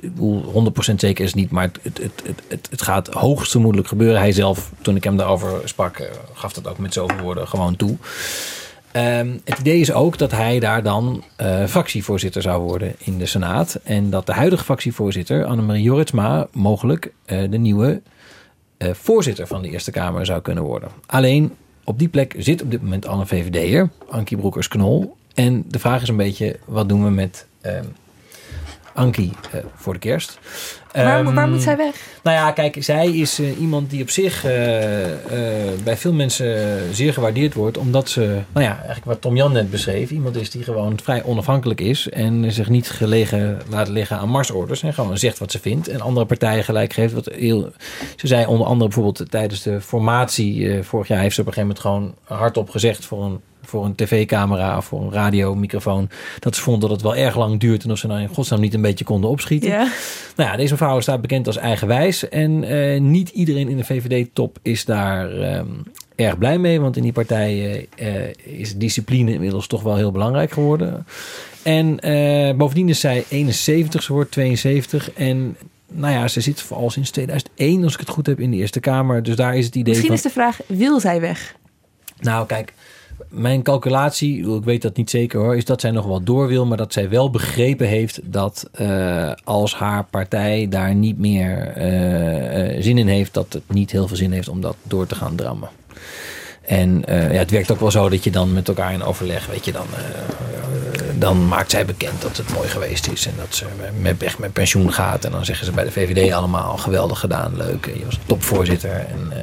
Ik 0.00 0.14
bedoel, 0.14 0.72
100% 0.92 0.94
zeker 0.94 1.24
is 1.24 1.30
het 1.30 1.40
niet, 1.40 1.50
maar 1.50 1.70
het, 1.82 1.98
het, 1.98 2.22
het, 2.48 2.68
het, 2.70 2.82
gaat 2.82 3.08
hoogst 3.08 3.50
vermoedelijk 3.50 3.88
gebeuren. 3.88 4.18
Hij 4.18 4.32
zelf, 4.32 4.72
toen 4.80 4.96
ik 4.96 5.04
hem 5.04 5.16
daarover 5.16 5.60
sprak, 5.64 5.98
eh, 5.98 6.06
gaf 6.32 6.52
dat 6.52 6.68
ook 6.68 6.78
met 6.78 6.92
zoveel 6.92 7.22
woorden 7.22 7.48
gewoon 7.48 7.76
toe. 7.76 7.96
Ehm, 8.92 9.36
het 9.44 9.58
idee 9.58 9.80
is 9.80 9.92
ook 9.92 10.18
dat 10.18 10.30
hij 10.30 10.60
daar 10.60 10.82
dan 10.82 11.24
eh, 11.36 11.64
fractievoorzitter 11.64 12.42
zou 12.42 12.62
worden 12.62 12.94
in 12.98 13.18
de 13.18 13.26
Senaat. 13.26 13.80
En 13.82 14.10
dat 14.10 14.26
de 14.26 14.32
huidige 14.32 14.64
fractievoorzitter, 14.64 15.44
Annemarie 15.44 15.82
Jorritsma, 15.82 16.46
mogelijk 16.52 17.12
eh, 17.24 17.50
de 17.50 17.58
nieuwe 17.58 18.02
voorzitter 18.92 19.46
van 19.46 19.62
de 19.62 19.70
Eerste 19.70 19.90
Kamer 19.90 20.26
zou 20.26 20.40
kunnen 20.40 20.64
worden. 20.64 20.88
Alleen 21.06 21.52
op 21.84 21.98
die 21.98 22.08
plek 22.08 22.34
zit 22.38 22.62
op 22.62 22.70
dit 22.70 22.82
moment 22.82 23.06
al 23.06 23.20
een 23.20 23.26
VVD'er, 23.26 23.90
Ankie 24.08 24.36
Broekers-Knol. 24.36 25.16
En 25.36 25.64
de 25.68 25.78
vraag 25.78 26.02
is 26.02 26.08
een 26.08 26.16
beetje, 26.16 26.58
wat 26.64 26.88
doen 26.88 27.04
we 27.04 27.10
met 27.10 27.46
ehm, 27.60 27.84
Ankie 28.96 29.32
eh, 29.52 29.60
voor 29.74 29.92
de 29.92 29.98
kerst? 29.98 30.38
waar, 30.92 31.24
Ehm, 31.24 31.34
waar 31.34 31.48
moet 31.48 31.62
zij 31.62 31.76
weg? 31.76 31.94
nou 32.22 32.36
ja, 32.36 32.50
kijk, 32.50 32.76
zij 32.80 33.06
is 33.06 33.38
eh, 33.38 33.60
iemand 33.60 33.90
die 33.90 34.02
op 34.02 34.10
zich 34.10 34.44
eh, 34.44 34.52
bij 35.84 35.96
veel 35.96 36.12
mensen 36.12 36.80
zeer 36.94 37.12
gewaardeerd 37.12 37.54
wordt. 37.54 37.78
Omdat 37.78 38.08
ze, 38.08 38.20
nou 38.52 38.66
ja, 38.66 38.76
eigenlijk 38.76 39.04
wat 39.04 39.20
Tom 39.20 39.36
Jan 39.36 39.52
net 39.52 39.70
beschreef. 39.70 40.10
Iemand 40.10 40.36
is 40.36 40.50
die 40.50 40.62
gewoon 40.62 40.98
vrij 41.02 41.22
onafhankelijk 41.22 41.80
is. 41.80 42.08
En 42.08 42.52
zich 42.52 42.68
niet 42.68 42.90
gelegen 42.90 43.60
laat 43.68 43.88
liggen 43.88 44.18
aan 44.18 44.28
marsorders. 44.28 44.82
En 44.82 44.94
gewoon 44.94 45.18
zegt 45.18 45.38
wat 45.38 45.50
ze 45.50 45.58
vindt. 45.58 45.88
En 45.88 46.00
andere 46.00 46.26
partijen 46.26 46.64
gelijk 46.64 46.92
geeft. 46.92 47.12
Wat 47.12 47.28
heel, 47.32 47.72
ze 48.16 48.26
zei 48.26 48.46
onder 48.46 48.66
andere 48.66 48.90
bijvoorbeeld 48.90 49.30
tijdens 49.30 49.62
de 49.62 49.80
formatie. 49.80 50.82
vorig 50.82 51.08
jaar 51.08 51.20
heeft 51.20 51.34
ze 51.34 51.40
op 51.40 51.46
een 51.46 51.52
gegeven 51.52 51.76
moment 51.82 52.14
gewoon 52.26 52.38
hardop 52.38 52.70
gezegd 52.70 53.04
voor 53.04 53.24
een 53.24 53.40
voor 53.68 53.84
een 53.84 53.94
tv-camera 53.94 54.76
of 54.76 54.84
voor 54.84 55.02
een 55.02 55.12
radiomicrofoon. 55.12 56.08
Dat 56.38 56.56
ze 56.56 56.62
vonden 56.62 56.88
dat 56.88 56.90
het 56.90 57.02
wel 57.02 57.16
erg 57.16 57.36
lang 57.36 57.60
duurt 57.60 57.84
en 57.84 57.90
of 57.90 57.98
ze 57.98 58.06
nou 58.06 58.20
in 58.20 58.28
godsnaam 58.28 58.60
niet 58.60 58.74
een 58.74 58.80
beetje 58.80 59.04
konden 59.04 59.30
opschieten. 59.30 59.68
Nou 60.36 60.50
ja, 60.50 60.56
deze 60.56 60.72
mevrouw 60.72 61.00
staat 61.00 61.20
bekend 61.20 61.46
als 61.46 61.56
eigenwijs. 61.56 62.28
En 62.28 62.64
eh, 62.64 63.00
niet 63.00 63.28
iedereen 63.28 63.68
in 63.68 63.76
de 63.76 63.84
VVD-top 63.84 64.58
is 64.62 64.84
daar 64.84 65.30
ehm, 65.30 65.66
erg 66.14 66.38
blij 66.38 66.58
mee, 66.58 66.80
want 66.80 66.96
in 66.96 67.02
die 67.02 67.12
partij 67.12 67.86
eh, 67.96 68.14
is 68.42 68.76
discipline 68.76 69.32
inmiddels 69.32 69.66
toch 69.66 69.82
wel 69.82 69.96
heel 69.96 70.12
belangrijk 70.12 70.52
geworden. 70.52 71.06
En 71.62 71.96
bovendien 72.56 72.88
is 72.88 73.00
zij 73.00 73.24
71, 73.28 74.02
ze 74.02 74.12
wordt 74.12 74.30
72 74.30 75.12
en 75.12 75.56
nou 75.92 76.12
ja, 76.12 76.28
ze 76.28 76.40
zit 76.40 76.66
al 76.70 76.90
sinds 76.90 77.10
2001, 77.10 77.84
als 77.84 77.94
ik 77.94 78.00
het 78.00 78.08
goed 78.08 78.26
heb, 78.26 78.40
in 78.40 78.50
de 78.50 78.56
Eerste 78.56 78.80
Kamer. 78.80 79.22
Dus 79.22 79.36
daar 79.36 79.56
is 79.56 79.66
het 79.66 79.74
idee 79.74 79.94
Misschien 79.94 80.06
van... 80.06 80.16
is 80.16 80.22
de 80.22 80.30
vraag, 80.30 80.58
wil 80.66 81.00
zij 81.00 81.20
weg? 81.20 81.56
Nou, 82.20 82.46
kijk, 82.46 82.72
mijn 83.36 83.62
calculatie, 83.62 84.54
ik 84.54 84.64
weet 84.64 84.82
dat 84.82 84.96
niet 84.96 85.10
zeker 85.10 85.40
hoor, 85.40 85.56
is 85.56 85.64
dat 85.64 85.80
zij 85.80 85.90
nog 85.90 86.06
wel 86.06 86.22
door 86.22 86.46
wil, 86.46 86.66
maar 86.66 86.76
dat 86.76 86.92
zij 86.92 87.08
wel 87.08 87.30
begrepen 87.30 87.86
heeft 87.86 88.20
dat 88.24 88.68
eh, 88.72 89.32
als 89.44 89.74
haar 89.74 90.04
partij 90.04 90.66
daar 90.68 90.94
niet 90.94 91.18
meer 91.18 91.72
eh, 91.74 92.76
eh, 92.76 92.82
zin 92.82 92.98
in 92.98 93.08
heeft, 93.08 93.34
dat 93.34 93.52
het 93.52 93.62
niet 93.68 93.90
heel 93.90 94.08
veel 94.08 94.16
zin 94.16 94.32
heeft 94.32 94.48
om 94.48 94.60
dat 94.60 94.76
door 94.82 95.06
te 95.06 95.14
gaan 95.14 95.36
drammen. 95.36 95.68
En 96.62 97.02
ja, 97.06 97.12
het 97.12 97.50
werkt 97.50 97.70
ook 97.70 97.80
wel 97.80 97.90
zo 97.90 98.08
dat 98.08 98.24
je 98.24 98.30
dan 98.30 98.52
met 98.52 98.68
elkaar 98.68 98.92
in 98.92 99.02
overleg, 99.02 99.46
weet 99.46 99.64
je, 99.64 99.72
dan, 99.72 99.86
dan 101.18 101.48
maakt 101.48 101.70
zij 101.70 101.84
bekend 101.84 102.22
dat 102.22 102.36
het 102.36 102.52
mooi 102.52 102.68
geweest 102.68 103.06
is 103.12 103.26
en 103.26 103.32
dat 103.36 103.54
ze 103.54 103.64
met, 104.00 104.22
echt 104.22 104.38
met 104.38 104.52
pensioen 104.52 104.92
gaat. 104.92 105.24
En 105.24 105.30
dan 105.30 105.44
zeggen 105.44 105.66
ze 105.66 105.72
bij 105.72 105.84
de 105.84 105.92
VVD 105.92 106.32
allemaal 106.32 106.76
geweldig 106.76 107.20
gedaan, 107.20 107.56
leuk, 107.56 107.86
je 107.86 108.04
was 108.04 108.18
topvoorzitter. 108.26 108.90
En, 108.90 109.32
eh, 109.32 109.38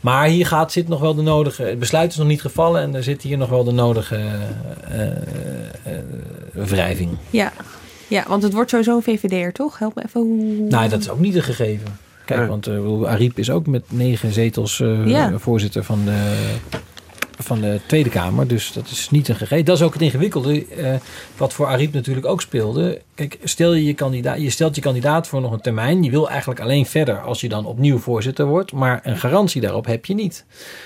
maar 0.00 0.26
hier 0.26 0.46
gaat, 0.46 0.72
zit 0.72 0.88
nog 0.88 1.00
wel 1.00 1.14
de 1.14 1.22
nodige, 1.22 1.62
het 1.62 1.78
besluit 1.78 2.10
is 2.10 2.16
nog 2.16 2.26
niet 2.26 2.40
gevallen 2.40 2.82
en 2.82 2.94
er 2.94 3.02
zit 3.02 3.22
hier 3.22 3.38
nog 3.38 3.48
wel 3.48 3.64
de 3.64 3.72
nodige 3.72 4.16
eh, 4.16 5.02
eh, 5.02 5.12
eh, 5.82 5.92
wrijving. 6.52 7.10
Ja. 7.30 7.52
ja, 8.08 8.24
want 8.28 8.42
het 8.42 8.52
wordt 8.52 8.70
sowieso 8.70 8.96
een 8.96 9.02
VVD'er, 9.02 9.52
toch? 9.52 9.78
Help 9.78 9.94
me 9.94 10.02
even 10.04 10.20
hoe... 10.20 10.68
Nou, 10.68 10.88
dat 10.88 11.00
is 11.00 11.10
ook 11.10 11.18
niet 11.20 11.34
een 11.34 11.42
gegeven. 11.42 12.04
Kijk, 12.26 12.48
want 12.48 12.68
uh, 12.68 13.02
Ariep 13.02 13.38
is 13.38 13.50
ook 13.50 13.66
met 13.66 13.82
negen 13.88 14.32
zetels 14.32 14.80
eh, 14.80 15.06
Ja. 15.06 15.38
voorzitter 15.38 15.84
van 15.84 16.04
de, 16.04 16.34
van 17.38 17.60
de 17.60 17.80
Tweede 17.86 18.10
Kamer. 18.10 18.46
Dus 18.46 18.72
dat 18.72 18.90
is 18.90 19.10
niet 19.10 19.28
een 19.28 19.36
gegeven. 19.36 19.64
Dat 19.64 19.76
is 19.76 19.82
ook 19.82 19.92
het 19.92 20.02
ingewikkelde. 20.02 20.66
eh, 20.66 20.94
wat 21.36 21.52
voor 21.52 21.66
Ariep 21.66 21.92
natuurlijk 21.92 22.26
ook 22.26 22.40
speelde. 22.40 23.00
Kijk, 23.14 23.38
stel 23.44 23.74
je, 23.74 23.84
je, 23.84 23.94
kandidaat, 23.94 24.40
je 24.40 24.50
stelt 24.50 24.74
je 24.74 24.80
kandidaat 24.80 25.28
voor 25.28 25.40
nog 25.40 25.52
een 25.52 25.60
termijn. 25.60 26.02
Je 26.02 26.10
wil 26.10 26.30
eigenlijk 26.30 26.60
alleen 26.60 26.86
verder 26.86 27.20
als 27.20 27.40
je 27.40 27.48
dan 27.48 27.66
opnieuw 27.66 27.98
voorzitter 27.98 28.46
wordt. 28.46 28.72
Maar 28.72 29.00
een 29.02 29.18
garantie 29.18 29.60
daarop 29.60 29.86
heb 29.86 30.04
je 30.04 30.14
niet. 30.14 30.44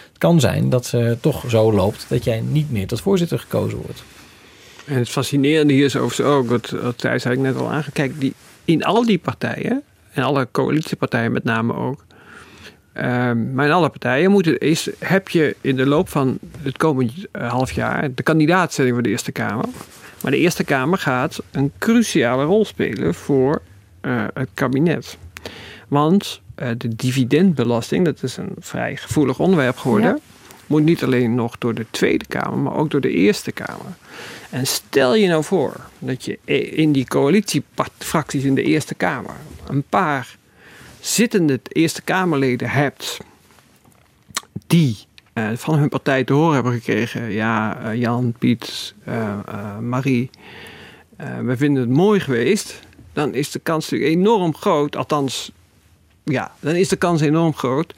Het 0.08 0.18
kan 0.18 0.40
zijn 0.40 0.70
dat 0.70 0.86
ze 0.86 1.16
toch 1.20 1.44
zo 1.48 1.72
loopt 1.72 2.06
dat 2.08 2.24
jij 2.24 2.40
niet 2.40 2.70
meer 2.70 2.86
tot 2.86 3.00
voorzitter 3.00 3.38
gekozen 3.38 3.78
wordt. 3.78 4.02
En 4.86 4.96
het 4.96 5.08
fascinerende 5.08 5.72
hier 5.72 5.84
is 5.84 5.96
overigens 5.96 6.28
ook, 6.28 6.48
wat, 6.48 6.70
wat 6.70 6.98
Thijs 6.98 7.24
eigenlijk 7.24 7.54
net 7.54 7.64
al 7.64 7.70
aangeeft. 7.70 7.92
Kijk, 7.92 8.20
die, 8.20 8.34
in 8.64 8.84
al 8.84 9.06
die 9.06 9.18
partijen, 9.18 9.82
en 10.12 10.22
alle 10.22 10.48
coalitiepartijen 10.52 11.32
met 11.32 11.44
name 11.44 11.74
ook, 11.74 12.04
ehm, 12.92 13.54
maar 13.54 13.66
in 13.66 13.72
alle 13.72 13.88
partijen 13.88 14.30
moet 14.30 14.44
het, 14.44 14.62
is, 14.62 14.88
heb 14.98 15.28
je 15.28 15.56
in 15.60 15.76
de 15.76 15.86
loop 15.86 16.08
van 16.08 16.38
het 16.62 16.76
komend 16.76 17.12
eh, 17.32 17.50
half 17.50 17.72
jaar 17.72 18.14
de 18.14 18.22
kandidaatstelling 18.22 18.94
voor 18.94 19.02
de 19.02 19.08
Eerste 19.08 19.32
Kamer. 19.32 19.64
Maar 20.22 20.30
de 20.30 20.38
Eerste 20.38 20.64
Kamer 20.64 20.98
gaat 20.98 21.42
een 21.50 21.72
cruciale 21.78 22.44
rol 22.44 22.64
spelen 22.64 23.14
voor 23.14 23.62
eh, 24.00 24.24
het 24.34 24.48
kabinet. 24.54 25.18
Want 25.88 26.40
eh, 26.54 26.68
de 26.76 26.96
dividendbelasting, 26.96 28.04
dat 28.04 28.22
is 28.22 28.36
een 28.36 28.54
vrij 28.58 28.96
gevoelig 28.96 29.38
onderwerp 29.38 29.76
geworden, 29.76 30.08
Ja. 30.10 30.18
moet 30.66 30.82
niet 30.82 31.04
alleen 31.04 31.34
nog 31.34 31.58
door 31.58 31.74
de 31.74 31.86
Tweede 31.90 32.24
Kamer, 32.26 32.58
maar 32.58 32.76
ook 32.76 32.90
door 32.90 33.00
de 33.00 33.10
Eerste 33.10 33.52
Kamer. 33.52 33.92
En 34.50 34.66
stel 34.66 35.14
je 35.14 35.28
nou 35.28 35.44
voor 35.44 35.74
dat 35.98 36.24
je 36.24 36.38
in 36.70 36.92
die 36.92 37.06
coalitiefracties 37.06 38.44
in 38.44 38.54
de 38.54 38.62
Eerste 38.62 38.94
Kamer 38.94 39.34
een 39.68 39.82
paar 39.88 40.36
zittende 41.00 41.60
Eerste 41.68 42.02
Kamerleden 42.02 42.68
hebt 42.68 43.18
die 44.66 44.96
eh, 45.32 45.48
van 45.54 45.78
hun 45.78 45.88
partij 45.88 46.24
te 46.24 46.32
horen 46.32 46.54
hebben 46.54 46.72
gekregen: 46.72 47.30
ja, 47.30 47.78
eh, 47.82 48.00
Jan, 48.00 48.34
Piet, 48.38 48.94
eh, 49.04 49.78
Marie, 49.78 50.30
we 51.42 51.56
vinden 51.56 51.82
het 51.82 51.92
mooi 51.92 52.20
geweest. 52.20 52.80
Dan 53.12 53.34
is 53.34 53.50
de 53.50 53.58
kans 53.58 53.90
natuurlijk 53.90 54.18
enorm 54.18 54.54
groot, 54.54 54.96
althans, 54.96 55.52
ja, 56.24 56.52
dan 56.60 56.74
is 56.74 56.88
de 56.88 56.96
kans 56.96 57.20
enorm 57.20 57.54
groot 57.54 57.94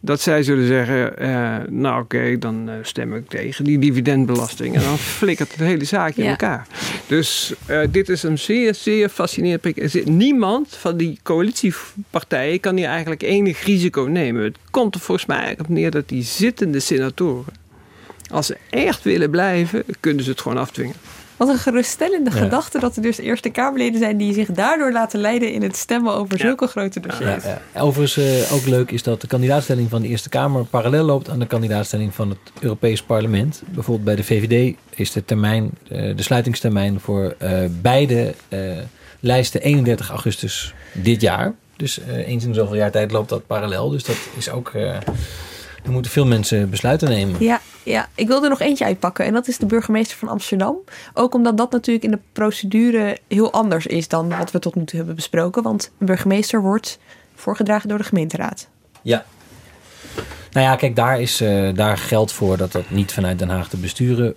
dat 0.00 0.20
zij 0.20 0.42
zullen 0.42 0.66
zeggen: 0.66 1.80
Nou, 1.80 2.02
oké, 2.02 2.38
dan 2.38 2.70
stem 2.82 3.14
ik 3.14 3.28
tegen 3.28 3.64
die 3.64 3.78
dividendbelasting. 3.78 4.74
En 4.74 4.82
dan 4.82 4.98
flikkert 4.98 5.50
het 5.50 5.60
hele 5.60 5.84
zaakje 5.84 6.22
in 6.22 6.28
elkaar. 6.28 6.66
Dus 7.06 7.54
eh, 7.66 7.80
dit 7.90 8.08
is 8.08 8.22
een 8.22 8.38
zeer, 8.38 8.74
zeer 8.74 9.08
fascinerend 9.08 9.60
prik. 9.60 10.04
Niemand 10.04 10.68
van 10.74 10.96
die 10.96 11.18
coalitiepartijen 11.22 12.60
kan 12.60 12.76
hier 12.76 12.86
eigenlijk 12.86 13.22
enig 13.22 13.64
risico 13.64 14.02
nemen. 14.02 14.42
Het 14.42 14.56
komt 14.70 14.94
er 14.94 15.00
volgens 15.00 15.26
mij 15.26 15.36
eigenlijk 15.36 15.68
op 15.68 15.74
neer 15.74 15.90
dat 15.90 16.08
die 16.08 16.22
zittende 16.22 16.80
senatoren, 16.80 17.52
als 18.30 18.46
ze 18.46 18.56
echt 18.70 19.02
willen 19.02 19.30
blijven, 19.30 19.84
kunnen 20.00 20.24
ze 20.24 20.30
het 20.30 20.40
gewoon 20.40 20.58
afdwingen. 20.58 20.94
Wat 21.36 21.48
een 21.48 21.58
geruststellende 21.58 22.30
Ja. 22.30 22.36
gedachte 22.36 22.78
dat 22.80 22.96
er 22.96 23.02
dus 23.02 23.18
Eerste 23.18 23.50
Kamerleden 23.50 23.98
zijn 24.00 24.16
die 24.16 24.32
zich 24.34 24.50
daardoor 24.50 24.92
laten 24.92 25.20
leiden 25.20 25.52
in 25.52 25.62
het 25.62 25.76
stemmen 25.76 26.14
over 26.14 26.38
zulke 26.38 26.66
grote 26.66 27.00
dossiers. 27.00 27.44
Ja, 27.44 27.60
ja. 27.74 27.80
Overigens 27.80 28.46
eh, 28.48 28.52
ook 28.54 28.66
leuk 28.66 28.90
is 28.90 29.02
dat 29.02 29.20
de 29.20 29.26
kandidaatstelling 29.26 29.90
van 29.90 30.02
de 30.02 30.08
Eerste 30.08 30.28
Kamer 30.28 30.64
parallel 30.64 31.04
loopt 31.04 31.28
aan 31.30 31.38
de 31.38 31.46
kandidaatstelling 31.46 32.14
van 32.14 32.28
het 32.28 32.38
Europees 32.60 33.02
Parlement. 33.02 33.62
Bijvoorbeeld 33.66 34.04
bij 34.04 34.16
de 34.16 34.24
VVD 34.24 34.74
is 34.94 35.12
de 35.12 35.24
termijn, 35.24 35.70
eh, 35.88 36.16
de 36.16 36.22
sluitingstermijn 36.22 37.00
voor 37.00 37.34
eh, 37.38 37.50
beide 37.80 38.34
eh, 38.48 38.60
lijsten 39.20 39.60
31 39.60 40.10
augustus 40.10 40.74
dit 40.92 41.20
jaar. 41.20 41.54
Dus 41.76 42.00
eh, 42.00 42.28
eens 42.28 42.44
in 42.44 42.54
zoveel 42.54 42.76
jaar 42.76 42.90
tijd 42.90 43.10
loopt 43.12 43.28
dat 43.28 43.46
parallel. 43.46 43.90
Dus 43.90 44.04
dat 44.04 44.16
is 44.36 44.50
ook. 44.50 44.72
Er 45.86 45.92
moeten 45.92 46.10
veel 46.10 46.26
mensen 46.26 46.70
besluiten 46.70 47.08
nemen. 47.08 47.36
Ja, 47.38 47.60
ja, 47.82 48.08
ik 48.14 48.26
wil 48.26 48.42
er 48.42 48.48
nog 48.48 48.60
eentje 48.60 48.84
uitpakken. 48.84 49.24
En 49.24 49.32
dat 49.32 49.48
is 49.48 49.58
de 49.58 49.66
burgemeester 49.66 50.16
van 50.16 50.28
Amsterdam. 50.28 50.76
Ook 51.14 51.34
omdat 51.34 51.56
dat 51.56 51.70
natuurlijk 51.70 52.04
in 52.04 52.10
de 52.10 52.18
procedure 52.32 53.18
heel 53.28 53.52
anders 53.52 53.86
is 53.86 54.08
dan 54.08 54.28
wat 54.28 54.50
we 54.50 54.58
tot 54.58 54.74
nu 54.74 54.84
toe 54.84 54.96
hebben 54.96 55.14
besproken. 55.14 55.62
Want 55.62 55.90
een 55.98 56.06
burgemeester 56.06 56.60
wordt 56.60 56.98
voorgedragen 57.34 57.88
door 57.88 57.98
de 57.98 58.04
gemeenteraad. 58.04 58.68
Ja. 59.02 59.24
Nou 60.50 60.66
ja, 60.66 60.76
kijk, 60.76 60.96
daar, 60.96 61.20
is, 61.20 61.40
eh, 61.40 61.74
daar 61.74 61.98
geldt 61.98 62.32
voor 62.32 62.56
dat 62.56 62.72
dat 62.72 62.90
niet 62.90 63.12
vanuit 63.12 63.38
Den 63.38 63.48
Haag 63.48 63.68
te 63.68 63.76
besturen 63.76 64.34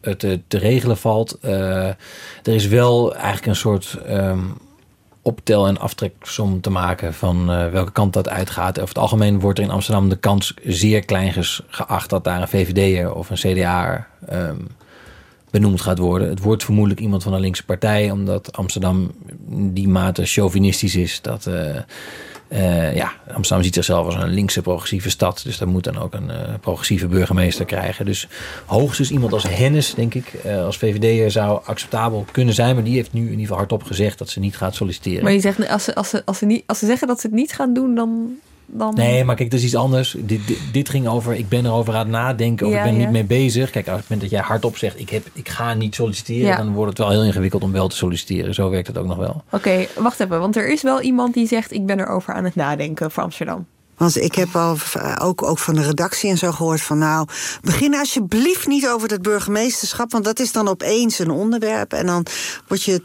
eh, 0.00 0.14
te, 0.14 0.40
te 0.48 0.58
regelen 0.58 0.96
valt. 0.96 1.38
Eh, 1.40 1.86
er 2.42 2.54
is 2.54 2.66
wel 2.66 3.14
eigenlijk 3.14 3.46
een 3.46 3.56
soort 3.56 3.98
ehm, 4.06 4.40
optel- 5.22 5.66
en 5.66 5.78
aftreksom 5.78 6.60
te 6.60 6.70
maken 6.70 7.14
van 7.14 7.50
eh, 7.50 7.68
welke 7.68 7.92
kant 7.92 8.12
dat 8.12 8.28
uitgaat. 8.28 8.76
Over 8.76 8.88
het 8.88 9.02
algemeen 9.02 9.40
wordt 9.40 9.58
er 9.58 9.64
in 9.64 9.70
Amsterdam 9.70 10.08
de 10.08 10.16
kans 10.16 10.54
zeer 10.64 11.04
klein 11.04 11.32
geacht 11.68 12.10
dat 12.10 12.24
daar 12.24 12.40
een 12.40 12.48
VVD'er 12.48 13.14
of 13.14 13.30
een 13.30 13.36
CDA 13.36 14.06
ehm 14.26 14.56
benoemd 15.52 15.80
gaat 15.80 15.98
worden. 15.98 16.28
Het 16.28 16.40
wordt 16.40 16.64
vermoedelijk 16.64 17.00
iemand 17.00 17.22
van 17.22 17.32
een 17.32 17.40
linkse 17.40 17.64
partij, 17.64 18.10
omdat 18.10 18.56
Amsterdam 18.56 19.12
die 19.48 19.88
mate 19.88 20.24
chauvinistisch 20.24 20.96
is 20.96 21.20
dat. 21.22 21.46
eh, 21.46 21.76
eh, 22.52 22.94
ja, 22.94 23.12
Amsterdam 23.34 23.64
ziet 23.64 23.74
zichzelf 23.74 24.06
als 24.06 24.14
een 24.14 24.28
linkse 24.28 24.62
progressieve 24.62 25.10
stad. 25.10 25.40
Dus 25.44 25.58
daar 25.58 25.68
moet 25.68 25.84
dan 25.84 25.98
ook 25.98 26.14
een 26.14 26.30
eh, 26.30 26.54
progressieve 26.60 27.06
burgemeester 27.06 27.64
krijgen. 27.64 28.04
Dus 28.04 28.28
hoogstens 28.66 29.10
iemand 29.10 29.32
als 29.32 29.48
Hennis, 29.48 29.94
denk 29.94 30.14
ik, 30.14 30.34
eh, 30.34 30.64
als 30.64 30.76
VVD'er 30.76 31.30
zou 31.30 31.60
acceptabel 31.64 32.26
kunnen 32.32 32.54
zijn. 32.54 32.74
Maar 32.74 32.84
die 32.84 32.94
heeft 32.94 33.12
nu 33.12 33.20
in 33.20 33.26
ieder 33.26 33.40
geval 33.40 33.56
hardop 33.56 33.82
gezegd 33.82 34.18
dat 34.18 34.28
ze 34.28 34.40
niet 34.40 34.56
gaat 34.56 34.74
solliciteren. 34.74 35.24
Maar 35.24 35.32
je 35.32 35.40
zegt, 35.40 35.68
als 35.68 35.84
ze, 35.84 35.94
als 35.94 36.08
ze, 36.08 36.22
als 36.24 36.38
ze, 36.38 36.46
niet, 36.46 36.62
als 36.66 36.78
ze 36.78 36.86
zeggen 36.86 37.08
dat 37.08 37.20
ze 37.20 37.26
het 37.26 37.36
niet 37.36 37.52
gaan 37.52 37.74
doen, 37.74 37.94
dan... 37.94 38.30
dan... 38.66 38.94
Nee, 38.94 39.24
maar 39.24 39.36
kijk, 39.36 39.50
dat 39.50 39.58
is 39.58 39.64
iets 39.64 39.76
anders. 39.76 40.16
Dit, 40.18 40.46
dit, 40.46 40.58
dit 40.72 40.88
ging 40.88 41.08
over, 41.08 41.34
ik 41.34 41.48
ben 41.48 41.66
erover 41.66 41.94
aan 41.94 42.00
het 42.00 42.08
nadenken 42.08 42.66
of 42.66 42.72
Ja, 42.72 42.78
ik 42.78 42.84
ben 42.84 42.94
ja. 42.94 42.98
niet 42.98 43.10
mee 43.10 43.24
bezig. 43.24 43.70
Kijk, 43.70 43.88
als 43.88 44.00
het 44.00 44.08
moment 44.08 44.30
dat 44.30 44.38
jij 44.40 44.48
hardop 44.48 44.76
zegt, 44.76 45.00
ik, 45.00 45.10
heb, 45.10 45.26
ik 45.32 45.48
ga 45.48 45.74
niet 45.74 45.94
solliciteren, 45.94 46.46
Ja. 46.46 46.56
dan 46.56 46.72
wordt 46.72 46.88
het 46.88 46.98
wel 46.98 47.10
heel 47.10 47.24
ingewikkeld 47.24 47.62
om 47.62 47.72
wel 47.72 47.88
te 47.88 47.96
solliciteren. 47.96 48.54
Zo 48.54 48.70
werkt 48.70 48.86
het 48.86 48.98
ook 48.98 49.06
nog 49.06 49.16
wel. 49.16 49.42
Oké, 49.50 49.86
wacht 49.96 50.20
even. 50.20 50.40
Want 50.40 50.56
er 50.56 50.70
is 50.72 50.82
wel 50.82 51.00
iemand 51.00 51.34
die 51.34 51.46
zegt, 51.46 51.72
ik 51.72 51.86
ben 51.86 52.00
erover 52.00 52.34
aan 52.34 52.44
het 52.44 52.54
nadenken 52.54 53.10
voor 53.10 53.22
Amsterdam. 53.22 53.66
Want 53.96 54.16
ik 54.16 54.34
heb 54.34 54.56
al 54.56 54.76
eh, 54.94 55.16
ook, 55.22 55.42
ook 55.42 55.58
van 55.58 55.74
de 55.74 55.82
redactie 55.82 56.30
en 56.30 56.38
zo 56.38 56.52
gehoord 56.52 56.80
van... 56.80 56.98
nou, 56.98 57.26
begin 57.62 57.94
alsjeblieft 57.94 58.66
niet 58.66 58.88
over 58.88 59.08
dat 59.08 59.22
burgemeesterschap... 59.22 60.12
want 60.12 60.24
dat 60.24 60.40
is 60.40 60.52
dan 60.52 60.68
opeens 60.68 61.18
een 61.18 61.30
onderwerp... 61.30 61.92
en 61.92 62.06
dan 62.06 62.26
word 62.68 62.82
je 62.82 63.02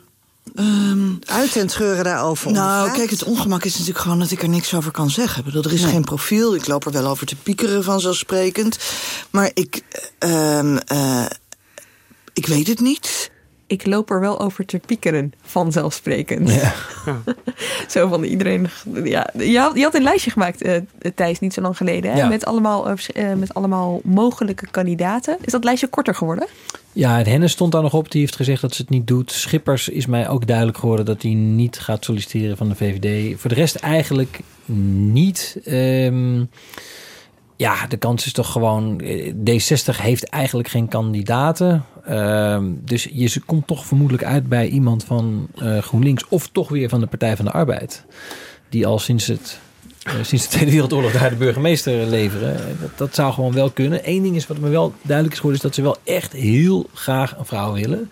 uit 1.26 1.56
en 1.56 1.70
scheuren 1.70 2.04
daarover 2.04 2.52
Nou, 2.52 2.92
kijk, 2.92 3.10
het 3.10 3.24
ongemak 3.24 3.64
is 3.64 3.72
natuurlijk 3.72 4.00
gewoon 4.00 4.20
dat 4.20 4.32
ik 4.32 4.42
er 4.42 4.50
niks 4.50 4.74
over 4.74 4.92
kan 4.92 5.10
zeggen. 5.10 5.40
Ik 5.40 5.46
bedoel, 5.46 5.64
er 5.64 5.74
is 5.74 5.84
geen 5.84 6.04
profiel. 6.04 6.56
Ik 6.56 6.68
loop 6.68 6.86
er 6.86 6.92
wel 6.92 7.08
over 7.08 7.26
te 7.26 7.36
piekeren, 7.36 7.84
vanzelfsprekend. 7.84 8.78
Maar 9.30 9.52
ik, 9.54 9.82
ehm, 10.20 10.78
eh, 10.78 11.26
ik 12.34 12.48
weet 12.48 12.68
het 12.68 12.80
niet. 12.80 13.32
Ik 13.68 13.86
loop 13.86 14.10
er 14.10 14.20
wel 14.20 14.40
over 14.40 14.66
te 14.66 14.80
piekeren, 14.86 15.34
vanzelfsprekend. 15.42 16.54
Ja. 16.54 16.74
Zo 17.88 18.08
van 18.08 18.24
iedereen. 18.24 18.68
Ja, 19.04 19.30
je, 19.34 19.60
had, 19.60 19.76
je 19.76 19.84
had 19.84 19.96
een 19.96 20.04
lijstje 20.04 20.32
gemaakt, 20.32 20.62
eh 20.62 20.82
Thijs, 21.16 21.40
niet 21.40 21.54
zo 21.54 21.62
lang 21.62 21.78
geleden. 21.78 22.12
Hè? 22.12 22.18
Ja. 22.18 22.28
Met, 22.28 22.46
allemaal, 22.46 22.90
eh, 22.90 23.32
eh, 23.32 23.38
met 23.38 23.54
allemaal 23.54 24.02
mogelijke 24.04 24.68
kandidaten. 24.72 25.38
Is 25.42 25.52
dat 25.52 25.64
lijstje 25.64 25.88
korter 25.88 26.16
geworden? 26.16 26.48
Ja, 26.94 27.18
het 27.18 27.28
Hennis 27.28 27.52
stond 27.52 27.72
daar 27.72 27.82
nog 27.82 27.94
op. 27.94 28.12
Die 28.12 28.22
heeft 28.22 28.36
gezegd 28.36 28.62
dat 28.62 28.76
ze 28.76 28.82
het 28.82 28.92
niet 28.92 29.08
doet. 29.08 29.32
Schippers 29.32 29.90
is 29.90 30.06
mij 30.06 30.30
ook 30.30 30.48
duidelijk 30.48 30.78
geworden 30.78 31.06
dat 31.06 31.22
hij 31.22 31.34
niet 31.34 31.80
gaat 31.80 32.06
solliciteren 32.06 32.58
van 32.58 32.70
de 32.70 32.76
VVD. 32.76 33.40
Voor 33.40 33.50
de 33.50 33.56
rest 33.56 33.76
eigenlijk 33.76 34.40
niet. 35.12 35.60
Ehm, 35.64 36.44
ja, 37.58 37.88
de 37.88 37.98
kans 37.98 38.26
is 38.26 38.32
toch 38.32 38.52
gewoon... 38.52 39.00
eh, 39.00 39.34
D60 39.34 40.02
heeft 40.02 40.24
eigenlijk 40.24 40.70
geen 40.70 40.88
kandidaten. 40.88 41.86
Ehm, 42.06 42.64
dus 42.80 43.10
je 43.12 43.42
komt 43.46 43.68
toch 43.68 43.86
vermoedelijk 43.86 44.24
uit 44.24 44.50
bij 44.50 44.68
iemand 44.68 45.04
van 45.04 45.48
eh, 45.56 45.78
GroenLinks... 45.78 46.28
of 46.28 46.48
toch 46.48 46.70
weer 46.70 46.90
van 46.90 47.00
de 47.00 47.08
Partij 47.08 47.36
van 47.36 47.46
de 47.46 47.52
Arbeid. 47.52 48.06
Die 48.70 48.88
al 48.88 49.00
sinds, 49.00 49.28
het, 49.28 49.60
eh, 50.04 50.14
sinds 50.22 50.44
de 50.44 50.50
Tweede 50.56 50.72
Wereldoorlog 50.72 51.12
daar 51.12 51.30
de 51.30 51.36
burgemeester 51.36 52.06
leveren. 52.06 52.78
Dat, 52.82 52.98
dat 52.98 53.16
zou 53.16 53.34
gewoon 53.34 53.54
wel 53.54 53.70
kunnen. 53.70 54.00
Eén 54.04 54.24
ding 54.24 54.36
is 54.36 54.48
wat 54.48 54.58
me 54.58 54.70
wel 54.70 54.94
duidelijk 55.02 55.36
is 55.36 55.40
geworden... 55.40 55.62
is 55.62 55.68
dat 55.68 55.76
ze 55.76 55.82
wel 55.82 55.98
echt 56.04 56.34
heel 56.34 56.90
graag 56.94 57.38
een 57.38 57.46
vrouw 57.46 57.74
willen... 57.74 58.10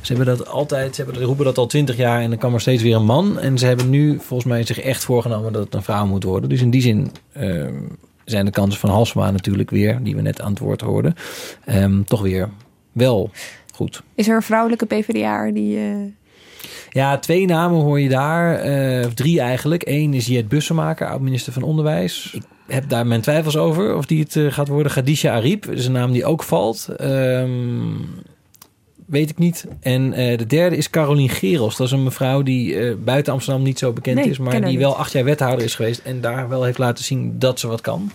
Ze 0.00 0.14
hebben 0.14 0.36
dat 0.36 0.48
altijd, 0.48 0.94
ze 0.94 1.02
hebben, 1.02 1.22
roepen 1.22 1.44
dat 1.44 1.58
al 1.58 1.66
twintig 1.66 1.96
jaar 1.96 2.20
en 2.20 2.28
dan 2.28 2.38
kwam 2.38 2.54
er 2.54 2.60
steeds 2.60 2.82
weer 2.82 2.96
een 2.96 3.04
man. 3.04 3.38
En 3.38 3.58
ze 3.58 3.66
hebben 3.66 3.90
nu 3.90 4.18
volgens 4.20 4.48
mij 4.48 4.62
zich 4.62 4.80
echt 4.80 5.04
voorgenomen 5.04 5.52
dat 5.52 5.64
het 5.64 5.74
een 5.74 5.82
vrouw 5.82 6.06
moet 6.06 6.24
worden. 6.24 6.48
Dus 6.48 6.60
in 6.60 6.70
die 6.70 6.80
zin 6.80 7.12
ehm, 7.32 7.74
zijn 8.30 8.44
de 8.44 8.50
kansen 8.50 8.80
van 8.80 8.90
Halsema 8.90 9.30
natuurlijk 9.30 9.70
weer, 9.70 9.98
die 10.02 10.16
we 10.16 10.22
net 10.22 10.40
aan 10.40 10.50
het 10.50 10.58
woord 10.58 10.80
hoorden, 10.80 11.14
ehm, 11.64 12.02
toch 12.02 12.20
weer 12.22 12.48
wel 12.92 13.30
goed. 13.74 14.02
Is 14.14 14.28
er 14.28 14.36
een 14.36 14.42
vrouwelijke 14.42 14.86
PvdA 14.86 15.50
die... 15.50 15.76
eh, 15.76 15.94
Ja, 16.90 17.18
twee 17.18 17.46
namen 17.46 17.80
hoor 17.80 18.00
je 18.00 18.08
daar. 18.08 18.54
eh, 18.58 19.06
of 19.06 19.14
drie 19.14 19.40
eigenlijk. 19.40 19.82
Eén 19.86 20.14
is 20.14 20.26
Jet 20.26 20.48
Bussemaker, 20.48 21.06
oud-minister 21.08 21.52
van 21.52 21.62
Onderwijs. 21.62 22.30
Ik 22.34 22.42
heb 22.66 22.88
daar 22.88 23.06
mijn 23.06 23.20
twijfels 23.20 23.56
over 23.56 23.96
of 23.96 24.06
die 24.06 24.20
het 24.22 24.36
eh, 24.36 24.52
gaat 24.52 24.68
worden. 24.68 24.92
Gadisha 24.92 25.32
Ariep, 25.34 25.66
is 25.66 25.86
een 25.86 25.92
naam 25.92 26.12
die 26.12 26.24
ook 26.24 26.42
valt. 26.42 26.88
Ehm, 26.96 27.90
weet 29.08 29.30
ik 29.30 29.38
niet. 29.38 29.64
En 29.80 30.12
eh, 30.12 30.38
de 30.38 30.46
derde 30.46 30.76
is 30.76 30.90
Carolien 30.90 31.28
Geros. 31.28 31.76
Dat 31.76 31.86
is 31.86 31.92
een 31.92 32.02
mevrouw 32.02 32.42
die 32.42 32.78
eh, 32.78 32.94
buiten 33.04 33.32
Amsterdam 33.32 33.62
niet 33.62 33.78
zo 33.78 33.92
bekend 33.92 34.16
Nee, 34.16 34.30
is... 34.30 34.38
maar 34.38 34.64
die 34.64 34.78
wel 34.78 34.96
acht 34.96 35.12
jaar 35.12 35.24
wethouder 35.24 35.64
is 35.64 35.74
geweest... 35.74 36.00
en 36.04 36.20
daar 36.20 36.48
wel 36.48 36.64
heeft 36.64 36.78
laten 36.78 37.04
zien 37.04 37.38
dat 37.38 37.60
ze 37.60 37.66
wat 37.66 37.80
kan. 37.80 38.12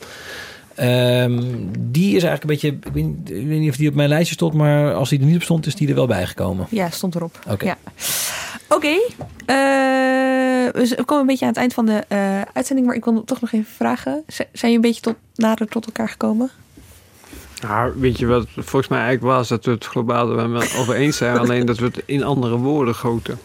Ehm, 0.75 1.41
die 1.79 2.15
is 2.15 2.23
eigenlijk 2.23 2.43
een 2.43 2.47
beetje... 2.49 2.67
Ik 2.67 2.93
weet, 2.93 3.05
niet- 3.05 3.29
ik 3.41 3.47
weet 3.47 3.59
niet 3.59 3.69
of 3.69 3.75
die 3.75 3.89
op 3.89 3.95
mijn 3.95 4.09
lijstje 4.09 4.33
stond... 4.33 4.53
maar 4.53 4.93
als 4.93 5.09
die 5.09 5.19
er 5.19 5.25
niet 5.25 5.35
op 5.35 5.43
stond, 5.43 5.65
is 5.65 5.75
die 5.75 5.87
er 5.87 5.95
wel 5.95 6.07
bijgekomen. 6.07 6.67
Ja, 6.69 6.89
stond 6.89 7.15
erop. 7.15 7.39
Oké. 7.49 7.65
Ja. 7.65 7.77
Oké. 8.69 8.87
eh, 9.45 9.55
we 10.95 11.03
komen 11.05 11.21
een 11.21 11.25
beetje 11.27 11.45
aan 11.45 11.51
het 11.51 11.59
eind 11.59 11.73
van 11.73 11.85
de 11.85 12.03
uitzending, 12.53 12.87
maar 12.87 12.95
ik 12.95 13.03
wil 13.05 13.23
toch 13.23 13.41
nog 13.41 13.51
even 13.51 13.71
vragen. 13.75 14.23
Z- 14.27 14.35
zijn 14.37 14.49
jullie 14.61 14.75
een 14.75 14.81
beetje 14.81 15.01
tot, 15.01 15.15
nader 15.35 15.67
tot 15.67 15.85
elkaar 15.85 16.09
gekomen? 16.09 16.49
Nou, 17.67 17.93
weet 17.95 18.19
je 18.19 18.25
wat 18.25 18.41
het 18.41 18.65
volgens 18.65 18.87
mij 18.87 18.99
eigenlijk 19.01 19.35
was? 19.35 19.47
Dat 19.47 19.65
we 19.65 19.71
het 19.71 19.85
globaal 19.85 20.29
er 20.39 20.51
wel 20.51 20.61
over 20.77 20.95
eens 20.95 21.17
zijn. 21.17 21.37
Alleen 21.37 21.65
dat 21.65 21.77
we 21.77 21.85
het 21.85 22.01
in 22.05 22.23
andere 22.23 22.55
woorden 22.57 22.95
goten. 22.95 23.39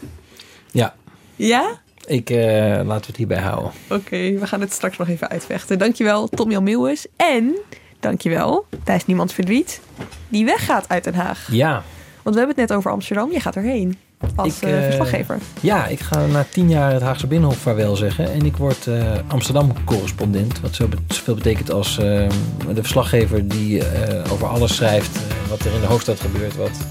Ja, 0.71 0.95
Ja? 1.37 1.81
ik, 2.07 2.31
eh, 2.31 2.37
laten 2.67 2.87
we 2.87 3.07
het 3.07 3.17
hierbij 3.17 3.39
houden. 3.41 3.71
Oké, 3.91 4.39
we 4.39 4.47
gaan 4.47 4.61
het 4.61 4.73
straks 4.73 4.97
nog 4.97 5.09
even 5.09 5.29
uitvechten. 5.29 5.79
Dankjewel, 5.79 6.29
Tom 6.29 6.51
Jan 6.51 6.63
Meeuwis. 6.63 7.07
En 7.17 7.57
dankjewel, 8.01 8.67
Thijs 8.85 9.07
Niemands 9.07 9.35
Verdriet, 9.35 9.81
die 10.29 10.45
weggaat 10.45 10.89
uit 10.89 11.05
Den 11.05 11.15
Haag. 11.15 11.49
Ja, 11.51 11.73
Want 12.23 12.35
we 12.37 12.43
hebben 12.43 12.57
het 12.63 12.69
net 12.69 12.79
over 12.79 12.91
Amsterdam. 12.91 13.33
Je 13.33 13.41
gaat 13.41 13.57
erheen 13.57 13.99
als 14.37 14.57
Ik, 14.57 14.63
eh, 14.63 14.79
eh, 14.79 14.85
verslaggever. 14.85 15.39
Ja, 15.61 15.87
ik 15.87 16.01
ga 16.01 16.27
na 16.27 16.47
tien 16.51 16.69
jaar 16.69 16.93
het 16.93 17.03
Haagse 17.03 17.27
Binnenhof 17.27 17.59
vaarwel 17.59 17.97
zeggen. 17.97 18.33
En 18.33 18.47
ik 18.47 18.57
word 18.57 18.87
eh, 18.87 19.03
Amsterdam-correspondent. 19.27 20.61
Wat 20.61 20.75
zo 20.75 20.89
zoveel 21.09 21.35
betekent 21.35 21.71
als 21.71 21.97
de 21.97 22.29
verslaggever 22.75 23.49
die 23.49 23.83
over 24.33 24.47
alles 24.47 24.75
schrijft. 24.75 25.19
wat 25.49 25.61
er 25.61 25.75
in 25.75 25.81
de 25.81 25.87
hoofdstad 25.87 26.21
gebeurt. 26.21 26.57
Wat 26.57 26.87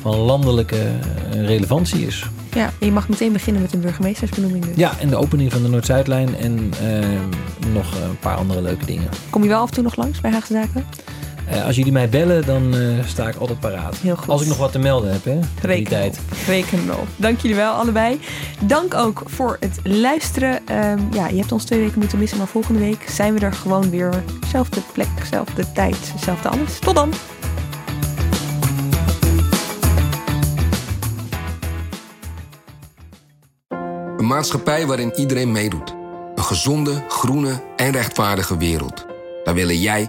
van 0.00 0.16
landelijke 0.16 0.86
relevantie 1.30 2.06
is. 2.06 2.26
Ja, 2.54 2.64
en 2.64 2.86
je 2.86 2.92
mag 2.92 3.08
meteen 3.08 3.32
beginnen 3.32 3.62
met 3.62 3.72
een 3.72 3.80
burgemeestersbenoeming. 3.80 4.64
Dus. 4.64 4.76
Ja, 4.76 4.92
en 5.00 5.08
de 5.08 5.16
opening 5.16 5.52
van 5.52 5.62
de 5.62 5.68
Noord-Zuidlijn. 5.68 6.36
En 6.36 6.70
nog 7.72 7.94
een 7.94 8.18
paar 8.20 8.36
andere 8.36 8.62
leuke 8.62 8.86
dingen. 8.86 9.08
Kom 9.30 9.42
je 9.42 9.48
wel 9.48 9.60
af 9.60 9.68
en 9.68 9.74
toe 9.74 9.82
nog 9.82 9.96
langs 9.96 10.20
bij 10.20 10.30
Haagse 10.30 10.52
Zaken? 10.52 10.84
Eh, 11.50 11.64
als 11.66 11.76
jullie 11.76 11.92
mij 11.92 12.08
bellen, 12.08 12.46
dan 12.46 12.74
eh, 12.74 12.80
sta 13.06 13.28
ik 13.28 13.36
altijd 13.36 13.60
paraat. 13.60 13.96
Heel 13.96 14.16
goed. 14.16 14.28
Als 14.28 14.42
ik 14.42 14.48
nog 14.48 14.56
wat 14.56 14.72
te 14.72 14.78
melden 14.78 15.12
heb, 15.12 15.24
hè. 15.24 15.38
Reken 15.62 15.90
tijd. 15.90 16.18
op. 16.18 16.36
Reken 16.46 16.98
op. 16.98 17.06
Dank 17.16 17.40
jullie 17.40 17.56
wel, 17.56 17.72
allebei. 17.72 18.20
Dank 18.60 18.94
ook 18.94 19.22
voor 19.26 19.56
het 19.60 19.78
luisteren. 19.82 20.66
Ehm, 20.66 20.98
ja, 21.12 21.28
je 21.28 21.36
hebt 21.36 21.52
ons 21.52 21.64
twee 21.64 21.80
weken 21.80 21.98
moeten 21.98 22.18
missen, 22.18 22.38
maar 22.38 22.46
volgende 22.46 22.80
week 22.80 23.04
zijn 23.08 23.34
we 23.34 23.40
er 23.40 23.52
gewoon 23.52 23.90
weer. 23.90 24.22
Zelfde 24.50 24.80
plek, 24.92 25.08
zelfde 25.30 25.72
tijd, 25.72 26.12
zelfde 26.20 26.48
alles. 26.48 26.78
Tot 26.78 26.94
dan! 26.94 27.12
Een 34.16 34.26
maatschappij 34.26 34.86
waarin 34.86 35.12
iedereen 35.16 35.52
meedoet. 35.52 35.94
Een 36.34 36.44
gezonde, 36.44 37.04
groene 37.08 37.62
en 37.76 37.90
rechtvaardige 37.90 38.56
wereld. 38.56 39.06
Daar 39.44 39.54
willen 39.54 39.78
jij 39.78 40.08